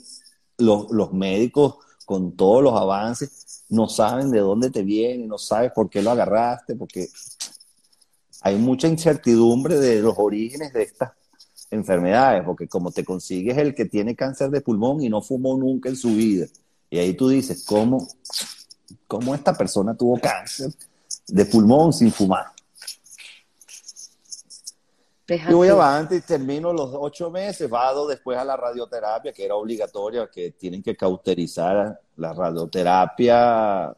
los, 0.57 0.89
los 0.91 1.13
médicos, 1.13 1.75
con 2.05 2.35
todos 2.35 2.63
los 2.63 2.73
avances, 2.73 3.65
no 3.69 3.89
saben 3.89 4.31
de 4.31 4.39
dónde 4.39 4.69
te 4.69 4.81
viene, 4.81 5.27
no 5.27 5.37
sabes 5.37 5.71
por 5.73 5.89
qué 5.89 6.01
lo 6.01 6.11
agarraste, 6.11 6.75
porque 6.75 7.09
hay 8.41 8.55
mucha 8.55 8.87
incertidumbre 8.87 9.77
de 9.77 10.01
los 10.01 10.15
orígenes 10.17 10.71
de 10.71 10.83
estas 10.83 11.11
enfermedades, 11.69 12.43
porque 12.45 12.67
como 12.67 12.91
te 12.91 13.03
consigues 13.03 13.57
el 13.57 13.75
que 13.75 13.85
tiene 13.85 14.15
cáncer 14.15 14.49
de 14.49 14.61
pulmón 14.61 15.01
y 15.01 15.09
no 15.09 15.21
fumó 15.21 15.57
nunca 15.57 15.89
en 15.89 15.97
su 15.97 16.09
vida, 16.09 16.45
y 16.89 16.97
ahí 16.99 17.13
tú 17.13 17.27
dices, 17.27 17.65
¿cómo, 17.65 18.07
cómo 19.05 19.35
esta 19.35 19.53
persona 19.53 19.95
tuvo 19.95 20.17
cáncer? 20.19 20.71
de 21.27 21.45
pulmón 21.45 21.93
sin 21.93 22.11
fumar. 22.11 22.45
Y 25.29 25.53
voy 25.53 25.67
adelante 25.67 26.15
y 26.15 26.21
termino 26.21 26.71
los 26.71 26.89
ocho 26.93 27.29
meses, 27.29 27.69
vado 27.69 28.07
después 28.07 28.37
a 28.37 28.45
la 28.45 28.55
radioterapia, 28.55 29.33
que 29.33 29.43
era 29.43 29.55
obligatoria, 29.55 30.29
que 30.31 30.51
tienen 30.51 30.81
que 30.81 30.95
cauterizar 30.95 31.99
la 32.15 32.33
radioterapia. 32.33 33.93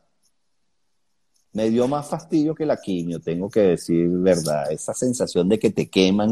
Me 1.53 1.69
dio 1.69 1.87
más 1.87 2.07
fastidio 2.07 2.55
que 2.55 2.65
la 2.65 2.77
quimio, 2.77 3.19
tengo 3.19 3.47
que 3.47 3.61
decir 3.61 4.09
verdad. 4.09 4.71
Esa 4.71 4.95
sensación 4.95 5.47
de 5.47 5.59
que 5.59 5.69
te 5.69 5.87
queman, 5.87 6.31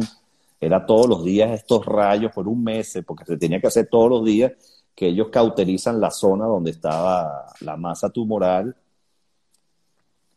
era 0.60 0.84
todos 0.84 1.08
los 1.08 1.24
días 1.24 1.52
estos 1.52 1.86
rayos 1.86 2.32
por 2.32 2.48
un 2.48 2.64
mes, 2.64 2.98
porque 3.06 3.26
se 3.26 3.38
tenía 3.38 3.62
que 3.62 3.68
hacer 3.68 3.88
todos 3.88 4.10
los 4.10 4.26
días, 4.26 4.54
que 4.96 5.10
ellos 5.10 5.28
cauterizan 5.32 6.02
la 6.02 6.10
zona 6.10 6.46
donde 6.46 6.72
estaba 6.72 7.54
la 7.60 7.78
masa 7.78 8.10
tumoral. 8.10 8.76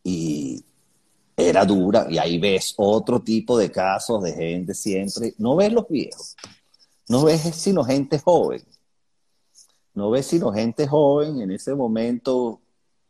Y 0.04 0.62
era 1.48 1.64
dura 1.64 2.06
y 2.08 2.18
ahí 2.18 2.38
ves 2.38 2.74
otro 2.76 3.20
tipo 3.20 3.58
de 3.58 3.70
casos 3.70 4.22
de 4.22 4.32
gente 4.32 4.74
siempre, 4.74 5.34
no 5.38 5.56
ves 5.56 5.72
los 5.72 5.88
viejos, 5.88 6.36
no 7.08 7.24
ves 7.24 7.40
sino 7.54 7.84
gente 7.84 8.18
joven, 8.18 8.62
no 9.94 10.10
ves 10.10 10.26
sino 10.26 10.52
gente 10.52 10.86
joven, 10.86 11.40
en 11.40 11.50
ese 11.50 11.74
momento 11.74 12.60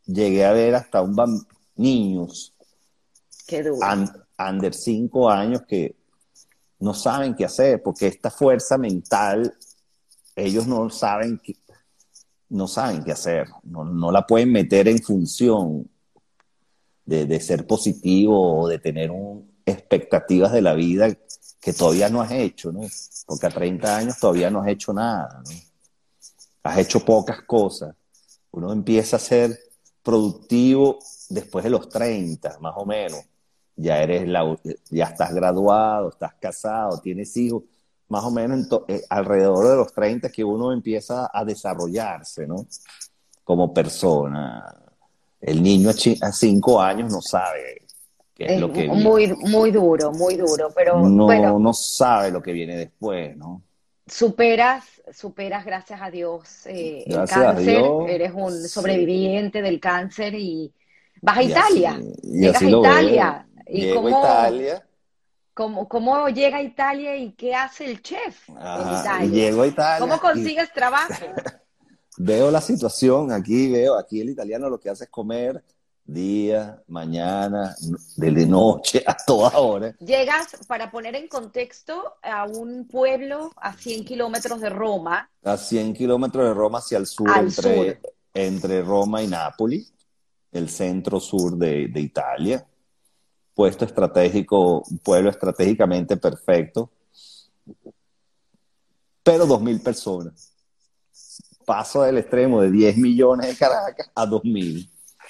llegué 0.05 0.45
a 0.45 0.53
ver 0.53 0.75
hasta 0.75 1.01
un 1.01 1.45
niños, 1.75 2.53
Qué 3.45 3.63
duro. 3.63 3.79
under 4.37 4.73
cinco 4.73 5.29
años 5.29 5.61
que 5.67 5.95
no 6.79 6.93
saben 6.93 7.35
qué 7.35 7.45
hacer, 7.45 7.81
porque 7.83 8.07
esta 8.07 8.31
fuerza 8.31 8.77
mental, 8.77 9.55
ellos 10.35 10.65
no 10.65 10.89
saben 10.89 11.39
qué, 11.43 11.55
no 12.49 12.67
saben 12.67 13.03
qué 13.03 13.11
hacer, 13.11 13.47
no, 13.63 13.83
no 13.83 14.11
la 14.11 14.25
pueden 14.25 14.51
meter 14.51 14.87
en 14.87 14.99
función 15.01 15.90
de, 17.11 17.39
ser 17.41 17.67
positivo 17.67 18.61
o 18.61 18.67
de 18.67 18.79
tener 18.79 19.11
expectativas 19.65 20.51
de 20.53 20.61
la 20.61 20.73
vida 20.73 21.09
que 21.59 21.73
todavía 21.73 22.09
no 22.09 22.21
has 22.21 22.31
hecho, 22.31 22.71
¿no? 22.71 22.81
Porque 23.25 23.47
a 23.47 23.49
30 23.49 23.97
años 23.97 24.19
todavía 24.19 24.49
no 24.49 24.61
has 24.61 24.69
hecho 24.69 24.93
nada, 24.93 25.43
¿no? 25.45 25.51
Has 26.63 26.77
hecho 26.77 27.03
pocas 27.03 27.41
cosas. 27.41 27.95
Uno 28.51 28.71
empieza 28.71 29.17
a 29.17 29.19
ser 29.19 29.59
productivo 30.01 30.99
después 31.29 31.63
de 31.63 31.69
los 31.69 31.89
30, 31.89 32.59
más 32.59 32.73
o 32.77 32.85
menos. 32.85 33.19
Ya 33.75 34.01
eres 34.01 34.27
ya 34.89 35.05
estás 35.05 35.33
graduado, 35.33 36.09
estás 36.09 36.33
casado, 36.39 36.99
tienes 36.99 37.35
hijos, 37.37 37.63
más 38.09 38.23
o 38.23 38.31
menos 38.31 38.67
eh, 38.87 39.01
alrededor 39.09 39.67
de 39.67 39.75
los 39.75 39.93
30 39.93 40.29
que 40.29 40.43
uno 40.43 40.71
empieza 40.71 41.29
a 41.33 41.43
desarrollarse, 41.43 42.47
¿no? 42.47 42.67
Como 43.43 43.73
persona 43.73 44.90
el 45.41 45.61
niño 45.61 45.89
a 45.89 46.31
cinco 46.31 46.81
años 46.81 47.11
no 47.11 47.21
sabe 47.21 47.81
qué 48.35 48.55
es, 48.55 48.59
lo 48.59 48.71
que 48.71 48.87
muy 48.87 49.27
muy 49.33 49.71
duro 49.71 50.11
muy 50.11 50.35
duro 50.35 50.69
pero 50.75 51.07
no 51.07 51.59
no 51.59 51.73
sabe 51.73 52.31
lo 52.31 52.41
que 52.41 52.51
viene 52.51 52.77
después 52.77 53.35
no 53.35 53.61
superas 54.07 55.01
superas 55.13 55.65
gracias 55.65 56.01
a 56.01 56.09
Dios 56.09 56.65
eh, 56.65 57.03
el 57.05 57.27
cáncer. 57.27 57.83
Eres 58.07 58.31
un 58.33 58.67
sobreviviente 58.67 59.61
del 59.61 59.79
cáncer 59.79 60.35
y 60.35 60.73
vas 61.21 61.37
a 61.37 61.43
Italia. 61.43 61.99
llegas 62.23 62.61
a 62.61 62.69
Italia. 62.69 63.47
Y 63.67 63.93
cómo, 63.93 64.09
Italia. 64.09 64.85
¿Cómo, 65.53 66.27
llega 66.29 66.57
a 66.57 66.61
Italia 66.61 67.15
y 67.15 67.31
qué 67.33 67.55
hace 67.55 67.85
el 67.85 68.01
chef 68.01 68.49
en 68.49 68.55
Italia? 68.55 69.29
Llego 69.29 69.61
a 69.61 69.67
Italia. 69.67 69.99
¿Cómo 69.99 70.19
consigues 70.19 70.71
trabajo? 70.73 71.13
veo 72.17 72.51
la 72.51 72.61
situación 72.61 73.31
aquí, 73.31 73.71
veo 73.71 73.97
aquí 73.97 74.21
el 74.21 74.29
italiano 74.29 74.69
lo 74.69 74.79
que 74.79 74.89
hace 74.89 75.05
es 75.05 75.09
comer 75.09 75.63
día, 76.03 76.81
mañana, 76.87 77.75
de 78.17 78.45
noche, 78.45 79.03
a 79.05 79.15
toda 79.15 79.57
hora. 79.57 79.95
Llegas, 79.99 80.57
para 80.67 80.91
poner 80.91 81.15
en 81.15 81.27
contexto, 81.27 82.15
a 82.21 82.45
un 82.45 82.87
pueblo 82.87 83.51
a 83.55 83.73
100 83.73 84.05
kilómetros 84.05 84.59
de 84.61 84.69
Roma. 84.69 85.29
A 85.43 85.57
100 85.57 85.93
kilómetros 85.93 86.45
de 86.45 86.53
Roma 86.53 86.79
hacia 86.79 86.97
el 86.97 87.07
sur, 87.07 87.29
entre, 87.37 88.01
entre 88.33 88.81
Roma 88.81 89.23
y 89.23 89.27
Nápoles, 89.27 89.93
el 90.51 90.69
centro 90.69 91.19
sur 91.19 91.55
de, 91.55 91.87
de 91.87 91.99
Italia. 92.01 92.65
Puesto 93.53 93.85
estratégico, 93.85 94.83
un 94.89 94.99
pueblo 94.99 95.29
estratégicamente 95.29 96.17
perfecto. 96.17 96.89
Pero 99.23 99.45
2.000 99.45 99.83
personas 99.83 100.50
paso 101.65 102.03
del 102.03 102.17
extremo 102.17 102.61
de 102.61 102.71
10 102.71 102.97
millones 102.97 103.47
de 103.47 103.55
Caracas 103.55 104.09
a 104.15 104.25
2 104.25 104.43
mil. 104.45 104.89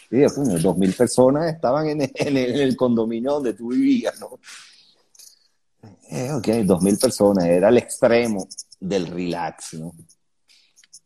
Sí, 0.09 0.17
2 0.19 0.77
mil 0.77 0.93
personas 0.93 1.53
estaban 1.53 1.87
en 1.89 2.01
el, 2.37 2.75
condominio 2.75 3.33
donde 3.33 3.53
tú 3.53 3.69
vivías, 3.69 4.19
¿no? 4.19 4.39
Eh, 6.09 6.31
ok, 6.33 6.47
2 6.65 6.81
mil 6.81 6.97
personas, 6.97 7.45
era 7.45 7.69
el 7.69 7.77
extremo 7.77 8.47
del 8.79 9.07
relax. 9.07 9.77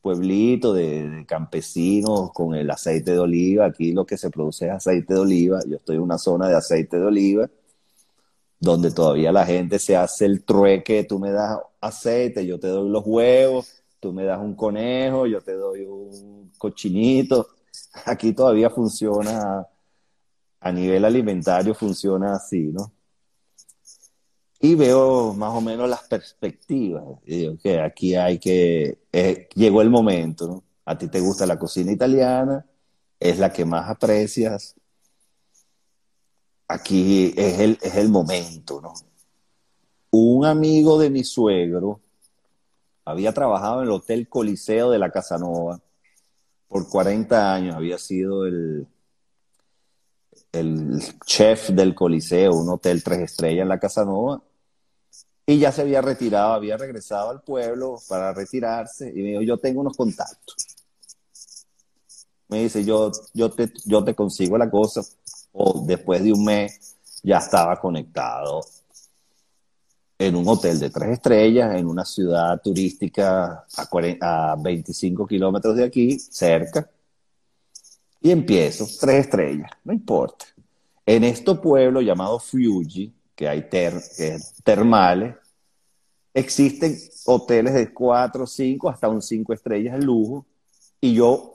Pueblito 0.01 0.73
de, 0.73 1.25
campesinos 1.27 2.31
con 2.31 2.55
el 2.55 2.69
aceite 2.71 3.11
de 3.11 3.19
oliva, 3.19 3.65
aquí 3.65 3.91
lo 3.91 4.05
que 4.05 4.17
se 4.17 4.29
produce 4.29 4.65
es 4.67 4.71
aceite 4.71 5.13
de 5.13 5.19
oliva, 5.19 5.59
yo 5.67 5.77
estoy 5.77 5.97
en 5.97 6.01
una 6.01 6.17
zona 6.17 6.47
de 6.47 6.55
aceite 6.55 6.97
de 6.97 7.05
oliva, 7.05 7.49
donde 8.59 8.91
todavía 8.91 9.31
la 9.31 9.45
gente 9.45 9.77
se 9.79 9.95
hace 9.95 10.25
el 10.25 10.43
trueque, 10.43 11.03
tú 11.03 11.19
me 11.19 11.31
das 11.31 11.59
aceite, 11.81 12.45
yo 12.45 12.59
te 12.59 12.67
doy 12.67 12.89
los 12.89 13.03
huevos, 13.05 13.74
tú 13.99 14.13
me 14.13 14.25
das 14.25 14.39
un 14.39 14.55
conejo, 14.55 15.25
yo 15.27 15.41
te 15.41 15.53
doy 15.53 15.85
un 15.85 16.51
cochinito. 16.57 17.47
Aquí 18.05 18.33
todavía 18.33 18.69
funciona, 18.69 19.65
a 20.59 20.71
nivel 20.71 21.05
alimentario 21.05 21.73
funciona 21.73 22.35
así, 22.35 22.71
¿no? 22.71 22.91
Y 24.59 24.75
veo 24.75 25.33
más 25.33 25.53
o 25.53 25.61
menos 25.61 25.89
las 25.89 26.03
perspectivas. 26.03 27.03
Digo 27.25 27.57
que 27.61 27.79
aquí 27.79 28.15
hay 28.15 28.39
que, 28.39 28.99
eh, 29.11 29.47
llegó 29.53 29.81
el 29.81 29.89
momento, 29.89 30.47
¿no? 30.47 30.63
A 30.85 30.97
ti 30.97 31.07
te 31.07 31.19
gusta 31.19 31.45
la 31.45 31.59
cocina 31.59 31.91
italiana, 31.91 32.65
es 33.19 33.37
la 33.37 33.51
que 33.51 33.65
más 33.65 33.89
aprecias. 33.89 34.75
Aquí 36.67 37.33
es 37.35 37.59
el, 37.59 37.77
es 37.81 37.95
el 37.95 38.09
momento, 38.09 38.81
¿no? 38.81 38.93
Un 40.11 40.45
amigo 40.45 40.97
de 40.97 41.09
mi 41.09 41.23
suegro, 41.23 42.01
había 43.05 43.33
trabajado 43.33 43.81
en 43.81 43.85
el 43.85 43.91
Hotel 43.91 44.27
Coliseo 44.27 44.89
de 44.89 44.99
la 44.99 45.11
Casanova 45.11 45.79
por 46.67 46.89
40 46.89 47.53
años, 47.53 47.75
había 47.75 47.99
sido 47.99 48.45
el, 48.45 48.87
el 50.51 51.01
chef 51.25 51.69
del 51.69 51.93
Coliseo, 51.93 52.53
un 52.55 52.69
hotel 52.69 53.03
tres 53.03 53.19
estrellas 53.19 53.61
en 53.61 53.69
la 53.69 53.79
Casanova, 53.79 54.41
y 55.45 55.59
ya 55.59 55.71
se 55.71 55.81
había 55.81 56.01
retirado, 56.01 56.53
había 56.53 56.75
regresado 56.75 57.29
al 57.29 57.41
pueblo 57.41 57.99
para 58.09 58.33
retirarse, 58.33 59.09
y 59.09 59.21
me 59.21 59.29
dijo, 59.29 59.41
yo 59.43 59.57
tengo 59.57 59.81
unos 59.81 59.95
contactos. 59.95 60.55
Me 62.47 62.63
dice, 62.63 62.83
yo, 62.83 63.11
yo, 63.33 63.51
te, 63.51 63.71
yo 63.85 64.03
te 64.03 64.15
consigo 64.15 64.57
la 64.57 64.69
cosa, 64.69 65.01
o 65.51 65.83
después 65.85 66.23
de 66.23 66.33
un 66.33 66.43
mes 66.43 66.95
ya 67.21 67.37
estaba 67.37 67.79
conectado 67.79 68.61
en 70.17 70.35
un 70.35 70.47
hotel 70.47 70.79
de 70.79 70.89
tres 70.89 71.09
estrellas, 71.09 71.75
en 71.75 71.87
una 71.87 72.05
ciudad 72.05 72.61
turística 72.61 73.65
a, 73.75 74.51
a 74.51 74.55
25 74.55 75.27
kilómetros 75.27 75.75
de 75.75 75.83
aquí, 75.83 76.17
cerca, 76.19 76.89
y 78.21 78.31
empiezo, 78.31 78.87
tres 78.99 79.25
estrellas, 79.25 79.69
no 79.83 79.93
importa. 79.93 80.45
En 81.05 81.23
este 81.23 81.53
pueblo 81.55 82.01
llamado 82.01 82.39
Fuji, 82.39 83.13
que 83.35 83.47
hay 83.47 83.69
termales, 84.63 85.35
existen 86.33 86.97
hoteles 87.25 87.73
de 87.73 87.93
cuatro, 87.93 88.47
cinco, 88.47 88.89
hasta 88.89 89.09
un 89.09 89.21
cinco 89.21 89.53
estrellas 89.53 89.99
de 89.99 90.05
lujo, 90.05 90.45
y 90.99 91.13
yo 91.13 91.53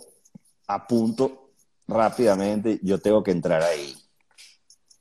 apunto 0.67 1.51
rápidamente, 1.89 2.79
yo 2.83 2.99
tengo 2.99 3.23
que 3.25 3.33
entrar 3.33 3.63
ahí 3.63 4.00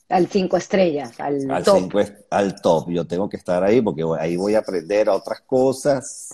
al 0.09 0.27
cinco 0.27 0.57
estrellas, 0.57 1.19
al, 1.19 1.63
top. 1.63 1.95
al 2.31 2.61
top. 2.61 2.89
Yo 2.89 3.05
tengo 3.05 3.29
que 3.29 3.37
estar 3.37 3.63
ahí 3.63 3.81
porque 3.81 4.03
ahí 4.19 4.35
voy 4.35 4.55
a 4.55 4.59
aprender 4.59 5.07
otras 5.07 5.41
cosas, 5.41 6.29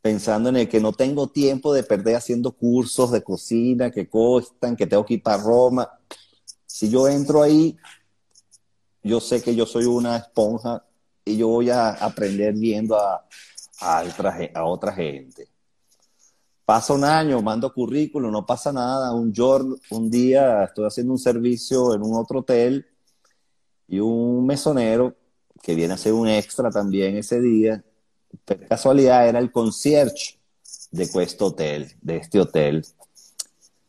pensando 0.00 0.48
en 0.48 0.56
el 0.56 0.68
que 0.68 0.80
no 0.80 0.92
tengo 0.92 1.28
tiempo 1.28 1.74
de 1.74 1.82
perder 1.82 2.16
haciendo 2.16 2.52
cursos 2.52 3.12
de 3.12 3.22
cocina 3.22 3.90
que 3.90 4.08
costan, 4.08 4.76
que 4.76 4.86
tengo 4.86 5.04
que 5.04 5.14
ir 5.14 5.22
para 5.22 5.42
Roma. 5.42 5.90
Si 6.66 6.88
yo 6.88 7.06
entro 7.06 7.42
ahí, 7.42 7.76
yo 9.02 9.20
sé 9.20 9.42
que 9.42 9.54
yo 9.54 9.66
soy 9.66 9.84
una 9.84 10.16
esponja 10.16 10.82
y 11.24 11.36
yo 11.36 11.48
voy 11.48 11.68
a 11.68 11.90
aprender 11.90 12.54
viendo 12.54 12.96
a, 12.96 13.26
a, 13.80 14.02
otra, 14.02 14.38
a 14.54 14.64
otra 14.64 14.92
gente. 14.92 15.48
Pasa 16.70 16.92
un 16.92 17.02
año, 17.02 17.42
mando 17.42 17.74
currículum, 17.74 18.30
no 18.30 18.46
pasa 18.46 18.72
nada. 18.72 19.12
Un, 19.12 19.34
un 19.90 20.08
día 20.08 20.62
estoy 20.62 20.86
haciendo 20.86 21.12
un 21.12 21.18
servicio 21.18 21.96
en 21.96 22.02
un 22.04 22.14
otro 22.14 22.38
hotel 22.38 22.86
y 23.88 23.98
un 23.98 24.46
mesonero 24.46 25.16
que 25.60 25.74
viene 25.74 25.94
a 25.94 25.96
ser 25.96 26.12
un 26.12 26.28
extra 26.28 26.70
también 26.70 27.16
ese 27.16 27.40
día, 27.40 27.82
de 28.46 28.56
casualidad 28.68 29.28
era 29.28 29.40
el 29.40 29.50
concierge 29.50 30.38
de 30.92 31.02
este 31.02 31.42
hotel, 31.42 31.92
de 32.02 32.18
este 32.18 32.38
hotel. 32.38 32.86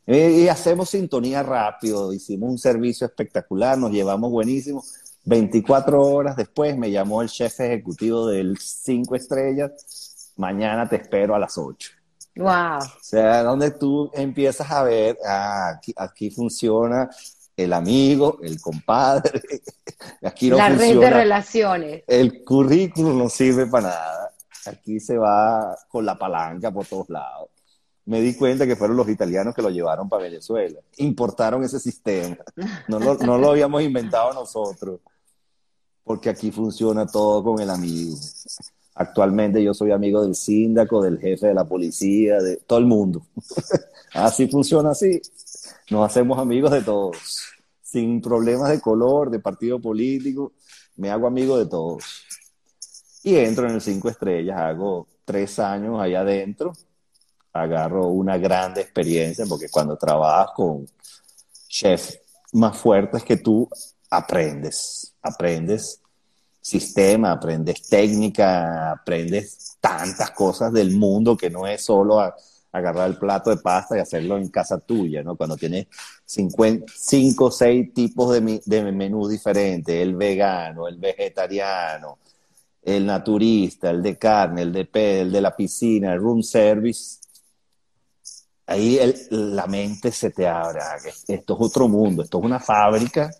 y 0.08 0.48
hacemos 0.48 0.90
sintonía 0.90 1.44
rápido, 1.44 2.12
hicimos 2.12 2.50
un 2.50 2.58
servicio 2.58 3.06
espectacular, 3.06 3.78
nos 3.78 3.92
llevamos 3.92 4.32
buenísimo. 4.32 4.84
24 5.26 6.02
horas 6.02 6.36
después 6.36 6.76
me 6.76 6.90
llamó 6.90 7.22
el 7.22 7.30
jefe 7.30 7.68
ejecutivo 7.68 8.26
del 8.26 8.58
5 8.58 9.16
estrellas, 9.16 10.34
mañana 10.36 10.90
te 10.90 10.96
espero 10.96 11.36
a 11.36 11.40
las 11.40 11.60
8. 11.60 12.01
Wow. 12.36 12.78
O 12.78 13.04
sea, 13.04 13.44
donde 13.44 13.72
tú 13.72 14.10
empiezas 14.14 14.70
a 14.72 14.84
ver, 14.84 15.18
ah, 15.26 15.80
aquí, 15.98 16.32
funciona 16.32 17.10
el 17.56 17.74
amigo, 17.74 18.40
el 18.42 18.60
compadre, 18.62 19.42
aquí 20.24 20.50
no 20.50 20.58
La 20.58 20.70
red 20.70 21.00
de 21.00 21.10
relaciones. 21.10 22.04
El 22.08 22.44
currículum 22.44 23.18
no 23.18 23.30
sirve 23.30 23.68
para 23.68 23.90
nada. 23.90 24.32
Aquí 24.66 25.00
se 25.00 25.18
va 25.18 25.78
con 25.90 26.06
la 26.06 26.18
palanca 26.18 26.72
por 26.72 26.86
todos 26.86 27.10
lados. 27.10 27.50
Me 28.06 28.22
di 28.22 28.36
cuenta 28.36 28.66
que 28.66 28.76
fueron 28.76 28.98
los 28.98 29.10
italianos 29.10 29.54
que 29.54 29.62
lo 29.62 29.70
llevaron 29.70 30.10
para 30.10 30.24
Venezuela. 30.24 30.80
Importaron 30.98 31.64
ese 31.64 31.80
sistema. 31.80 32.38
No 32.88 33.00
lo, 33.00 33.16
no 33.16 33.38
lo 33.38 33.52
habíamos 33.52 33.82
inventado 33.84 34.34
nosotros. 34.34 35.00
Porque 36.04 36.30
aquí 36.30 36.52
funciona 36.52 37.06
todo 37.06 37.44
con 37.44 37.60
el 37.60 37.70
amigo. 37.70 38.18
Actualmente 38.96 39.64
yo 39.64 39.74
soy 39.74 39.92
amigo 39.92 40.22
del 40.22 40.36
síndaco, 40.36 41.02
del 41.02 41.20
jefe 41.20 41.48
de 41.48 41.54
la 41.54 41.66
policía, 41.66 42.42
de 42.42 42.58
todo 42.58 42.80
el 42.80 42.86
mundo. 42.86 43.26
así 44.14 44.48
funciona 44.48 44.92
así. 44.92 45.22
Nos 45.90 46.06
hacemos 46.06 46.38
amigos 46.40 46.72
de 46.72 46.82
todos, 46.82 47.18
sin 47.82 48.22
problemas 48.22 48.70
de 48.70 48.82
color, 48.82 49.30
de 49.30 49.40
partido 49.40 49.80
político. 49.80 50.54
Me 50.98 51.10
hago 51.10 51.28
amigo 51.28 51.58
de 51.58 51.66
todos. 51.68 52.04
Y 53.24 53.36
entro 53.36 53.68
en 53.68 53.76
el 53.76 53.82
cinco 53.82 54.10
estrellas, 54.10 54.60
hago 54.60 55.08
tres 55.24 55.60
años 55.60 56.02
allá 56.02 56.22
adentro, 56.22 56.74
agarro 57.54 58.08
una 58.08 58.38
gran 58.38 58.78
experiencia, 58.78 59.46
porque 59.48 59.70
cuando 59.70 59.96
trabajas 59.96 60.52
con 60.56 60.86
chefs 61.68 62.20
más 62.54 62.78
fuertes 62.78 63.24
que 63.24 63.38
tú, 63.38 63.70
aprendes, 64.10 65.14
aprendes 65.22 66.01
sistema, 66.62 67.32
aprendes 67.32 67.82
técnica, 67.90 68.92
aprendes 68.92 69.78
tantas 69.80 70.32
cosas 70.32 70.72
del 70.72 70.92
mundo 70.92 71.36
que 71.36 71.50
no 71.50 71.66
es 71.66 71.84
solo 71.84 72.20
agarrar 72.72 73.10
el 73.10 73.18
plato 73.18 73.50
de 73.50 73.58
pasta 73.58 73.98
y 73.98 74.00
hacerlo 74.00 74.38
en 74.38 74.50
casa 74.50 74.80
tuya, 74.80 75.24
¿no? 75.24 75.36
Cuando 75.36 75.58
tienes 75.58 75.88
cinco 76.26 77.46
o 77.46 77.52
seis 77.52 77.94
tipos 77.94 78.34
de, 78.34 78.62
de 78.64 78.92
menú 78.92 79.28
diferentes, 79.28 79.94
el 79.94 80.16
vegano, 80.16 80.88
el 80.88 80.98
vegetariano, 80.98 82.20
el 82.82 83.06
naturista, 83.06 83.90
el 83.90 84.02
de 84.02 84.18
carne, 84.18 84.62
el 84.62 84.72
de 84.72 84.86
pez, 84.86 85.22
el 85.24 85.32
de 85.32 85.42
la 85.42 85.56
piscina, 85.56 86.14
el 86.14 86.20
room 86.20 86.44
service, 86.44 87.20
ahí 88.68 89.00
la 89.32 89.68
mente 89.68 90.12
se 90.12 90.30
te 90.30 90.48
abre. 90.48 90.80
Ah, 90.82 90.96
esto 91.28 91.54
es 91.54 91.60
otro 91.60 91.88
mundo, 91.88 92.24
esto 92.24 92.40
es 92.40 92.46
una 92.46 92.60
fábrica 92.60 93.32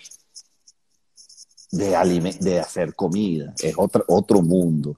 de, 1.72 2.38
de 2.40 2.60
hacer 2.60 2.94
comida, 2.94 3.54
es 3.62 3.74
otro, 3.78 4.04
otro 4.08 4.42
mundo. 4.42 4.98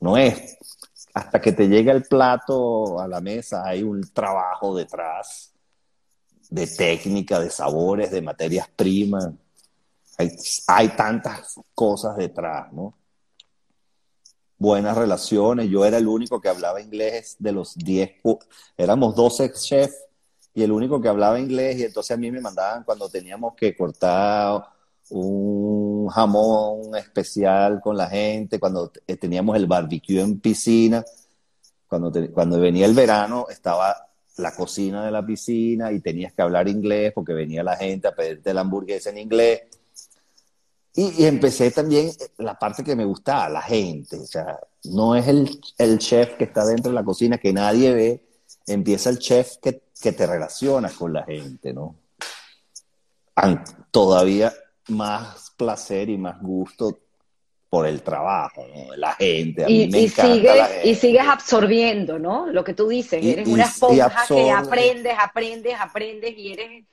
No 0.00 0.16
es 0.16 0.58
hasta 1.14 1.40
que 1.40 1.52
te 1.52 1.68
llega 1.68 1.92
el 1.92 2.02
plato 2.02 3.00
a 3.00 3.06
la 3.06 3.20
mesa, 3.20 3.64
hay 3.64 3.84
un 3.84 4.02
trabajo 4.12 4.74
detrás 4.74 5.52
de 6.50 6.66
técnica, 6.66 7.38
de 7.38 7.50
sabores, 7.50 8.10
de 8.10 8.20
materias 8.20 8.68
primas. 8.74 9.30
Hay, 10.18 10.36
hay 10.66 10.88
tantas 10.96 11.54
cosas 11.74 12.16
detrás, 12.16 12.72
¿no? 12.72 12.96
Buenas 14.58 14.96
relaciones. 14.96 15.68
Yo 15.70 15.84
era 15.84 15.98
el 15.98 16.08
único 16.08 16.40
que 16.40 16.48
hablaba 16.48 16.80
inglés 16.80 17.36
de 17.38 17.52
los 17.52 17.76
10, 17.76 18.10
éramos 18.76 19.14
12 19.14 19.52
chefs 19.52 20.04
y 20.52 20.62
el 20.62 20.72
único 20.72 21.00
que 21.00 21.08
hablaba 21.08 21.38
inglés 21.38 21.78
y 21.78 21.84
entonces 21.84 22.12
a 22.12 22.18
mí 22.18 22.30
me 22.30 22.40
mandaban 22.40 22.82
cuando 22.84 23.08
teníamos 23.08 23.54
que 23.54 23.76
cortar 23.76 24.64
un 25.10 26.08
jamón 26.08 26.96
especial 26.96 27.80
con 27.80 27.96
la 27.96 28.08
gente, 28.08 28.58
cuando 28.58 28.90
teníamos 29.20 29.56
el 29.56 29.66
barbecue 29.66 30.20
en 30.20 30.40
piscina, 30.40 31.04
cuando, 31.86 32.12
cuando 32.32 32.58
venía 32.58 32.86
el 32.86 32.94
verano 32.94 33.46
estaba 33.48 33.96
la 34.36 34.54
cocina 34.54 35.04
de 35.04 35.10
la 35.10 35.24
piscina 35.24 35.92
y 35.92 36.00
tenías 36.00 36.32
que 36.32 36.42
hablar 36.42 36.68
inglés 36.68 37.12
porque 37.14 37.32
venía 37.32 37.62
la 37.62 37.76
gente 37.76 38.08
a 38.08 38.14
pedirte 38.14 38.52
la 38.52 38.62
hamburguesa 38.62 39.10
en 39.10 39.18
inglés. 39.18 39.62
Y, 40.96 41.24
empecé 41.24 41.72
también 41.72 42.12
la 42.38 42.56
parte 42.56 42.84
que 42.84 42.94
me 42.94 43.04
gustaba, 43.04 43.48
la 43.48 43.62
gente. 43.62 44.16
O 44.16 44.26
sea, 44.26 44.60
no 44.84 45.16
es 45.16 45.26
el, 45.26 45.60
el, 45.78 45.98
chef 45.98 46.36
que 46.36 46.44
está 46.44 46.64
dentro 46.64 46.90
de 46.90 46.94
la 46.94 47.04
cocina 47.04 47.38
que 47.38 47.52
nadie 47.52 47.92
ve, 47.92 48.28
empieza 48.66 49.10
el 49.10 49.18
chef 49.18 49.56
que, 49.56 49.82
que 50.00 50.12
te 50.12 50.26
relaciona 50.26 50.90
con 50.90 51.12
la 51.12 51.24
gente, 51.24 51.72
¿no? 51.72 51.96
Todavía 53.90 54.52
más 54.88 55.52
placer 55.56 56.10
y 56.10 56.18
más 56.18 56.40
gusto 56.40 56.98
por 57.74 57.88
el 57.88 58.02
trabajo, 58.02 58.64
¿no? 58.72 58.94
La 58.94 59.14
gente, 59.14 59.64
a 59.64 59.68
y, 59.68 59.88
me 59.88 60.08
sigues, 60.08 60.56
la 60.56 60.66
gente. 60.66 60.88
Y 60.88 60.94
sigues 60.94 61.26
absorbiendo, 61.26 62.20
¿no? 62.20 62.46
Lo 62.46 62.62
que 62.62 62.72
tú 62.72 62.86
dices, 62.86 63.24
eres 63.24 63.48
una 63.48 63.64
esponja 63.64 64.24
que 64.28 64.50
aprendes, 64.50 65.16
aprendes, 65.18 65.74
aprendes 65.80 66.38
y 66.38 66.52
eres, 66.52 66.84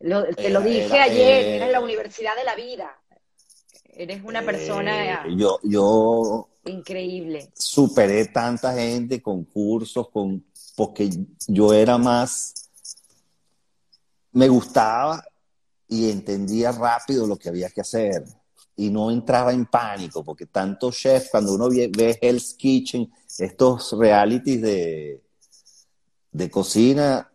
lo, 0.00 0.24
te 0.24 0.50
lo 0.50 0.60
dije 0.60 0.98
ayer, 0.98 1.46
eres 1.46 1.70
la 1.70 1.80
universidad 1.80 2.34
de 2.34 2.42
la 2.44 2.56
vida. 2.56 2.98
Eres 3.96 4.24
una 4.24 4.42
persona 4.42 5.22
eh, 5.24 5.36
yo, 5.36 5.60
yo 5.62 6.48
increíble. 6.64 7.48
Superé 7.54 8.24
tanta 8.26 8.74
gente 8.74 9.22
con 9.22 9.44
cursos, 9.44 10.08
con, 10.08 10.44
porque 10.74 11.10
yo 11.46 11.72
era 11.72 11.96
más, 11.96 12.70
me 14.32 14.48
gustaba 14.48 15.24
y 15.94 16.10
entendía 16.10 16.72
rápido 16.72 17.26
lo 17.26 17.36
que 17.36 17.48
había 17.48 17.70
que 17.70 17.80
hacer 17.80 18.24
y 18.76 18.90
no 18.90 19.10
entraba 19.10 19.52
en 19.52 19.66
pánico, 19.66 20.24
porque 20.24 20.46
tanto 20.46 20.90
chef, 20.90 21.28
cuando 21.30 21.54
uno 21.54 21.68
ve, 21.68 22.18
Hell's 22.20 22.54
Kitchen, 22.54 23.10
estos 23.38 23.92
realities 23.96 24.60
de, 24.60 25.22
de 26.32 26.50
cocina, 26.50 27.30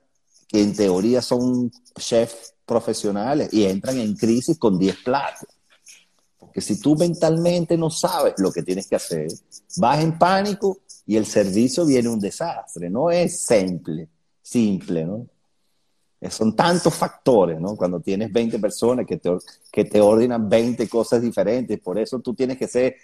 que 0.47 0.61
en 0.61 0.75
teoría 0.75 1.21
son 1.21 1.71
chefs 1.97 2.55
profesionales 2.65 3.49
y 3.53 3.65
entran 3.65 3.99
en 3.99 4.15
crisis 4.15 4.57
con 4.57 4.77
10 4.77 4.97
platos. 5.03 5.47
Porque 6.37 6.61
si 6.61 6.79
tú 6.79 6.95
mentalmente 6.95 7.77
no 7.77 7.89
sabes 7.89 8.33
lo 8.37 8.51
que 8.51 8.63
tienes 8.63 8.87
que 8.87 8.95
hacer, 8.95 9.27
vas 9.77 10.03
en 10.03 10.17
pánico 10.17 10.79
y 11.05 11.15
el 11.15 11.25
servicio 11.25 11.85
viene 11.85 12.09
un 12.09 12.19
desastre. 12.19 12.89
No 12.89 13.11
es 13.11 13.45
simple, 13.45 14.09
simple, 14.41 15.05
¿no? 15.05 15.27
Son 16.29 16.53
tantos 16.53 16.93
factores, 16.93 17.61
¿no? 17.61 17.77
Cuando 17.77 18.01
tienes 18.01 18.31
20 18.31 18.59
personas 18.59 19.05
que 19.05 19.17
te, 19.17 19.29
que 19.71 19.85
te 19.85 20.01
ordenan 20.01 20.49
20 20.49 20.89
cosas 20.89 21.21
diferentes, 21.21 21.79
por 21.79 21.97
eso 21.97 22.19
tú 22.19 22.33
tienes 22.33 22.57
que 22.57 22.67
ser, 22.67 22.97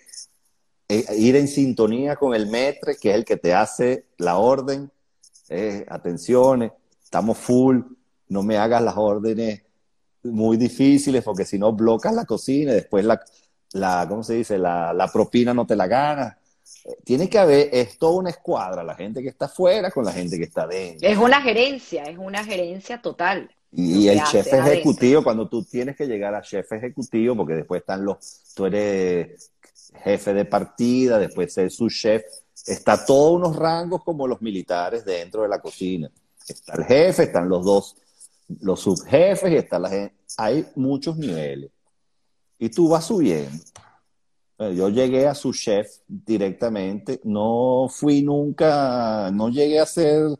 eh, 0.89 1.05
ir 1.17 1.35
en 1.37 1.47
sintonía 1.47 2.17
con 2.17 2.35
el 2.35 2.47
metre, 2.47 2.97
que 2.99 3.11
es 3.11 3.15
el 3.15 3.23
que 3.23 3.37
te 3.37 3.53
hace 3.53 4.07
la 4.17 4.37
orden. 4.37 4.91
Eh, 5.47 5.85
atención, 5.87 6.69
estamos 7.01 7.37
full, 7.37 7.79
no 8.27 8.43
me 8.43 8.57
hagas 8.57 8.81
las 8.81 8.97
órdenes 8.97 9.61
muy 10.23 10.57
difíciles 10.57 11.23
porque 11.23 11.45
si 11.45 11.57
no 11.57 11.71
blocas 11.71 12.13
la 12.13 12.25
cocina 12.25 12.71
y 12.71 12.75
después 12.75 13.05
la, 13.05 13.23
la 13.73 14.05
¿cómo 14.09 14.23
se 14.23 14.33
dice? 14.33 14.57
La, 14.57 14.91
la 14.91 15.07
propina 15.11 15.53
no 15.53 15.65
te 15.65 15.75
la 15.75 15.87
ganas 15.87 16.35
tiene 17.03 17.29
que 17.29 17.37
haber, 17.37 17.69
es 17.71 17.97
toda 17.97 18.19
una 18.19 18.29
escuadra, 18.29 18.83
la 18.83 18.95
gente 18.95 19.21
que 19.21 19.29
está 19.29 19.45
afuera 19.45 19.91
con 19.91 20.05
la 20.05 20.11
gente 20.11 20.37
que 20.37 20.45
está 20.45 20.67
dentro. 20.67 21.07
Es 21.07 21.17
una 21.17 21.41
gerencia, 21.41 22.03
es 22.03 22.17
una 22.17 22.43
gerencia 22.43 23.01
total. 23.01 23.49
Y 23.71 24.07
el 24.07 24.23
chef 24.23 24.53
ejecutivo, 24.53 25.23
cuando 25.23 25.49
tú 25.49 25.63
tienes 25.63 25.97
que 25.97 26.07
llegar 26.07 26.33
a 26.33 26.41
chef 26.41 26.71
ejecutivo, 26.71 27.35
porque 27.35 27.55
después 27.55 27.81
están 27.81 28.05
los, 28.05 28.17
tú 28.55 28.65
eres 28.65 29.51
jefe 30.03 30.33
de 30.33 30.45
partida, 30.45 31.19
después 31.19 31.57
es 31.57 31.75
su 31.75 31.89
chef, 31.89 32.23
está 32.65 33.05
todos 33.05 33.33
unos 33.33 33.55
rangos 33.55 34.03
como 34.03 34.27
los 34.27 34.41
militares 34.41 35.03
dentro 35.03 35.41
de 35.41 35.49
la 35.49 35.59
cocina. 35.59 36.09
Está 36.47 36.75
el 36.75 36.85
jefe, 36.85 37.23
están 37.23 37.49
los 37.49 37.65
dos, 37.65 37.95
los 38.61 38.79
subjefes 38.79 39.51
y 39.51 39.55
está 39.55 39.79
la 39.79 39.89
gente. 39.89 40.15
Hay 40.37 40.65
muchos 40.75 41.17
niveles. 41.17 41.71
Y 42.57 42.69
tú 42.69 42.87
vas 42.87 43.05
subiendo. 43.05 43.61
Yo 44.57 44.87
llegué 44.87 45.27
a 45.27 45.35
su 45.35 45.51
chef 45.51 45.87
directamente, 46.07 47.19
no 47.25 47.87
fui 47.89 48.21
nunca, 48.21 49.29
no 49.33 49.49
llegué 49.49 49.79
a 49.79 49.85
ser 49.85 50.39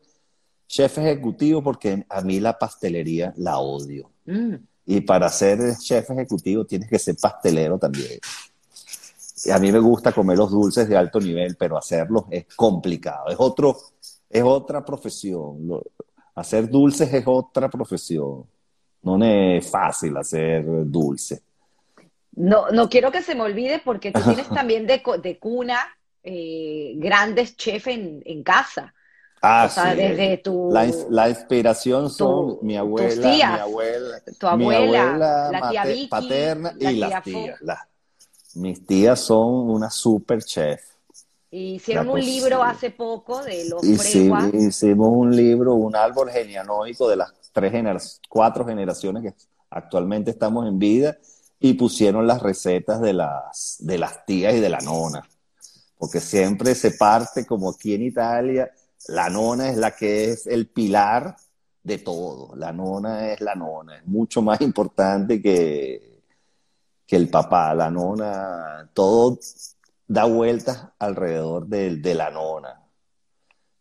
chef 0.67 0.97
ejecutivo 0.99 1.61
porque 1.61 2.05
a 2.07 2.21
mí 2.21 2.39
la 2.39 2.57
pastelería 2.57 3.33
la 3.37 3.59
odio. 3.59 4.11
Mm. 4.25 4.55
Y 4.85 5.01
para 5.01 5.27
ser 5.29 5.59
chef 5.77 6.09
ejecutivo 6.11 6.65
tienes 6.65 6.89
que 6.89 6.99
ser 6.99 7.15
pastelero 7.21 7.77
también. 7.77 8.19
Y 9.45 9.51
a 9.51 9.59
mí 9.59 9.71
me 9.71 9.79
gusta 9.79 10.11
comer 10.11 10.37
los 10.37 10.49
dulces 10.49 10.87
de 10.87 10.95
alto 10.95 11.19
nivel, 11.19 11.55
pero 11.55 11.77
hacerlos 11.77 12.23
es 12.31 12.45
complicado. 12.55 13.27
Es, 13.27 13.35
otro, 13.37 13.77
es 14.29 14.43
otra 14.43 14.83
profesión. 14.83 15.81
Hacer 16.35 16.69
dulces 16.69 17.13
es 17.13 17.23
otra 17.27 17.69
profesión. 17.69 18.45
No 19.03 19.23
es 19.23 19.69
fácil 19.69 20.17
hacer 20.17 20.65
dulces. 20.85 21.41
No, 22.35 22.69
no 22.69 22.89
quiero 22.89 23.11
que 23.11 23.21
se 23.21 23.35
me 23.35 23.41
olvide 23.41 23.81
porque 23.83 24.11
tú 24.11 24.21
tienes 24.21 24.47
también 24.53 24.85
de, 24.85 25.01
de 25.21 25.39
cuna 25.39 25.79
eh, 26.23 26.93
grandes 26.97 27.55
chefs 27.55 27.87
en, 27.87 28.43
casa. 28.43 28.93
Ah, 29.41 29.69
sí. 29.69 29.95
desde 29.95 30.37
tu... 30.37 30.69
La, 30.71 31.29
inspiración 31.29 32.09
son 32.09 32.57
mi 32.61 32.75
abuela, 32.77 33.29
mi 33.29 33.41
abuela, 33.41 34.21
tu 34.39 34.47
abuela, 34.47 35.51
la 35.51 35.69
tía 35.69 35.85
Vicky, 35.85 36.07
paterna 36.07 36.73
y 36.79 36.95
las 36.95 37.23
tías. 37.23 37.59
mis 38.55 38.85
tías 38.85 39.19
son 39.19 39.69
una 39.69 39.91
super 39.91 40.43
chef. 40.43 40.81
Hicieron 41.51 42.09
un 42.09 42.19
libro 42.19 42.63
hace 42.63 42.89
poco 42.89 43.43
de 43.43 43.69
los 43.69 43.83
Hicimos, 43.83 44.51
hicimos 44.53 45.09
un 45.11 45.35
libro, 45.35 45.75
un 45.75 45.95
árbol 45.95 46.31
genealógico 46.31 47.07
de 47.07 47.17
las 47.17 47.31
tres 47.53 48.19
cuatro 48.27 48.65
generaciones 48.65 49.23
que 49.23 49.33
actualmente 49.69 50.31
estamos 50.31 50.67
en 50.67 50.79
vida 50.79 51.17
y 51.59 51.73
pusieron 51.73 52.27
las 52.27 52.41
recetas 52.41 53.01
de 53.01 53.13
las, 53.13 53.77
de 53.79 53.97
las 53.97 54.25
tías 54.25 54.53
y 54.53 54.59
de 54.59 54.69
la 54.69 54.79
nona. 54.79 55.27
Porque 55.97 56.19
siempre 56.19 56.75
se 56.75 56.91
parte 56.91 57.45
como 57.45 57.69
aquí 57.71 57.93
en 57.93 58.03
Italia, 58.03 58.71
la 59.07 59.29
nona 59.29 59.69
es 59.69 59.77
la 59.77 59.91
que 59.95 60.31
es 60.31 60.47
el 60.47 60.67
pilar 60.67 61.35
de 61.83 61.99
todo. 61.99 62.55
La 62.55 62.73
nona 62.73 63.31
es 63.31 63.41
la 63.41 63.55
nona, 63.55 63.97
es 63.97 64.05
mucho 64.05 64.41
más 64.41 64.59
importante 64.61 65.41
que, 65.41 66.21
que 67.05 67.15
el 67.15 67.29
papá. 67.29 67.73
La 67.73 67.89
nona, 67.89 68.89
todo 68.93 69.39
da 70.07 70.25
vueltas 70.25 70.87
alrededor 70.99 71.67
de, 71.67 71.97
de 71.97 72.15
la 72.15 72.29
nona. 72.31 72.84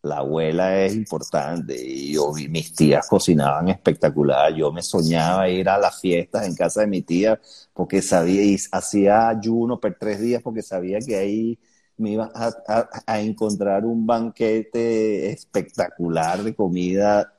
La 0.05 0.19
abuela 0.19 0.85
es 0.85 0.95
importante 0.95 1.75
y 1.83 2.13
yo 2.13 2.31
vi 2.31 2.47
mis 2.47 2.75
tías 2.75 3.09
cocinaban 3.09 3.69
espectacular. 3.69 4.53
Yo 4.55 4.71
me 4.71 4.83
soñaba 4.83 5.49
ir 5.49 5.67
a 5.67 5.79
las 5.79 5.99
fiestas 5.99 6.47
en 6.47 6.55
casa 6.55 6.83
de 6.83 6.89
mi 6.89 7.01
tía 7.01 7.41
porque 7.73 8.03
sabía 8.03 8.43
y 8.43 8.59
hacía 8.71 9.31
ayuno 9.31 9.81
por 9.81 9.97
tres 9.99 10.21
días 10.21 10.43
porque 10.43 10.61
sabía 10.61 10.99
que 10.99 11.17
ahí 11.17 11.59
me 11.97 12.11
iba 12.11 12.31
a, 12.35 13.21
encontrar 13.21 13.87
un 13.87 14.07
banquete 14.07 15.31
espectacular 15.31 16.43
de 16.43 16.55
comida 16.55 17.33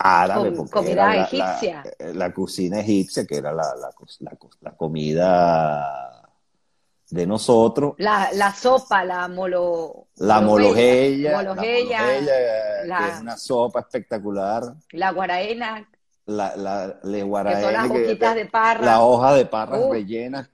árabe. 0.00 0.52
comida 0.68 1.16
egipcia. 1.16 1.84
La, 2.12 2.32
cocina 2.32 2.80
egipcia, 2.80 3.24
que 3.24 3.36
era 3.36 3.52
la, 3.52 3.72
la, 4.20 4.72
comida 4.72 6.25
de 7.10 7.26
nosotros. 7.26 7.94
La, 7.98 8.54
sopa, 8.54 9.04
la 9.04 9.28
molo... 9.28 10.08
La 10.16 10.40
mologeya. 10.40 11.56
que 11.62 11.82
es 13.14 13.20
una 13.20 13.36
sopa 13.36 13.80
espectacular. 13.80 14.74
La 14.92 15.12
guaraena. 15.12 15.88
La, 16.26 16.56
la, 16.56 16.98
le 17.04 17.22
guaraena, 17.22 17.58
que 17.58 17.64
son 17.64 17.72
las 17.72 17.90
hojitas 17.90 18.34
de 18.34 18.46
parra. 18.46 18.84
La 18.84 19.00
hoja 19.02 19.34
de 19.34 19.46
parra 19.46 19.78
rellena 19.90 20.50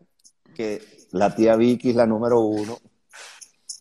que 0.53 0.82
la 1.12 1.34
tía 1.34 1.57
Vicky 1.57 1.90
es 1.90 1.96
la 1.96 2.07
número 2.07 2.40
uno 2.40 2.78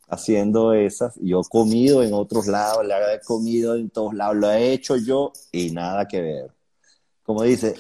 haciendo 0.09 0.73
esas. 0.73 1.15
Yo 1.21 1.41
he 1.41 1.49
comido 1.49 2.03
en 2.03 2.13
otros 2.13 2.47
lados, 2.47 2.85
la 2.85 3.13
he 3.13 3.21
comido 3.21 3.75
en 3.75 3.89
todos 3.89 4.13
lados, 4.13 4.35
lo 4.35 4.51
he 4.51 4.73
hecho 4.73 4.97
yo 4.97 5.31
y 5.51 5.71
nada 5.71 6.07
que 6.07 6.21
ver. 6.21 6.51
Como 7.23 7.43
dice, 7.43 7.75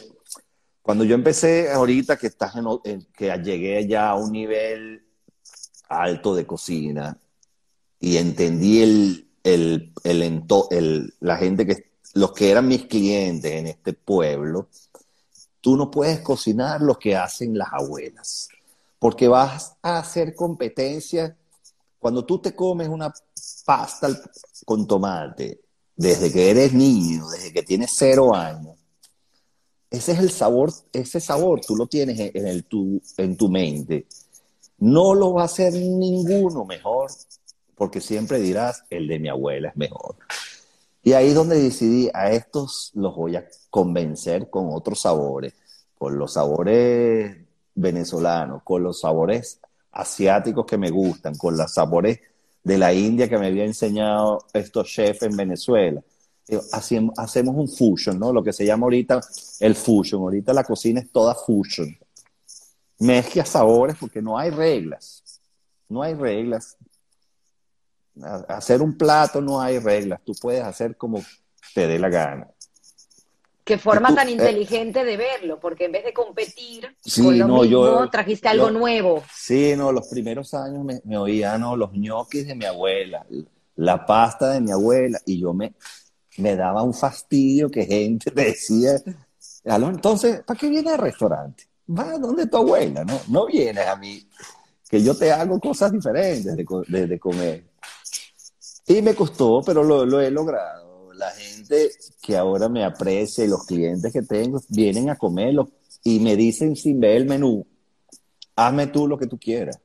cuando 0.81 1.03
yo 1.03 1.15
empecé 1.15 1.71
ahorita 1.71 2.17
que 2.17 2.27
estás 2.27 2.53
en, 2.83 3.07
que 3.13 3.31
llegué 3.43 3.87
ya 3.87 4.09
a 4.09 4.15
un 4.15 4.31
nivel 4.31 5.05
alto 5.89 6.35
de 6.35 6.45
cocina 6.45 7.17
y 7.99 8.17
entendí 8.17 8.81
el, 8.81 9.29
el, 9.43 9.93
el, 10.03 10.43
el, 10.71 11.13
la 11.19 11.37
gente 11.37 11.65
que 11.65 11.91
los 12.13 12.33
que 12.33 12.49
eran 12.51 12.67
mis 12.67 12.85
clientes 12.85 13.51
en 13.51 13.67
este 13.67 13.93
pueblo, 13.93 14.69
tú 15.61 15.77
no 15.77 15.91
puedes 15.91 16.21
cocinar 16.21 16.81
lo 16.81 16.97
que 16.97 17.15
hacen 17.15 17.57
las 17.57 17.69
abuelas 17.71 18.49
porque 19.01 19.27
vas 19.27 19.77
a 19.81 19.97
hacer 19.97 20.35
competencia. 20.35 21.35
Cuando 21.97 22.23
tú 22.23 22.37
te 22.37 22.53
comes 22.53 22.87
una 22.87 23.11
pasta 23.65 24.09
con 24.63 24.85
tomate, 24.85 25.59
desde 25.95 26.31
que 26.31 26.51
eres 26.51 26.71
niño, 26.71 27.27
desde 27.27 27.51
que 27.51 27.63
tienes 27.63 27.91
cero 27.95 28.35
años, 28.35 28.75
ese 29.91 30.13
es 30.13 30.19
el 30.19 30.31
sabor, 30.31 30.71
ese 30.93 31.19
sabor 31.19 31.59
tú 31.59 31.75
lo 31.75 31.85
tienes 31.85 32.17
en, 32.17 32.63
tu, 32.63 33.01
en 33.17 33.35
tu 33.35 33.49
mente. 33.49 34.07
No 34.79 35.13
lo 35.13 35.33
va 35.33 35.43
a 35.43 35.45
hacer 35.45 35.73
ninguno 35.73 36.63
mejor, 36.63 37.11
porque 37.75 37.99
siempre 37.99 38.39
dirás, 38.39 38.85
el 38.89 39.07
de 39.09 39.19
mi 39.19 39.27
abuela 39.27 39.67
es 39.67 39.75
mejor. 39.75 40.15
Y 41.03 41.11
ahí 41.11 41.29
es 41.29 41.35
donde 41.35 41.61
decidí, 41.61 42.09
a 42.13 42.31
estos 42.31 42.91
los 42.95 43.15
voy 43.15 43.35
a 43.35 43.45
convencer 43.69 44.49
con 44.49 44.69
otros 44.71 45.01
sabores, 45.01 45.53
con 45.97 46.17
los 46.17 46.33
sabores 46.33 47.37
venezolano, 47.75 48.61
con 48.63 48.83
los 48.83 49.01
sabores 49.01 49.59
asiáticos 49.91 50.65
que 50.65 50.77
me 50.77 50.89
gustan, 50.89 51.35
con 51.35 51.57
los 51.57 51.73
sabores 51.73 52.19
de 52.63 52.77
la 52.77 52.93
India 52.93 53.27
que 53.27 53.37
me 53.37 53.47
había 53.47 53.65
enseñado 53.65 54.45
estos 54.53 54.87
chefs 54.87 55.23
en 55.23 55.35
Venezuela. 55.35 56.01
Hacemos 56.71 57.55
un 57.55 57.67
fusion, 57.67 58.19
¿no? 58.19 58.33
Lo 58.33 58.43
que 58.43 58.53
se 58.53 58.65
llama 58.65 58.85
ahorita 58.85 59.21
el 59.59 59.75
fusion. 59.75 60.21
Ahorita 60.21 60.53
la 60.53 60.63
cocina 60.63 60.99
es 60.99 61.11
toda 61.11 61.35
fusion. 61.35 61.97
Mezcla 62.99 63.45
sabores 63.45 63.95
porque 63.99 64.21
no 64.21 64.37
hay 64.37 64.49
reglas. 64.49 65.23
No 65.89 66.01
hay 66.01 66.13
reglas. 66.13 66.77
Hacer 68.47 68.81
un 68.81 68.97
plato 68.97 69.41
no 69.41 69.61
hay 69.61 69.79
reglas. 69.79 70.21
Tú 70.23 70.33
puedes 70.39 70.63
hacer 70.63 70.95
como 70.97 71.23
te 71.73 71.87
dé 71.87 71.99
la 71.99 72.09
gana. 72.09 72.47
Qué 73.63 73.77
forma 73.77 74.13
tan 74.13 74.27
eh, 74.27 74.31
inteligente 74.31 75.03
de 75.05 75.17
verlo, 75.17 75.59
porque 75.59 75.85
en 75.85 75.91
vez 75.91 76.03
de 76.03 76.13
competir 76.13 76.95
con 77.15 77.37
lo 77.37 77.47
mismo, 77.47 78.09
trajiste 78.09 78.47
algo 78.47 78.71
nuevo. 78.71 79.23
Sí, 79.33 79.75
no, 79.77 79.91
los 79.91 80.07
primeros 80.07 80.53
años 80.53 80.83
me, 80.83 80.99
me 81.05 81.17
oían 81.17 81.61
no, 81.61 81.75
los 81.75 81.93
ñoquis 81.93 82.47
de 82.47 82.55
mi 82.55 82.65
abuela, 82.65 83.25
la 83.75 84.05
pasta 84.05 84.49
de 84.49 84.61
mi 84.61 84.71
abuela, 84.71 85.19
y 85.25 85.39
yo 85.39 85.53
me, 85.53 85.73
me 86.37 86.55
daba 86.55 86.83
un 86.83 86.93
fastidio 86.93 87.69
que 87.69 87.85
gente 87.85 88.31
decía, 88.31 89.01
entonces, 89.63 90.41
¿para 90.43 90.59
qué 90.59 90.69
vienes 90.69 90.93
al 90.93 90.99
restaurante? 90.99 91.65
Va 91.89 92.17
donde 92.17 92.47
tu 92.47 92.57
abuela, 92.57 93.03
¿no? 93.03 93.19
No 93.27 93.45
vienes 93.47 93.85
a 93.85 93.95
mí, 93.95 94.27
que 94.89 95.01
yo 95.01 95.15
te 95.15 95.31
hago 95.31 95.59
cosas 95.59 95.91
diferentes 95.91 96.55
de, 96.55 97.19
comer. 97.19 97.65
Y 98.87 99.01
me 99.01 99.13
costó, 99.13 99.61
pero 99.65 99.83
lo, 99.83 100.05
lo 100.05 100.21
he 100.21 100.31
logrado 100.31 101.13
la 101.13 101.29
gente 101.31 101.91
que 102.21 102.35
ahora 102.35 102.67
me 102.67 102.83
aprecia 102.83 103.45
y 103.45 103.47
los 103.47 103.65
clientes 103.65 104.11
que 104.11 104.23
tengo 104.23 104.59
vienen 104.69 105.09
a 105.09 105.17
comerlo 105.17 105.69
y 106.03 106.19
me 106.19 106.35
dicen 106.35 106.75
sin 106.75 106.99
ver 106.99 107.17
el 107.17 107.25
menú, 107.25 107.65
hazme 108.55 108.87
tú 108.87 109.07
lo 109.07 109.17
que 109.17 109.27
tú 109.27 109.37
quieras. 109.37 109.79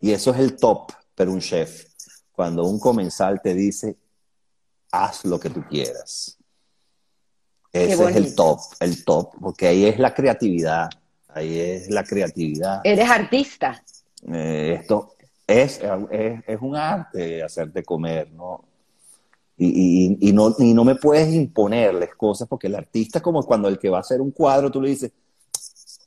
Y 0.00 0.12
eso 0.12 0.32
es 0.32 0.40
el 0.40 0.56
top, 0.56 0.92
pero 1.14 1.32
un 1.32 1.40
chef, 1.40 1.86
cuando 2.32 2.66
un 2.66 2.78
comensal 2.78 3.40
te 3.42 3.54
dice, 3.54 3.96
haz 5.02 5.24
lo 5.24 5.38
que 5.38 5.50
tú 5.50 5.62
quieras. 5.68 6.38
Ese 7.72 8.04
es 8.04 8.16
el 8.16 8.34
top, 8.34 8.60
el 8.78 9.04
top, 9.04 9.34
porque 9.40 9.66
ahí 9.66 9.84
es 9.86 9.98
la 9.98 10.14
creatividad, 10.14 10.88
ahí 11.28 11.58
es 11.58 11.90
la 11.90 12.04
creatividad. 12.04 12.80
Eres 12.84 13.10
artista. 13.10 13.82
Eh, 14.32 14.78
esto 14.80 15.16
es, 15.46 15.80
es, 16.10 16.40
es, 16.46 16.58
un 16.60 16.76
arte 16.76 17.42
hacerte 17.42 17.82
comer, 17.82 18.30
¿no? 18.32 18.64
Y, 19.56 20.18
y, 20.20 20.32
no, 20.32 20.54
y 20.58 20.72
no 20.72 20.84
me 20.84 20.96
puedes 20.96 21.32
imponerles 21.32 22.14
cosas 22.16 22.48
porque 22.48 22.66
el 22.66 22.74
artista 22.74 23.20
como 23.20 23.42
cuando 23.44 23.68
el 23.68 23.78
que 23.78 23.88
va 23.88 23.98
a 23.98 24.00
hacer 24.00 24.20
un 24.20 24.32
cuadro, 24.32 24.70
tú 24.70 24.80
le 24.80 24.88
dices 24.88 25.12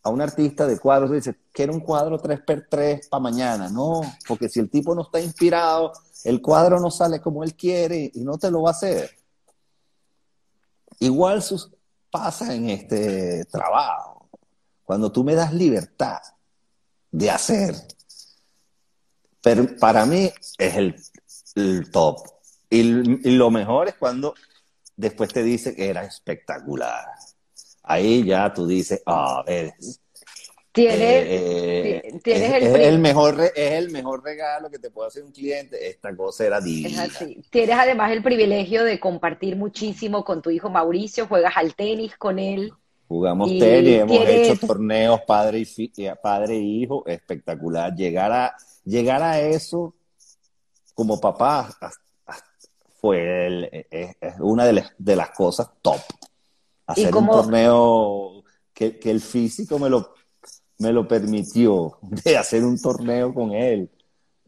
a 0.04 0.10
un 0.10 0.22
artista 0.22 0.66
de 0.66 0.80
cuadros, 0.80 1.10
tú 1.10 1.16
dices, 1.16 1.36
quiero 1.52 1.74
un 1.74 1.82
cuadro 1.82 2.18
3x3 2.22 3.10
para 3.10 3.22
mañana. 3.22 3.70
No, 3.70 4.02
porque 4.28 4.50
si 4.50 4.60
el 4.60 4.70
tipo 4.70 4.96
no 4.96 5.02
está 5.02 5.20
inspirado, 5.20 5.92
el 6.24 6.42
cuadro 6.42 6.80
no 6.80 6.92
sale 6.92 7.22
como 7.22 7.44
él 7.44 7.56
quiere 7.56 8.12
y 8.14 8.24
no 8.24 8.38
te 8.38 8.52
lo 8.52 8.64
va 8.64 8.70
a 8.70 8.74
hacer. 8.74 9.12
Igual 11.00 11.44
sus, 11.44 11.72
pasa 12.10 12.54
en 12.54 12.70
este 12.70 13.46
trabajo. 13.46 14.30
Cuando 14.84 15.12
tú 15.12 15.24
me 15.24 15.36
das 15.36 15.54
libertad 15.54 16.20
de 17.12 17.30
hacer, 17.30 17.76
pero 19.42 19.76
para 19.78 20.06
mí 20.06 20.32
es 20.58 21.02
el, 21.56 21.92
top 21.92 22.28
y, 22.70 22.84
lo 22.84 23.50
mejor 23.50 23.88
es 23.88 23.96
cuando 23.96 24.34
después 24.96 25.32
te 25.34 25.44
dice 25.44 25.76
que 25.76 25.90
era 25.90 26.04
espectacular. 26.04 27.06
Ahí 27.84 28.26
ya 28.26 28.54
tú 28.54 28.68
dices, 28.68 29.02
ah, 29.06 29.44
ves. 29.46 30.02
Tienes, 30.78 31.02
eh, 31.02 32.02
eh, 32.06 32.20
tienes 32.24 32.54
el, 32.54 32.64
es, 32.64 32.76
el, 32.76 33.00
mejor 33.00 33.42
es 33.56 33.72
el 33.72 33.90
mejor 33.90 34.24
regalo 34.24 34.70
que 34.70 34.78
te 34.78 34.92
puede 34.92 35.08
hacer 35.08 35.24
un 35.24 35.32
cliente. 35.32 35.90
Esta 35.90 36.16
cosa 36.16 36.46
era 36.46 36.62
divina. 36.62 37.08
Tienes 37.50 37.76
además 37.76 38.12
el 38.12 38.22
privilegio 38.22 38.84
de 38.84 39.00
compartir 39.00 39.56
muchísimo 39.56 40.24
con 40.24 40.44
tu 40.44 40.52
hijo 40.52 40.70
Mauricio. 40.70 41.26
Juegas 41.26 41.58
al 41.58 41.74
tenis 41.74 42.16
con 42.16 42.38
él. 42.38 42.72
Jugamos 43.08 43.50
tenis, 43.58 44.02
hemos 44.02 44.30
hecho 44.30 44.68
torneos 44.68 45.22
padre 45.22 45.64
y, 45.66 46.10
padre 46.22 46.58
e 46.58 46.60
hijo, 46.60 47.04
espectacular. 47.08 47.96
Llegar 47.96 48.32
a, 48.32 48.56
llegar 48.86 49.24
a 49.24 49.40
eso 49.40 49.96
como 50.94 51.20
papá, 51.20 51.76
fue 53.02 53.88
es, 53.90 54.16
una 54.42 54.64
de 54.64 54.74
las, 54.74 54.94
de 54.96 55.16
las 55.16 55.32
cosas 55.32 55.72
top. 55.82 56.02
Hacer 56.86 57.16
un 57.16 57.26
torneo 57.26 58.44
que, 58.76 59.00
que, 59.00 59.10
el 59.10 59.22
físico 59.22 59.80
me 59.80 59.90
lo, 59.90 60.14
me 60.80 60.92
lo 60.92 61.08
permitió, 61.08 61.98
de 62.24 62.38
hacer 62.38 62.64
un 62.64 62.80
torneo 62.80 63.34
con 63.34 63.52
él. 63.52 63.90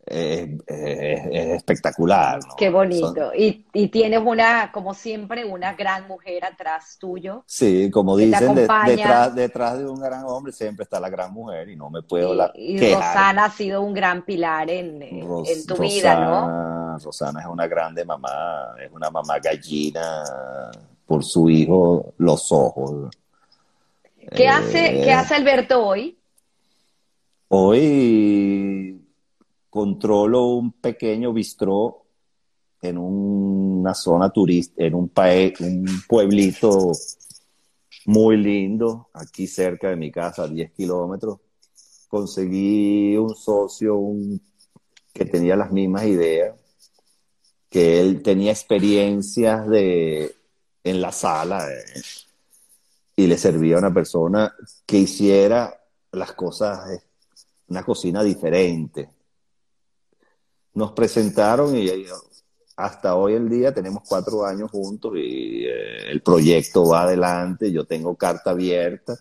es, 0.06 0.50
espectacular. 0.66 2.40
Qué 2.58 2.70
bonito. 2.70 3.32
Y, 3.36 3.88
tienes 3.90 4.22
una, 4.26 4.72
como 4.72 4.94
siempre, 4.94 5.46
una 5.46 5.74
gran 5.74 6.08
mujer 6.08 6.46
atrás 6.46 6.98
tuyo. 7.00 7.44
Sí, 7.46 7.92
como 7.92 8.18
dicen, 8.18 8.56
detrás, 8.56 9.36
detrás 9.36 9.78
de 9.78 9.88
un 9.88 10.00
gran 10.00 10.24
hombre 10.26 10.52
siempre 10.52 10.84
está 10.84 11.00
la 11.00 11.10
gran 11.10 11.32
mujer 11.34 11.70
y 11.70 11.76
no 11.76 11.90
me 11.90 12.02
puedo 12.02 12.34
la 12.34 12.52
Y 12.56 12.94
Rosana 12.94 13.46
ha 13.46 13.52
sido 13.52 13.82
un 13.82 13.94
gran 13.94 14.24
pilar 14.24 14.70
en, 14.70 15.00
tu 15.68 15.76
vida, 15.78 16.20
¿no? 16.20 16.98
Rosana 17.00 17.42
es 17.42 17.48
una 17.48 17.68
grande 17.68 18.04
mamá, 18.04 18.76
es 18.84 18.92
una 18.92 19.10
mamá 19.10 19.40
gallina 19.40 20.24
por 21.06 21.24
su 21.24 21.50
hijo, 21.50 22.14
los 22.18 22.52
ojos. 22.52 23.10
¿Qué, 24.36 24.48
hace, 24.48 25.02
¿qué 25.02 25.10
eh, 25.10 25.14
hace 25.14 25.34
Alberto 25.36 25.84
hoy? 25.84 26.19
Hoy 27.52 29.02
controlo 29.72 30.46
un 30.50 30.72
pequeño 30.74 31.34
bistró 31.34 32.06
en 32.80 33.00
una 33.00 33.96
zona 33.96 34.30
turista, 34.30 34.84
en 34.84 34.94
un, 34.94 35.12
un 35.12 36.02
pueblito 36.08 36.92
muy 38.06 38.38
lindo, 38.38 39.10
aquí 39.14 39.48
cerca 39.48 39.90
de 39.90 39.96
mi 39.96 40.12
casa, 40.12 40.44
a 40.44 40.48
10 40.48 40.72
kilómetros. 40.74 41.40
Conseguí 42.08 43.18
un 43.18 43.36
socio 43.36 44.00
que 45.12 45.26
tenía 45.26 45.56
las 45.56 45.72
mismas 45.72 46.06
ideas, 46.06 46.56
que 47.68 48.00
él 48.00 48.22
tenía 48.22 48.52
experiencias 48.52 49.68
de, 49.68 50.36
en 50.84 51.02
la 51.02 51.12
sala 51.12 51.68
eh, 51.68 52.02
y 53.16 53.26
le 53.26 53.40
servía 53.40 53.78
a 53.78 53.80
una 53.80 53.94
persona 53.94 54.54
que 54.86 55.00
hiciera 55.00 55.80
las 56.12 56.34
cosas, 56.34 57.09
una 57.70 57.84
cocina 57.84 58.24
diferente. 58.24 59.10
Nos 60.74 60.92
presentaron 60.92 61.76
y 61.78 61.90
hasta 62.76 63.16
hoy 63.16 63.34
el 63.34 63.50
día 63.50 63.74
tenemos 63.74 64.04
cuatro 64.08 64.46
años 64.46 64.72
juntos 64.72 65.14
y 65.16 65.66
eh, 65.66 66.10
el 66.10 66.22
proyecto 66.22 66.88
va 66.88 67.04
adelante, 67.04 67.72
yo 67.72 67.86
tengo 67.86 68.16
carta 68.16 68.52
abierta, 68.52 69.18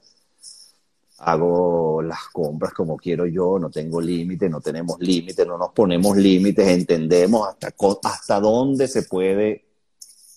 hago 1.18 2.00
las 2.02 2.28
compras 2.32 2.72
como 2.72 2.96
quiero 2.96 3.26
yo, 3.26 3.58
no 3.58 3.70
tengo 3.70 4.00
límite, 4.00 4.48
no 4.48 4.60
tenemos 4.60 5.00
límite, 5.00 5.44
no 5.44 5.58
nos 5.58 5.72
ponemos 5.72 6.16
límites, 6.16 6.68
entendemos 6.68 7.48
hasta, 7.48 7.74
hasta 8.04 8.38
dónde 8.38 8.86
se 8.86 9.02
puede 9.02 9.64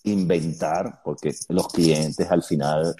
inventar, 0.03 1.01
porque 1.03 1.35
los 1.49 1.67
clientes 1.67 2.29
al 2.31 2.41
final 2.41 2.95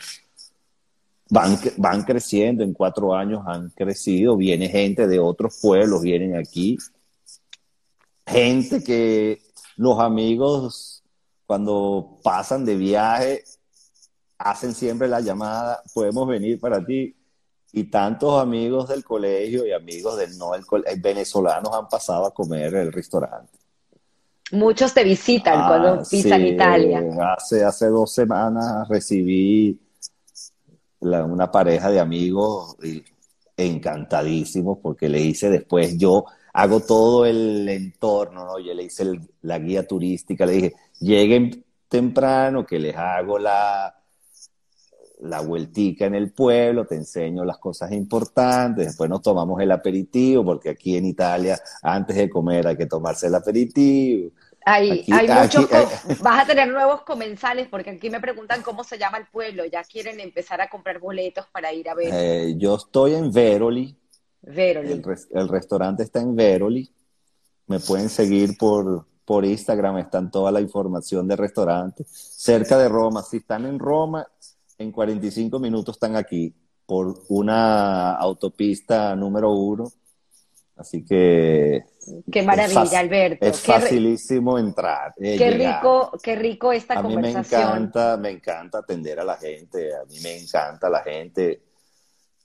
van, 1.32 1.58
van 1.78 2.04
creciendo, 2.04 2.64
en 2.64 2.74
cuatro 2.74 3.16
años 3.16 3.42
han 3.48 3.70
crecido, 3.72 4.38
viene 4.38 4.70
gente 4.70 5.08
de 5.08 5.20
otros 5.20 5.58
pueblos, 5.60 6.04
vienen 6.04 6.36
aquí 6.36 6.78
gente 8.32 8.84
que 8.84 9.42
los 9.78 10.00
amigos 10.00 11.04
cuando 11.46 12.20
pasan 12.24 12.64
de 12.66 12.76
viaje 12.76 13.44
hacen 14.38 14.74
siempre 14.74 15.08
la 15.08 15.20
llamada, 15.20 15.82
podemos 15.94 16.28
venir 16.28 16.60
para 16.60 16.84
ti. 16.84 17.16
Y 17.74 17.86
tantos 17.86 18.42
amigos 18.42 18.90
del 18.90 19.04
colegio 19.04 19.66
y 19.66 19.72
amigos 19.72 20.18
del 20.18 20.38
no 20.38 20.56
el 20.56 20.64
eh, 20.86 20.96
venezolanos 20.98 21.74
han 21.74 21.88
pasado 21.88 22.26
a 22.26 22.34
comer 22.34 22.74
el 22.76 22.92
restaurante. 22.92 23.58
Muchos 24.52 24.94
te 24.94 25.06
visitan 25.06 25.68
cuando 25.68 26.02
ah, 26.02 26.04
pisan 26.10 26.46
Italia. 26.46 27.02
Hace, 27.38 27.64
hace 27.64 27.88
dos 27.88 28.14
semanas 28.14 28.90
recibí 28.90 29.80
una 31.02 31.52
pareja 31.52 31.90
de 31.90 32.00
amigos 32.00 32.78
encantadísimos 33.58 34.78
porque 34.82 35.10
le 35.10 35.20
hice 35.20 35.50
después 35.50 35.98
yo 35.98 36.26
hago 36.54 36.82
todo 36.82 37.26
el 37.26 37.68
entorno, 37.70 38.46
¿no? 38.46 38.60
Yo 38.60 38.74
le 38.74 38.84
hice 38.84 39.06
la 39.42 39.60
guía 39.60 39.88
turística, 39.88 40.46
le 40.46 40.54
dije, 40.54 40.74
lleguen 41.00 41.64
temprano, 41.88 42.66
que 42.66 42.80
les 42.80 42.96
hago 42.96 43.40
la, 43.40 43.96
la 45.22 45.42
vueltica 45.42 46.06
en 46.06 46.16
el 46.16 46.32
pueblo, 46.32 46.86
te 46.86 46.96
enseño 46.96 47.46
las 47.46 47.58
cosas 47.58 47.92
importantes, 47.92 48.88
después 48.88 49.10
nos 49.10 49.22
tomamos 49.22 49.62
el 49.62 49.72
aperitivo, 49.72 50.44
porque 50.44 50.70
aquí 50.70 50.98
en 50.98 51.06
Italia, 51.06 51.60
antes 51.82 52.16
de 52.16 52.30
comer 52.30 52.68
hay 52.68 52.78
que 52.78 52.88
tomarse 52.88 53.28
el 53.28 53.36
aperitivo. 53.36 54.32
Hay, 54.66 55.06
hay 55.12 55.28
muchos, 55.28 55.72
eh, 55.72 55.88
vas 56.22 56.44
a 56.44 56.46
tener 56.46 56.68
nuevos 56.68 57.02
comensales, 57.02 57.68
porque 57.68 57.92
aquí 57.92 58.10
me 58.10 58.20
preguntan 58.20 58.62
cómo 58.62 58.84
se 58.84 58.98
llama 58.98 59.18
el 59.18 59.28
pueblo, 59.28 59.66
ya 59.66 59.84
quieren 59.84 60.20
empezar 60.20 60.62
a 60.62 60.70
comprar 60.70 61.00
boletos 61.00 61.46
para 61.52 61.74
ir 61.74 61.90
a 61.90 61.96
ver. 61.96 62.10
Eh, 62.14 62.54
yo 62.58 62.76
estoy 62.76 63.16
en 63.16 63.32
Veroli, 63.32 63.98
el, 64.44 65.50
restaurante 65.50 66.04
está 66.04 66.22
en 66.22 66.36
Veroli. 66.36 66.92
Me 67.68 67.80
pueden 67.80 68.10
seguir 68.10 68.58
por, 68.58 69.06
por 69.24 69.46
Instagram, 69.46 70.00
están 70.00 70.32
toda 70.32 70.52
la 70.52 70.62
información 70.62 71.28
del 71.28 71.38
restaurante. 71.38 72.06
Cerca 72.08 72.78
de 72.78 72.90
Roma. 72.90 73.22
Si 73.24 73.38
están 73.38 73.66
en 73.66 73.80
Roma, 73.80 74.28
en 74.78 74.92
45 74.92 75.60
minutos 75.60 75.96
están 75.96 76.16
aquí 76.16 76.54
por 76.86 77.24
una 77.30 78.16
autopista 78.16 79.16
número 79.16 79.52
uno. 79.52 79.92
Así 80.82 81.06
que. 81.06 81.84
Qué 82.32 82.44
maravilla, 82.44 83.00
Alberto. 83.00 83.46
Es 83.46 83.62
facilísimo 83.62 84.60
entrar. 84.60 85.14
Eh, 85.18 85.38
qué 85.38 85.52
rico, 85.52 86.12
qué 86.22 86.36
rico 86.36 86.74
esta 86.74 87.02
conversación. 87.02 87.62
A 87.62 87.66
mí 87.66 87.72
me 87.72 87.78
encanta, 87.78 88.18
me 88.18 88.30
encanta 88.32 88.78
atender 88.80 89.20
a 89.20 89.24
la 89.24 89.38
gente. 89.38 89.96
A 89.96 90.04
mí 90.06 90.20
me 90.22 90.38
encanta 90.38 90.90
la 90.90 91.02
gente 91.02 91.62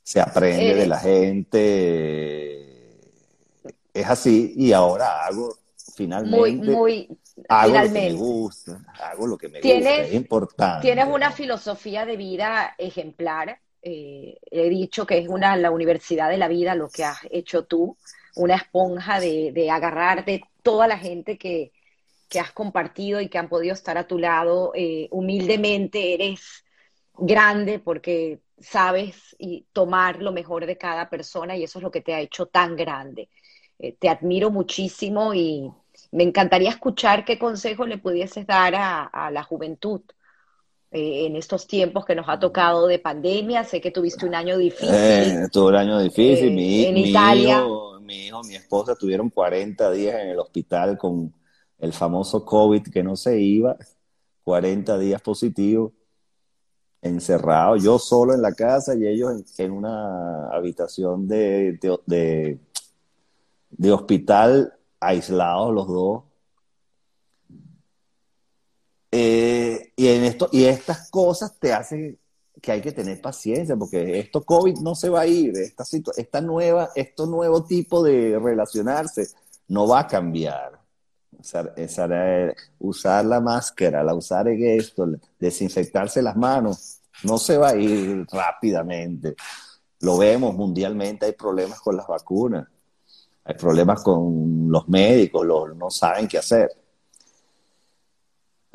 se 0.06 0.20
aprende 0.20 0.74
de 0.76 0.86
la 0.86 1.00
gente. 1.00 2.62
Es 3.92 4.06
así, 4.06 4.54
y 4.56 4.72
ahora 4.72 5.26
hago 5.26 5.52
finalmente. 5.96 6.36
Muy, 6.36 6.54
muy. 6.54 7.08
Hago 7.48 7.74
lo 7.74 7.82
que 7.82 7.88
me 7.88 8.12
gusta, 8.12 8.84
hago 9.02 9.26
lo 9.26 9.36
que 9.36 9.48
me 9.48 9.60
gusta, 9.60 9.96
es 9.96 10.14
importante. 10.14 10.86
Tienes 10.86 11.08
una 11.08 11.32
filosofía 11.32 12.06
de 12.06 12.16
vida 12.16 12.76
ejemplar. 12.78 13.58
Eh, 13.82 14.38
he 14.48 14.68
dicho 14.68 15.04
que 15.06 15.18
es 15.18 15.26
una 15.28 15.56
la 15.56 15.72
universidad 15.72 16.30
de 16.30 16.38
la 16.38 16.46
vida 16.46 16.76
lo 16.76 16.88
que 16.88 17.02
has 17.02 17.18
hecho 17.28 17.64
tú, 17.64 17.96
una 18.36 18.54
esponja 18.54 19.20
de, 19.20 19.52
de 19.52 19.70
agarrar 19.70 20.24
de 20.24 20.42
toda 20.62 20.86
la 20.86 20.98
gente 20.98 21.38
que, 21.38 21.72
que, 22.28 22.40
has 22.40 22.52
compartido 22.52 23.20
y 23.20 23.28
que 23.28 23.38
han 23.38 23.48
podido 23.48 23.74
estar 23.74 23.98
a 23.98 24.06
tu 24.06 24.18
lado. 24.18 24.72
Eh, 24.74 25.08
humildemente 25.10 26.14
eres 26.14 26.64
grande 27.18 27.78
porque 27.78 28.40
sabes 28.58 29.36
y 29.38 29.66
tomar 29.72 30.22
lo 30.22 30.32
mejor 30.32 30.66
de 30.66 30.78
cada 30.78 31.10
persona 31.10 31.56
y 31.56 31.64
eso 31.64 31.78
es 31.78 31.82
lo 31.82 31.90
que 31.90 32.00
te 32.00 32.14
ha 32.14 32.20
hecho 32.20 32.46
tan 32.46 32.76
grande. 32.76 33.28
Eh, 33.78 33.96
te 33.98 34.08
admiro 34.08 34.50
muchísimo 34.50 35.34
y 35.34 35.70
me 36.12 36.22
encantaría 36.22 36.70
escuchar 36.70 37.24
qué 37.24 37.38
consejo 37.38 37.86
le 37.86 37.98
pudieses 37.98 38.46
dar 38.46 38.74
a, 38.74 39.30
la 39.30 39.42
juventud 39.42 40.00
eh, 40.90 41.26
en 41.26 41.36
estos 41.36 41.66
tiempos 41.66 42.04
que 42.06 42.14
nos 42.14 42.28
ha 42.28 42.38
tocado 42.38 42.86
de 42.86 42.98
pandemia. 42.98 43.64
Sé 43.64 43.80
que 43.80 43.90
tuviste 43.90 44.24
un 44.24 44.34
año 44.34 44.56
difícil. 44.56 44.94
Eh, 44.94 45.48
tuve 45.52 45.68
un 45.68 45.76
año 45.76 45.98
difícil. 45.98 46.52
mi, 46.52 46.86
en 46.86 46.96
Italia. 46.96 47.58
Hijo, 47.58 47.95
mi 48.06 48.26
hijo, 48.26 48.42
mi 48.44 48.54
esposa 48.54 48.94
tuvieron 48.94 49.28
40 49.30 49.90
días 49.90 50.20
en 50.20 50.28
el 50.28 50.38
hospital 50.38 50.96
con 50.96 51.34
el 51.78 51.92
famoso 51.92 52.44
COVID 52.44 52.82
que 52.84 53.02
no 53.02 53.16
se 53.16 53.38
iba, 53.40 53.76
40 54.44 54.98
días 54.98 55.20
positivos 55.20 55.92
encerrado, 57.02 57.76
yo 57.76 57.98
solo 57.98 58.34
en 58.34 58.42
la 58.42 58.52
casa 58.52 58.94
y 58.94 59.06
ellos 59.06 59.32
en, 59.58 59.70
una 59.70 60.48
habitación 60.48 61.28
de, 61.28 61.78
de, 63.70 63.92
hospital, 63.92 64.74
aislados 65.00 65.74
los 65.74 65.86
dos. 65.86 66.24
Eh, 69.12 69.92
y, 69.96 70.08
en 70.08 70.24
esto, 70.24 70.48
y 70.52 70.64
estas 70.64 71.10
cosas 71.10 71.58
te 71.58 71.72
hacen 71.72 72.18
que 72.60 72.72
hay 72.72 72.80
que 72.80 72.92
tener 72.92 73.20
paciencia, 73.20 73.76
porque 73.76 74.18
esto 74.18 74.42
COVID 74.42 74.78
no 74.78 74.94
se 74.94 75.08
va 75.08 75.20
a 75.20 75.26
ir, 75.26 75.56
esta, 75.56 75.84
esta 76.16 76.40
nueva, 76.40 76.90
esto 76.94 77.26
nuevo 77.26 77.64
tipo 77.64 78.02
de 78.02 78.38
relacionarse 78.38 79.28
no 79.68 79.86
va 79.86 80.00
a 80.00 80.06
cambiar. 80.06 80.80
Usar, 82.78 83.24
la 83.24 83.40
máscara, 83.40 84.02
la 84.02 84.14
usar 84.14 84.48
esto, 84.48 85.06
desinfectarse 85.38 86.22
las 86.22 86.36
manos, 86.36 87.00
no 87.24 87.38
se 87.38 87.56
va 87.58 87.70
a 87.70 87.76
ir 87.76 88.26
rápidamente. 88.32 89.36
Lo 90.00 90.18
vemos 90.18 90.54
mundialmente, 90.54 91.26
hay 91.26 91.32
problemas 91.32 91.80
con 91.80 91.96
las 91.96 92.06
vacunas, 92.06 92.66
hay 93.44 93.54
problemas 93.54 94.02
con 94.02 94.70
los 94.70 94.88
médicos, 94.88 95.46
no 95.76 95.90
saben 95.90 96.26
qué 96.26 96.38
hacer. 96.38 96.70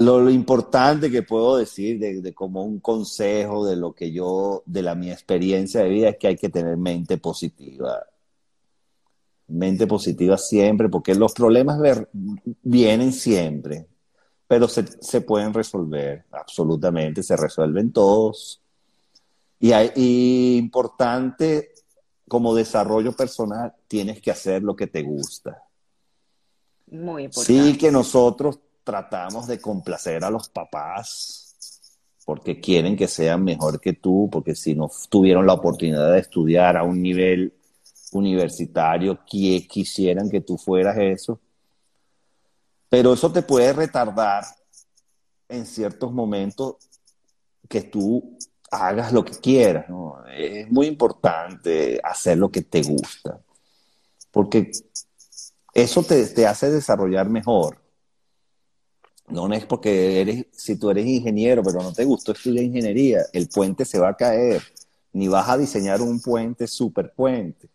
Lo, 0.03 0.30
importante 0.30 1.10
que 1.11 1.23
puedo 1.23 1.57
decir 1.57 1.99
de, 1.99 2.34
como 2.34 2.64
un 2.64 2.80
consejo 2.80 3.65
de 3.65 3.76
lo 3.76 3.94
que 3.94 4.11
yo, 4.11 4.64
de 4.65 4.82
la 4.82 4.95
mi 4.95 5.11
experiencia 5.11 5.82
de 5.82 5.90
vida, 5.90 6.10
es 6.10 6.18
que 6.18 6.28
hay 6.28 6.38
que 6.38 6.49
tener 6.49 6.78
mente 6.78 7.18
positiva. 7.18 8.06
Mente 9.48 9.88
positiva 9.88 10.38
siempre, 10.38 10.90
porque 10.90 11.14
los 11.15 11.34
problemas 11.34 11.80
vienen 12.64 13.11
siempre 13.11 13.88
pero 14.52 14.68
se, 14.68 15.22
pueden 15.22 15.53
resolver, 15.53 16.26
absolutamente, 16.30 17.23
se 17.23 17.38
resuelven 17.38 17.94
todos. 17.94 18.61
Y, 19.61 19.72
hay, 19.72 20.57
importante, 20.57 21.72
como 22.28 22.53
desarrollo 22.53 23.14
personal, 23.14 23.73
tienes 23.88 24.19
que 24.22 24.30
hacer 24.30 24.61
lo 24.61 24.76
que 24.76 24.88
te 24.88 25.03
gusta. 25.03 25.64
Muy 26.88 27.23
importante. 27.23 27.64
Sí 27.64 27.78
que 27.78 27.94
nosotros 27.94 28.60
tratamos 28.83 29.47
de 29.47 29.59
complacer 29.59 30.23
a 30.23 30.29
los 30.29 30.49
papás 30.49 31.51
porque 32.25 32.59
quieren 32.59 32.95
que 32.95 33.07
sean 33.07 33.43
mejor 33.43 33.81
que 33.81 33.93
tú, 33.93 34.29
porque 34.31 34.55
si 34.55 34.75
no 34.75 34.89
tuvieron 35.09 35.45
la 35.45 35.53
oportunidad 35.53 36.13
de 36.13 36.19
estudiar 36.19 36.77
a 36.77 36.83
un 36.83 37.01
nivel 37.01 37.53
universitario, 38.13 39.19
quisieran 39.25 40.29
que 40.29 40.41
tú 40.41 40.57
fueras 40.57 40.97
eso. 40.97 41.39
Pero 42.89 43.13
eso 43.13 43.31
te 43.31 43.41
puede 43.41 43.73
retardar 43.73 44.43
en 45.49 45.65
ciertos 45.65 46.11
momentos 46.11 46.75
que 47.67 47.81
tú 47.81 48.37
hagas 48.69 49.11
lo 49.11 49.25
que 49.25 49.33
quieras. 49.33 49.85
Es 50.33 50.69
muy 50.71 50.87
importante 50.87 51.99
hacer 52.03 52.37
lo 52.37 52.49
que 52.49 52.61
te 52.61 52.81
gusta, 52.83 53.41
porque 54.31 54.71
eso 55.73 56.03
te, 56.03 56.25
te 56.27 56.45
hace 56.45 56.69
desarrollar 56.69 57.29
mejor. 57.29 57.80
No 59.31 59.51
es 59.53 59.65
porque 59.65 60.21
eres, 60.21 60.45
si 60.51 60.77
tú 60.77 60.89
eres 60.89 61.05
ingeniero, 61.05 61.63
pero 61.63 61.81
no 61.81 61.93
te 61.93 62.03
gustó 62.03 62.33
estudiar 62.33 62.65
ingeniería, 62.65 63.21
el 63.33 63.47
puente 63.47 63.85
se 63.85 63.99
va 63.99 64.09
a 64.09 64.15
caer, 64.15 64.61
ni 65.13 65.27
vas 65.27 65.47
a 65.49 65.57
diseñar 65.57 66.01
un 66.01 66.19
puente 66.19 66.67
super 66.67 67.13
puente. 67.13 67.69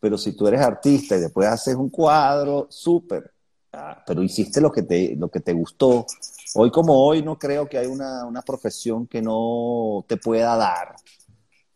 Pero 0.00 0.16
si 0.18 0.32
tú 0.32 0.46
eres 0.48 0.60
artista 0.60 1.16
y 1.16 1.20
después 1.20 1.48
haces 1.48 1.74
un 1.74 1.90
cuadro, 1.90 2.66
súper. 2.70 3.32
Ah, 3.72 4.02
pero 4.04 4.22
hiciste 4.22 4.60
lo 4.60 4.72
que, 4.72 4.82
te, 4.82 5.14
lo 5.14 5.28
que 5.28 5.40
te 5.40 5.52
gustó. 5.52 6.06
Hoy 6.54 6.70
como 6.70 7.06
hoy 7.06 7.22
no 7.22 7.38
creo 7.38 7.68
que 7.68 7.78
hay 7.78 7.86
una, 7.86 8.24
una 8.24 8.42
profesión 8.42 9.06
que 9.06 9.22
no 9.22 10.04
te 10.08 10.16
pueda 10.16 10.56
dar 10.56 10.96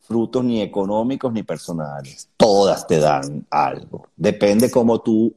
frutos 0.01 0.45
ni 0.45 0.61
económicos 0.61 1.33
ni 1.33 1.43
personales. 1.43 2.29
Todas 2.37 2.87
te 2.87 2.99
dan 2.99 3.47
algo. 3.51 4.09
Depende 4.17 4.71
cómo 4.71 5.01
tú 5.01 5.33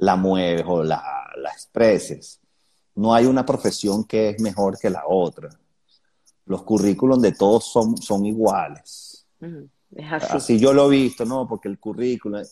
la 0.00 0.16
mueves 0.16 0.64
o 0.66 0.82
la, 0.82 1.30
la 1.36 1.50
expreses. 1.50 2.40
No 2.94 3.14
hay 3.14 3.26
una 3.26 3.44
profesión 3.44 4.04
que 4.04 4.30
es 4.30 4.40
mejor 4.40 4.78
que 4.78 4.90
la 4.90 5.04
otra. 5.06 5.50
Los 6.46 6.62
currículums 6.62 7.22
de 7.22 7.32
todos 7.32 7.64
son, 7.64 7.96
son 7.96 8.24
iguales. 8.26 9.26
así. 10.20 10.58
yo 10.58 10.72
lo 10.72 10.86
he 10.86 10.96
visto, 10.96 11.24
¿no? 11.24 11.46
Porque 11.46 11.68
el 11.68 11.78
currículum, 11.78 12.42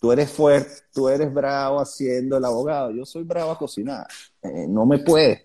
tú 0.00 0.12
eres 0.12 0.30
fuerte, 0.30 0.72
tú 0.92 1.08
eres 1.08 1.32
bravo 1.32 1.80
haciendo 1.80 2.36
el 2.36 2.44
abogado, 2.44 2.90
yo 2.90 3.04
soy 3.04 3.24
bravo 3.24 3.50
a 3.50 3.58
cocinar. 3.58 4.06
Eh, 4.42 4.66
no 4.68 4.84
me 4.86 4.98
puedes 4.98 5.42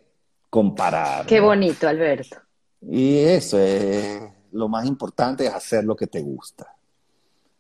comparar. 0.49 1.25
Qué 1.25 1.39
bonito, 1.39 1.87
Alberto. 1.87 2.37
Y 2.81 3.17
eso 3.17 3.57
es 3.57 4.21
lo 4.51 4.67
más 4.67 4.85
importante, 4.85 5.47
es 5.47 5.53
hacer 5.53 5.83
lo 5.83 5.95
que 5.95 6.07
te 6.07 6.21
gusta. 6.21 6.75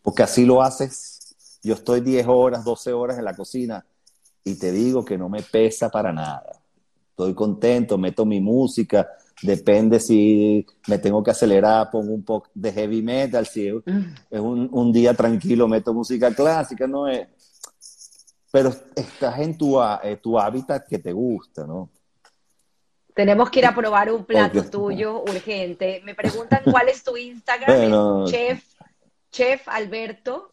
Porque 0.01 0.23
así 0.23 0.45
lo 0.45 0.61
haces. 0.61 1.16
Yo 1.67 1.73
estoy 1.73 1.99
10 1.99 2.25
horas, 2.29 2.63
12 2.63 2.93
horas 2.93 3.17
en 3.17 3.25
la 3.25 3.35
cocina 3.35 3.85
y 4.41 4.57
te 4.57 4.71
digo 4.71 5.03
que 5.03 5.17
no 5.17 5.27
me 5.27 5.41
pesa 5.41 5.89
para 5.89 6.13
nada. 6.13 6.61
Estoy 7.09 7.33
contento, 7.33 7.97
meto 7.97 8.25
mi 8.25 8.39
música, 8.39 9.05
depende 9.41 9.99
si 9.99 10.65
me 10.87 10.97
tengo 10.97 11.21
que 11.21 11.31
acelerar, 11.31 11.91
pongo 11.91 12.13
un 12.13 12.23
poco 12.23 12.49
de 12.53 12.71
heavy 12.71 13.01
metal, 13.01 13.45
si 13.45 13.67
es 13.67 13.73
mm. 13.85 14.69
un, 14.71 14.93
día 14.93 15.13
tranquilo, 15.13 15.67
meto 15.67 15.93
música 15.93 16.33
clásica, 16.33 16.87
no 16.87 17.05
es. 17.09 17.27
Pero 18.49 18.73
estás 18.95 19.37
en 19.39 19.57
tu, 19.57 19.77
eh, 20.03 20.17
tu 20.23 20.39
hábitat 20.39 20.87
que 20.87 20.99
te 20.99 21.11
gusta, 21.11 21.67
¿no? 21.67 21.89
Tenemos 23.13 23.49
que 23.49 23.59
ir 23.59 23.65
a 23.65 23.75
probar 23.75 24.09
un 24.09 24.23
plato 24.23 24.63
tuyo 24.69 25.21
urgente. 25.21 26.01
Me 26.05 26.15
preguntan 26.15 26.61
cuál 26.63 26.87
es 26.87 27.03
tu 27.03 27.17
Instagram, 27.17 28.25
chef, 28.25 28.63
chef 29.31 29.67
Alberto. 29.67 30.51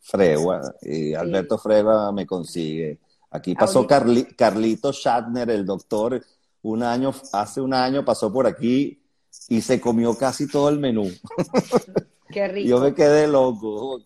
Fregua, 0.00 0.60
y 0.82 1.14
Alberto 1.14 1.58
Fregua 1.58 2.12
me 2.12 2.26
consigue. 2.26 2.98
Aquí 3.30 3.54
pasó 3.54 3.86
Carlito 3.86 4.92
Shatner, 4.92 5.50
el 5.50 5.66
doctor, 5.66 6.22
un 6.62 6.82
año, 6.82 7.12
hace 7.32 7.60
un 7.60 7.74
año 7.74 8.04
pasó 8.04 8.32
por 8.32 8.46
aquí 8.46 9.02
y 9.48 9.60
se 9.60 9.80
comió 9.80 10.16
casi 10.16 10.48
todo 10.48 10.68
el 10.68 10.78
menú. 10.78 11.10
Qué 12.30 12.48
rico. 12.48 12.68
Yo 12.70 12.80
me 12.80 12.94
quedé 12.94 13.26
loco 13.26 14.00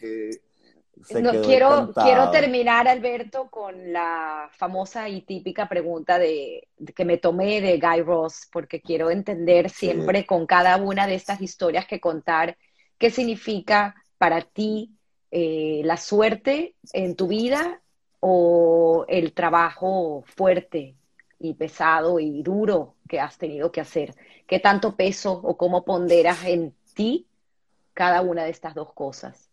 quiero, 1.43 1.93
quiero 1.93 2.31
terminar, 2.31 2.89
Alberto, 2.89 3.49
con 3.51 3.93
la 3.93 4.49
famosa 4.53 5.09
y 5.09 5.23
típica 5.23 5.69
pregunta 5.69 6.19
de, 6.19 6.69
que 6.95 7.05
me 7.05 7.19
tomé 7.19 7.61
de 7.61 7.79
Guy 7.79 8.03
Ross, 8.03 8.49
porque 8.53 8.81
quiero 8.81 9.11
entender 9.11 9.71
siempre 9.71 10.27
con 10.27 10.47
cada 10.47 10.77
una 10.77 11.07
de 11.07 11.15
estas 11.15 11.41
historias 11.41 11.87
que 11.87 12.01
contar 12.01 12.57
qué 12.99 13.11
significa 13.11 13.95
para 14.19 14.43
ti 14.43 14.98
eh, 15.31 15.83
la 15.85 15.97
suerte 15.97 16.75
en 16.93 17.15
tu 17.15 17.29
vida 17.29 17.83
o 18.21 19.05
el 19.09 19.33
trabajo 19.33 20.25
fuerte 20.27 20.97
y 21.39 21.55
pesado 21.55 22.19
y 22.19 22.43
duro 22.43 22.95
que 23.09 23.21
has 23.21 23.39
tenido 23.39 23.71
que 23.71 23.81
hacer? 23.81 24.15
¿Qué 24.47 24.59
tanto 24.61 24.97
peso 24.97 25.33
o 25.33 25.57
cómo 25.57 25.85
ponderas 25.85 26.45
en 26.45 26.75
ti 26.95 27.27
cada 27.95 28.23
una 28.23 28.45
de 28.45 28.51
estas 28.51 28.75
dos 28.75 28.93
cosas? 28.93 29.49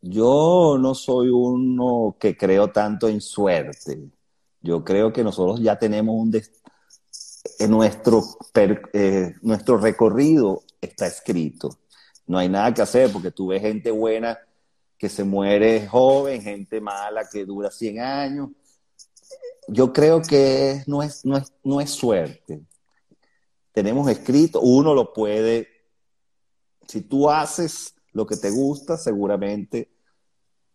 Yo 0.00 0.76
no 0.78 0.94
soy 0.94 1.30
uno 1.30 2.16
que 2.18 2.36
creo 2.36 2.70
tanto 2.70 3.08
en 3.08 3.22
suerte. 3.22 4.10
Yo 4.60 4.84
creo 4.84 5.12
que 5.12 5.24
nosotros 5.24 5.60
ya 5.60 5.78
tenemos 5.78 6.14
un... 6.14 6.42
En 7.58 7.70
nuestro, 7.70 8.22
eh, 8.54 9.34
nuestro 9.42 9.78
recorrido 9.78 10.62
está 10.80 11.06
escrito. 11.06 11.78
No 12.26 12.38
hay 12.38 12.48
nada 12.48 12.72
que 12.72 12.82
hacer 12.82 13.10
porque 13.12 13.30
tú 13.30 13.48
ves 13.48 13.62
gente 13.62 13.90
buena 13.90 14.38
que 14.98 15.08
se 15.08 15.24
muere 15.24 15.86
joven, 15.86 16.42
gente 16.42 16.80
mala 16.80 17.28
que 17.28 17.44
dura 17.44 17.70
100 17.70 18.00
años. 18.00 18.50
Yo 19.68 19.92
creo 19.92 20.22
que 20.22 20.82
no 20.86 21.02
es, 21.02 21.24
no 21.24 21.36
es, 21.36 21.52
no 21.62 21.80
es 21.80 21.90
suerte. 21.90 22.62
Tenemos 23.72 24.08
escrito, 24.08 24.60
uno 24.60 24.94
lo 24.94 25.12
puede, 25.12 25.68
si 26.86 27.00
tú 27.02 27.30
haces 27.30 27.94
lo 28.12 28.26
que 28.26 28.36
te 28.36 28.50
gusta, 28.50 28.96
seguramente 28.96 29.90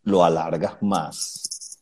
lo 0.04 0.24
alargas 0.24 0.82
más. 0.82 1.80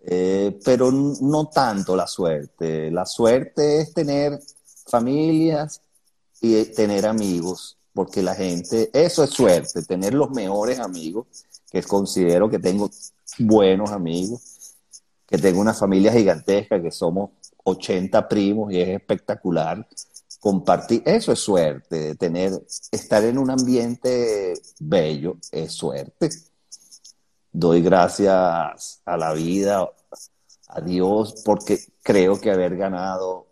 Eh, 0.00 0.58
pero 0.64 0.90
no 0.92 1.48
tanto 1.48 1.96
la 1.96 2.06
suerte. 2.06 2.90
La 2.90 3.04
suerte 3.04 3.80
es 3.80 3.92
tener 3.92 4.40
familias 4.86 5.82
y 6.40 6.64
tener 6.66 7.06
amigos, 7.06 7.76
porque 7.92 8.22
la 8.22 8.34
gente, 8.34 8.88
eso 8.92 9.24
es 9.24 9.30
suerte, 9.30 9.82
tener 9.82 10.14
los 10.14 10.30
mejores 10.30 10.78
amigos 10.78 11.26
que 11.82 11.88
considero 11.88 12.48
que 12.48 12.58
tengo 12.58 12.90
buenos 13.38 13.90
amigos, 13.90 14.74
que 15.26 15.36
tengo 15.36 15.60
una 15.60 15.74
familia 15.74 16.12
gigantesca, 16.12 16.80
que 16.80 16.90
somos 16.90 17.30
80 17.64 18.28
primos 18.28 18.72
y 18.72 18.80
es 18.80 18.88
espectacular. 18.88 19.86
Compartir, 20.40 21.02
eso 21.04 21.32
es 21.32 21.40
suerte, 21.40 22.14
tener, 22.14 22.52
estar 22.90 23.24
en 23.24 23.36
un 23.38 23.50
ambiente 23.50 24.54
bello 24.78 25.36
es 25.52 25.72
suerte. 25.72 26.30
Doy 27.52 27.82
gracias 27.82 29.00
a 29.04 29.16
la 29.16 29.32
vida, 29.34 29.90
a 30.68 30.80
Dios, 30.80 31.42
porque 31.44 31.78
creo 32.02 32.40
que 32.40 32.50
haber 32.50 32.76
ganado 32.76 33.46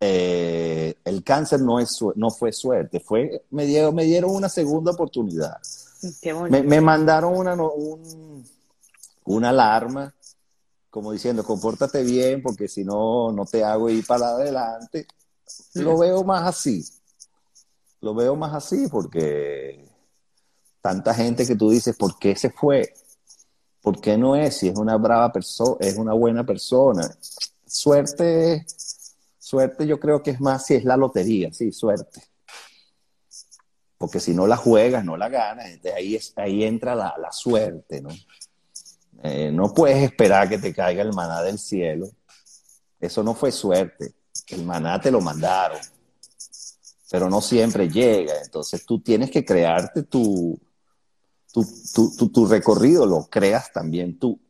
eh, 0.00 0.94
el 1.04 1.22
cáncer 1.22 1.60
no, 1.60 1.78
es, 1.78 1.98
no 2.16 2.30
fue 2.30 2.52
suerte, 2.52 3.00
fue, 3.00 3.44
me, 3.50 3.66
dieron, 3.66 3.94
me 3.94 4.04
dieron 4.04 4.30
una 4.34 4.48
segunda 4.48 4.92
oportunidad. 4.92 5.58
Me, 6.48 6.80
mandaron 6.80 7.36
una, 7.36 7.56
una 9.24 9.48
alarma, 9.50 10.14
como 10.88 11.12
diciendo, 11.12 11.44
compórtate 11.44 12.02
bien, 12.02 12.42
porque 12.42 12.68
si 12.68 12.84
no, 12.84 13.32
no 13.32 13.44
te 13.44 13.62
hago 13.62 13.90
ir 13.90 14.06
para 14.06 14.30
adelante. 14.30 15.06
Lo 15.74 15.98
veo 15.98 16.24
más 16.24 16.46
así. 16.46 16.84
Lo 18.00 18.14
veo 18.14 18.34
más 18.34 18.54
así 18.54 18.88
porque 18.88 19.84
tanta 20.80 21.12
gente 21.12 21.46
que 21.46 21.56
tú 21.56 21.70
dices, 21.70 21.94
¿por 21.96 22.18
qué 22.18 22.34
se 22.34 22.50
fue? 22.50 22.94
¿Por 23.82 24.00
qué 24.00 24.16
no 24.16 24.36
es? 24.36 24.56
Si 24.56 24.68
es 24.68 24.78
una 24.78 24.96
brava 24.96 25.30
persona, 25.32 25.76
es 25.80 25.96
una 25.96 26.14
buena 26.14 26.44
persona. 26.44 27.14
Suerte, 27.66 28.64
suerte 29.38 29.86
yo 29.86 30.00
creo 30.00 30.22
que 30.22 30.30
es 30.30 30.40
más 30.40 30.64
si 30.64 30.74
es 30.74 30.84
la 30.84 30.96
lotería, 30.96 31.52
sí, 31.52 31.72
suerte 31.72 32.29
porque 34.00 34.18
si 34.18 34.32
no 34.32 34.46
la 34.46 34.56
juegas, 34.56 35.04
no 35.04 35.18
la 35.18 35.28
ganas, 35.28 35.66
ahí, 35.94 36.16
es, 36.16 36.32
ahí 36.36 36.64
entra 36.64 36.94
la, 36.94 37.30
suerte, 37.32 38.00
¿no? 38.00 38.08
Eh, 39.22 39.50
no 39.52 39.74
puedes 39.74 40.02
esperar 40.02 40.48
que 40.48 40.56
te 40.56 40.72
caiga 40.72 41.02
el 41.02 41.12
maná 41.12 41.42
del 41.42 41.58
cielo. 41.58 42.08
Eso 42.98 43.22
no 43.22 43.34
fue 43.34 43.52
suerte. 43.52 44.14
El 44.48 44.64
maná 44.64 44.98
te 44.98 45.10
lo 45.10 45.20
mandaron, 45.20 45.78
pero 47.10 47.28
no 47.28 47.42
siempre 47.42 47.90
llega. 47.90 48.40
Entonces 48.42 48.86
tú 48.86 49.00
tienes 49.00 49.30
que 49.30 49.44
crearte 49.44 50.04
tu, 50.04 50.58
tu, 51.52 52.46
recorrido, 52.46 53.04
lo 53.04 53.26
creas 53.26 53.70
también 53.70 54.18
tú. 54.18 54.40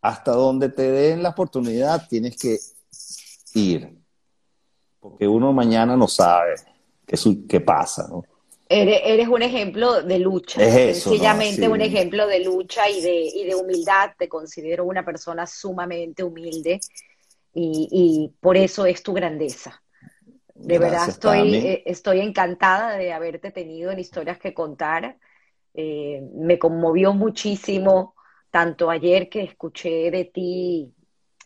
Hasta 0.00 0.30
donde 0.30 0.68
te 0.68 0.88
den 0.88 1.24
la 1.24 1.30
oportunidad 1.30 2.06
tienes 2.06 2.36
que 2.36 2.60
ir, 3.54 4.00
porque 5.00 5.26
uno 5.26 5.52
mañana 5.52 5.96
no 5.96 6.06
sabe 6.06 6.54
qué, 7.04 7.16
qué 7.48 7.60
pasa, 7.60 8.06
¿no? 8.06 8.22
Eres, 8.70 9.28
un 9.28 9.42
ejemplo 9.42 10.02
de 10.02 10.18
lucha, 10.18 10.60
sencillamente 10.60 11.68
un 11.68 11.80
ejemplo 11.80 12.26
de 12.26 12.44
lucha 12.44 12.88
y 12.90 13.00
de, 13.00 13.22
y 13.34 13.44
de 13.44 13.54
humildad. 13.54 14.10
Te 14.18 14.28
considero 14.28 14.84
una 14.84 15.04
persona 15.04 15.46
sumamente 15.46 16.22
humilde 16.22 16.80
y, 17.54 18.30
por 18.40 18.56
eso 18.56 18.86
es 18.86 19.02
tu 19.02 19.12
grandeza. 19.12 19.82
De 20.54 20.78
verdad 20.78 21.08
estoy, 21.08 21.54
eh, 21.54 21.82
estoy 21.86 22.20
encantada 22.20 22.96
de 22.96 23.12
haberte 23.12 23.50
tenido 23.52 23.90
en 23.90 24.00
historias 24.00 24.38
que 24.38 24.52
contar. 24.52 25.16
Eh, 25.74 26.20
me 26.34 26.58
conmovió 26.58 27.14
muchísimo, 27.14 28.14
tanto 28.50 28.90
ayer 28.90 29.28
que 29.28 29.42
escuché 29.42 30.10
de 30.10 30.24
ti 30.24 30.92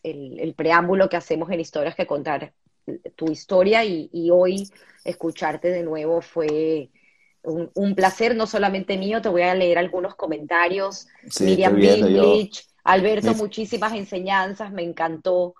el, 0.01 0.53
preámbulo 0.55 1.09
que 1.09 1.17
hacemos 1.17 1.49
en 1.51 1.59
historias 1.59 1.95
que 1.95 2.07
contar, 2.07 2.53
tu 3.15 3.31
historia 3.31 3.85
y, 3.85 4.29
hoy 4.31 4.69
escucharte 5.05 5.69
de 5.69 5.83
nuevo 5.83 6.21
fue 6.21 6.89
un, 7.43 7.95
placer, 7.95 8.35
no 8.35 8.47
solamente 8.47 8.97
mío, 8.97 9.21
te 9.21 9.29
voy 9.29 9.41
a 9.41 9.53
leer 9.53 9.77
algunos 9.77 10.15
comentarios. 10.15 11.07
Miriam 11.39 11.75
Binglich, 11.75 12.65
Alberto, 12.83 13.33
muchísimas 13.33 13.93
enseñanzas, 13.93 14.71
me 14.71 14.83
encantó. 14.83 15.55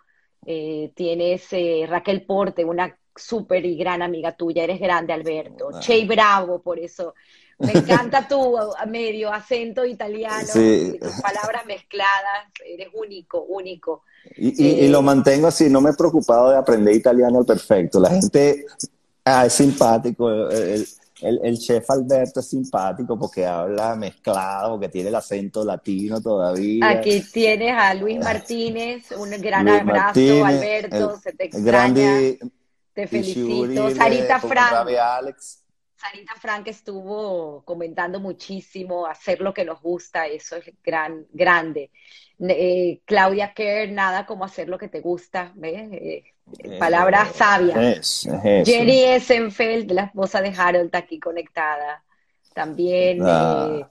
Eh, 0.45 0.91
tienes 0.95 1.47
eh, 1.51 1.85
Raquel 1.87 2.25
Porte, 2.25 2.65
una 2.65 2.97
súper 3.15 3.65
y 3.65 3.77
gran 3.77 4.01
amiga 4.01 4.33
tuya, 4.33 4.63
eres 4.63 4.79
grande, 4.79 5.13
Alberto. 5.13 5.69
Ah. 5.73 5.79
Che 5.79 6.05
Bravo, 6.05 6.61
por 6.61 6.79
eso. 6.79 7.13
Me 7.59 7.71
encanta 7.73 8.27
tu 8.27 8.57
medio 8.87 9.31
acento 9.31 9.85
italiano, 9.85 10.47
tus 10.47 11.21
palabras 11.21 11.65
mezcladas, 11.65 12.47
eres 12.65 12.89
único, 12.93 13.43
único. 13.43 14.03
Y, 14.35 14.87
lo 14.87 15.01
mantengo 15.01 15.47
así, 15.47 15.69
no 15.69 15.81
me 15.81 15.91
he 15.91 15.93
preocupado 15.93 16.49
de 16.49 16.57
aprender 16.57 16.95
italiano 16.95 17.39
al 17.39 17.45
perfecto. 17.45 17.99
La 17.99 18.09
gente 18.09 18.65
ah, 19.25 19.45
es 19.45 19.53
simpático, 19.53 20.29
el, 20.49 20.85
el, 21.21 21.57
chef 21.57 21.89
Alberto 21.89 22.39
es 22.39 22.49
simpático 22.49 23.17
porque 23.17 23.45
habla 23.45 23.95
mezclado, 23.95 24.71
porque 24.71 24.89
tiene 24.89 25.09
el 25.09 25.15
acento 25.15 25.63
latino 25.63 26.21
todavía. 26.21 26.89
Aquí 26.89 27.21
tienes 27.31 27.75
a 27.77 27.93
Luis 27.93 28.19
Martínez, 28.19 29.11
un 29.11 29.29
gran 29.41 29.67
abrazo, 29.69 30.45
Alberto, 30.45 31.17
se 31.19 31.33
te 31.33 31.45
extraña. 31.45 32.19
te 32.93 33.07
felicito. 33.07 33.91
Sarita 33.91 34.39
Frank. 34.39 34.89
Sarita 35.95 36.35
Frank 36.35 36.67
estuvo 36.67 37.63
comentando 37.63 38.19
muchísimo, 38.19 39.05
hacer 39.05 39.39
lo 39.39 39.53
que 39.53 39.63
nos 39.63 39.81
gusta, 39.81 40.27
eso 40.27 40.57
es 40.57 40.65
gran, 40.83 41.25
grande. 41.31 41.91
Eh, 42.39 42.99
Claudia 43.05 43.53
Kerr, 43.53 43.91
nada 43.91 44.25
como 44.25 44.43
hacer 44.43 44.67
lo 44.67 44.77
que 44.77 44.89
te 44.89 44.99
gusta, 44.99 45.53
¿ves? 45.55 45.89
Eh, 45.93 46.32
eh, 46.59 46.77
palabras 46.77 47.35
sabias. 47.35 48.27
Jenny 48.65 49.03
Essenfeld, 49.03 49.91
la 49.91 50.03
esposa 50.03 50.41
de 50.41 50.53
Harold, 50.55 50.95
aquí 50.95 51.19
conectada. 51.19 52.03
También 52.53 53.19
ah. 53.25 53.89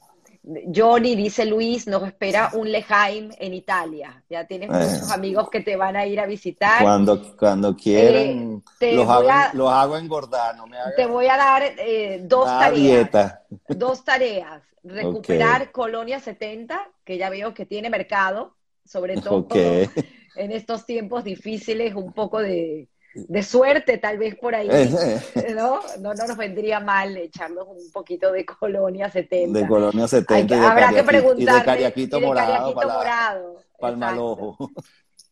Johnny, 0.74 1.14
dice 1.14 1.44
Luis, 1.46 1.86
nos 1.86 2.02
espera 2.02 2.50
un 2.54 2.70
Lejaim 2.70 3.30
en 3.38 3.54
Italia. 3.54 4.22
Ya 4.28 4.44
tienes 4.44 4.70
muchos 4.70 5.10
amigos 5.12 5.48
que 5.50 5.60
te 5.60 5.76
van 5.76 5.94
a 5.94 6.04
ir 6.04 6.18
a 6.18 6.26
visitar. 6.26 6.82
Cuando, 6.82 7.36
cuando 7.36 7.76
quieran, 7.76 8.62
los, 8.80 9.08
hago, 9.08 9.96
engordar. 9.96 10.56
No 10.56 10.66
me 10.66 10.76
Te 10.96 11.06
voy 11.06 11.26
a 11.26 11.36
dar 11.36 11.62
dos 12.22 12.46
tareas. 12.46 13.38
Dos 13.68 14.04
tareas. 14.04 14.62
Recuperar 14.82 15.70
Colonia 15.70 16.18
70, 16.18 16.88
que 17.04 17.16
ya 17.16 17.30
veo 17.30 17.54
que 17.54 17.64
tiene 17.64 17.88
mercado, 17.88 18.56
sobre 18.84 19.20
todo 19.20 19.46
en 20.36 20.52
estos 20.52 20.86
tiempos 20.86 21.24
difíciles, 21.24 21.94
un 21.94 22.12
poco 22.12 22.40
de, 22.40 22.88
suerte 23.42 23.98
tal 23.98 24.18
vez 24.18 24.36
por 24.36 24.54
ahí, 24.54 24.68
¿no? 25.54 25.80
¿no? 26.00 26.14
nos 26.14 26.36
vendría 26.36 26.80
mal 26.80 27.16
echarnos 27.16 27.66
un 27.68 27.90
poquito 27.92 28.32
de 28.32 28.44
Colonia 28.44 29.10
70. 29.10 29.58
De 29.58 29.66
Colonia 29.66 30.08
70. 30.08 30.70
habrá 30.70 30.92
que 30.92 31.02
preguntar. 31.02 31.56
Y 31.56 31.58
de 31.58 31.64
Cariaquito, 31.64 32.20
morado, 32.20 32.74
para, 33.78 34.16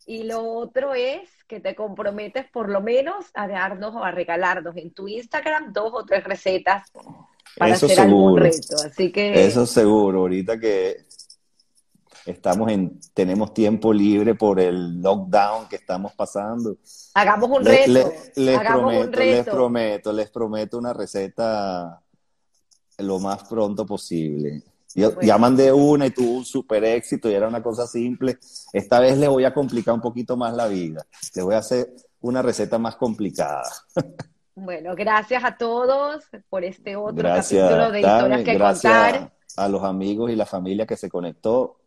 Y 0.07 0.25
lo 0.25 0.43
otro 0.43 0.95
es 0.95 1.29
que 1.47 1.61
te 1.61 1.75
comprometes 1.75 2.47
por 2.51 2.69
lo 2.69 2.81
menos 2.81 3.27
a 3.35 3.49
darnos 3.49 3.95
o 3.95 4.05
a 4.05 4.11
regalarnos 4.11 4.77
en 4.77 4.93
tu 4.93 5.09
Instagram 5.09 5.73
dos 5.73 5.93
o 5.93 6.05
tres 6.05 6.25
recetas 6.25 6.91
para 7.57 7.75
hacer 7.75 7.99
algún 8.01 8.39
reto. 8.39 8.77
Así 8.85 9.11
que... 9.11 9.45
Eso 9.47 9.67
seguro, 9.67 10.21
ahorita 10.21 10.59
que 10.59 11.10
estamos 12.27 12.71
en, 12.71 13.01
tenemos 13.15 13.55
tiempo 13.55 13.93
libre 13.93 14.35
por 14.35 14.61
el 14.61 15.01
lockdown 15.01 15.69
que 15.69 15.77
estamos 15.77 16.13
pasando. 16.13 16.77
Hagamos 17.15 17.51
un 17.51 17.65
reto. 17.65 17.93
les, 18.37 18.59
prometo, 18.61 19.21
les 19.21 19.45
prometo, 19.45 20.13
les 20.13 20.31
prometo 20.31 20.79
una 20.79 20.93
receta 20.93 22.03
lo 22.99 23.19
más 23.19 23.45
pronto 23.45 23.87
posible. 23.87 24.63
Yo 24.95 25.21
ya 25.21 25.39
mandé 25.39 25.73
una 25.73 26.07
y 26.07 26.11
tuvo 26.11 26.39
un 26.39 26.45
super 26.45 26.83
éxito 26.83 27.31
y 27.31 27.35
era 27.35 27.47
una 27.47 27.63
cosa 27.63 27.87
simple. 27.87 28.39
Esta 28.73 28.99
vez 28.99 29.17
le 29.19 29.29
voy 29.29 29.45
a 29.45 29.55
complicar 29.55 29.95
un 29.95 30.01
poquito 30.01 30.37
más 30.37 30.55
la 30.55 30.67
vida. 30.67 31.07
Le 31.35 31.43
voy 31.43 31.55
a 31.55 31.59
hacer 31.59 31.95
una 32.21 32.43
receta 32.43 32.79
más 32.79 32.97
complicada. 32.97 33.71
Bueno, 34.57 34.95
gracias 34.95 35.43
a 35.45 35.57
todos 35.57 36.25
por 36.51 36.65
este 36.65 36.97
otro 36.97 37.23
capítulo 37.23 37.93
de 37.93 38.01
historias 38.01 38.43
que 38.43 38.59
contar. 38.59 39.33
A 39.57 39.69
los 39.69 39.83
amigos 39.83 40.31
y 40.31 40.37
la 40.37 40.47
familia 40.47 40.87
que 40.87 40.97
se 40.97 41.09
conectó. 41.09 41.80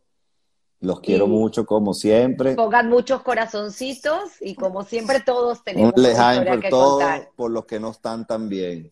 Los 0.84 1.00
quiero 1.00 1.28
mucho, 1.28 1.66
como 1.66 1.94
siempre. 1.94 2.56
Pongan 2.56 2.90
muchos 2.90 3.22
corazoncitos 3.22 4.42
y 4.42 4.54
como 4.54 4.84
siempre 4.84 5.22
todos 5.22 5.64
tenemos 5.64 5.94
una 5.96 6.10
historia 6.10 6.60
que 6.60 6.70
contar. 6.70 7.30
por 7.38 7.52
los 7.52 7.66
que 7.66 7.80
no 7.80 7.92
están 7.92 8.28
tan 8.28 8.50
bien, 8.50 8.92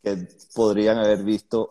que 0.00 0.28
podrían 0.54 0.98
haber 0.98 1.24
visto 1.24 1.70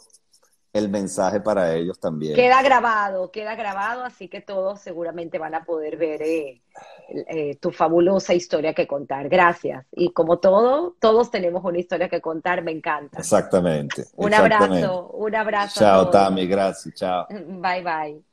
el 0.74 0.90
mensaje 0.90 1.40
para 1.40 1.74
ellos 1.76 1.98
también. 1.98 2.36
Queda 2.36 2.62
grabado, 2.62 3.32
queda 3.32 3.56
grabado, 3.56 4.04
así 4.04 4.28
que 4.28 4.42
todos 4.42 4.82
seguramente 4.82 5.40
van 5.40 5.56
a 5.56 5.64
poder 5.64 5.96
ver 5.96 6.22
eh, 6.24 6.62
eh, 7.30 7.56
tu 7.56 7.72
fabulosa 7.72 8.34
historia 8.34 8.74
que 8.74 8.86
contar. 8.86 9.30
Gracias. 9.30 9.86
Y 9.94 10.10
como 10.12 10.40
todo, 10.40 10.98
todos 11.00 11.32
tenemos 11.32 11.64
una 11.64 11.80
historia 11.80 12.10
que 12.10 12.20
contar, 12.20 12.64
me 12.64 12.72
encanta. 12.72 13.20
Exactamente. 13.20 14.08
Un 14.18 14.34
abrazo, 14.34 15.08
un 15.14 15.34
abrazo. 15.34 15.80
Chao, 15.80 16.10
Tami, 16.10 16.48
gracias, 16.48 16.96
chao. 16.96 17.28
Bye, 17.30 17.82
bye. 17.82 18.33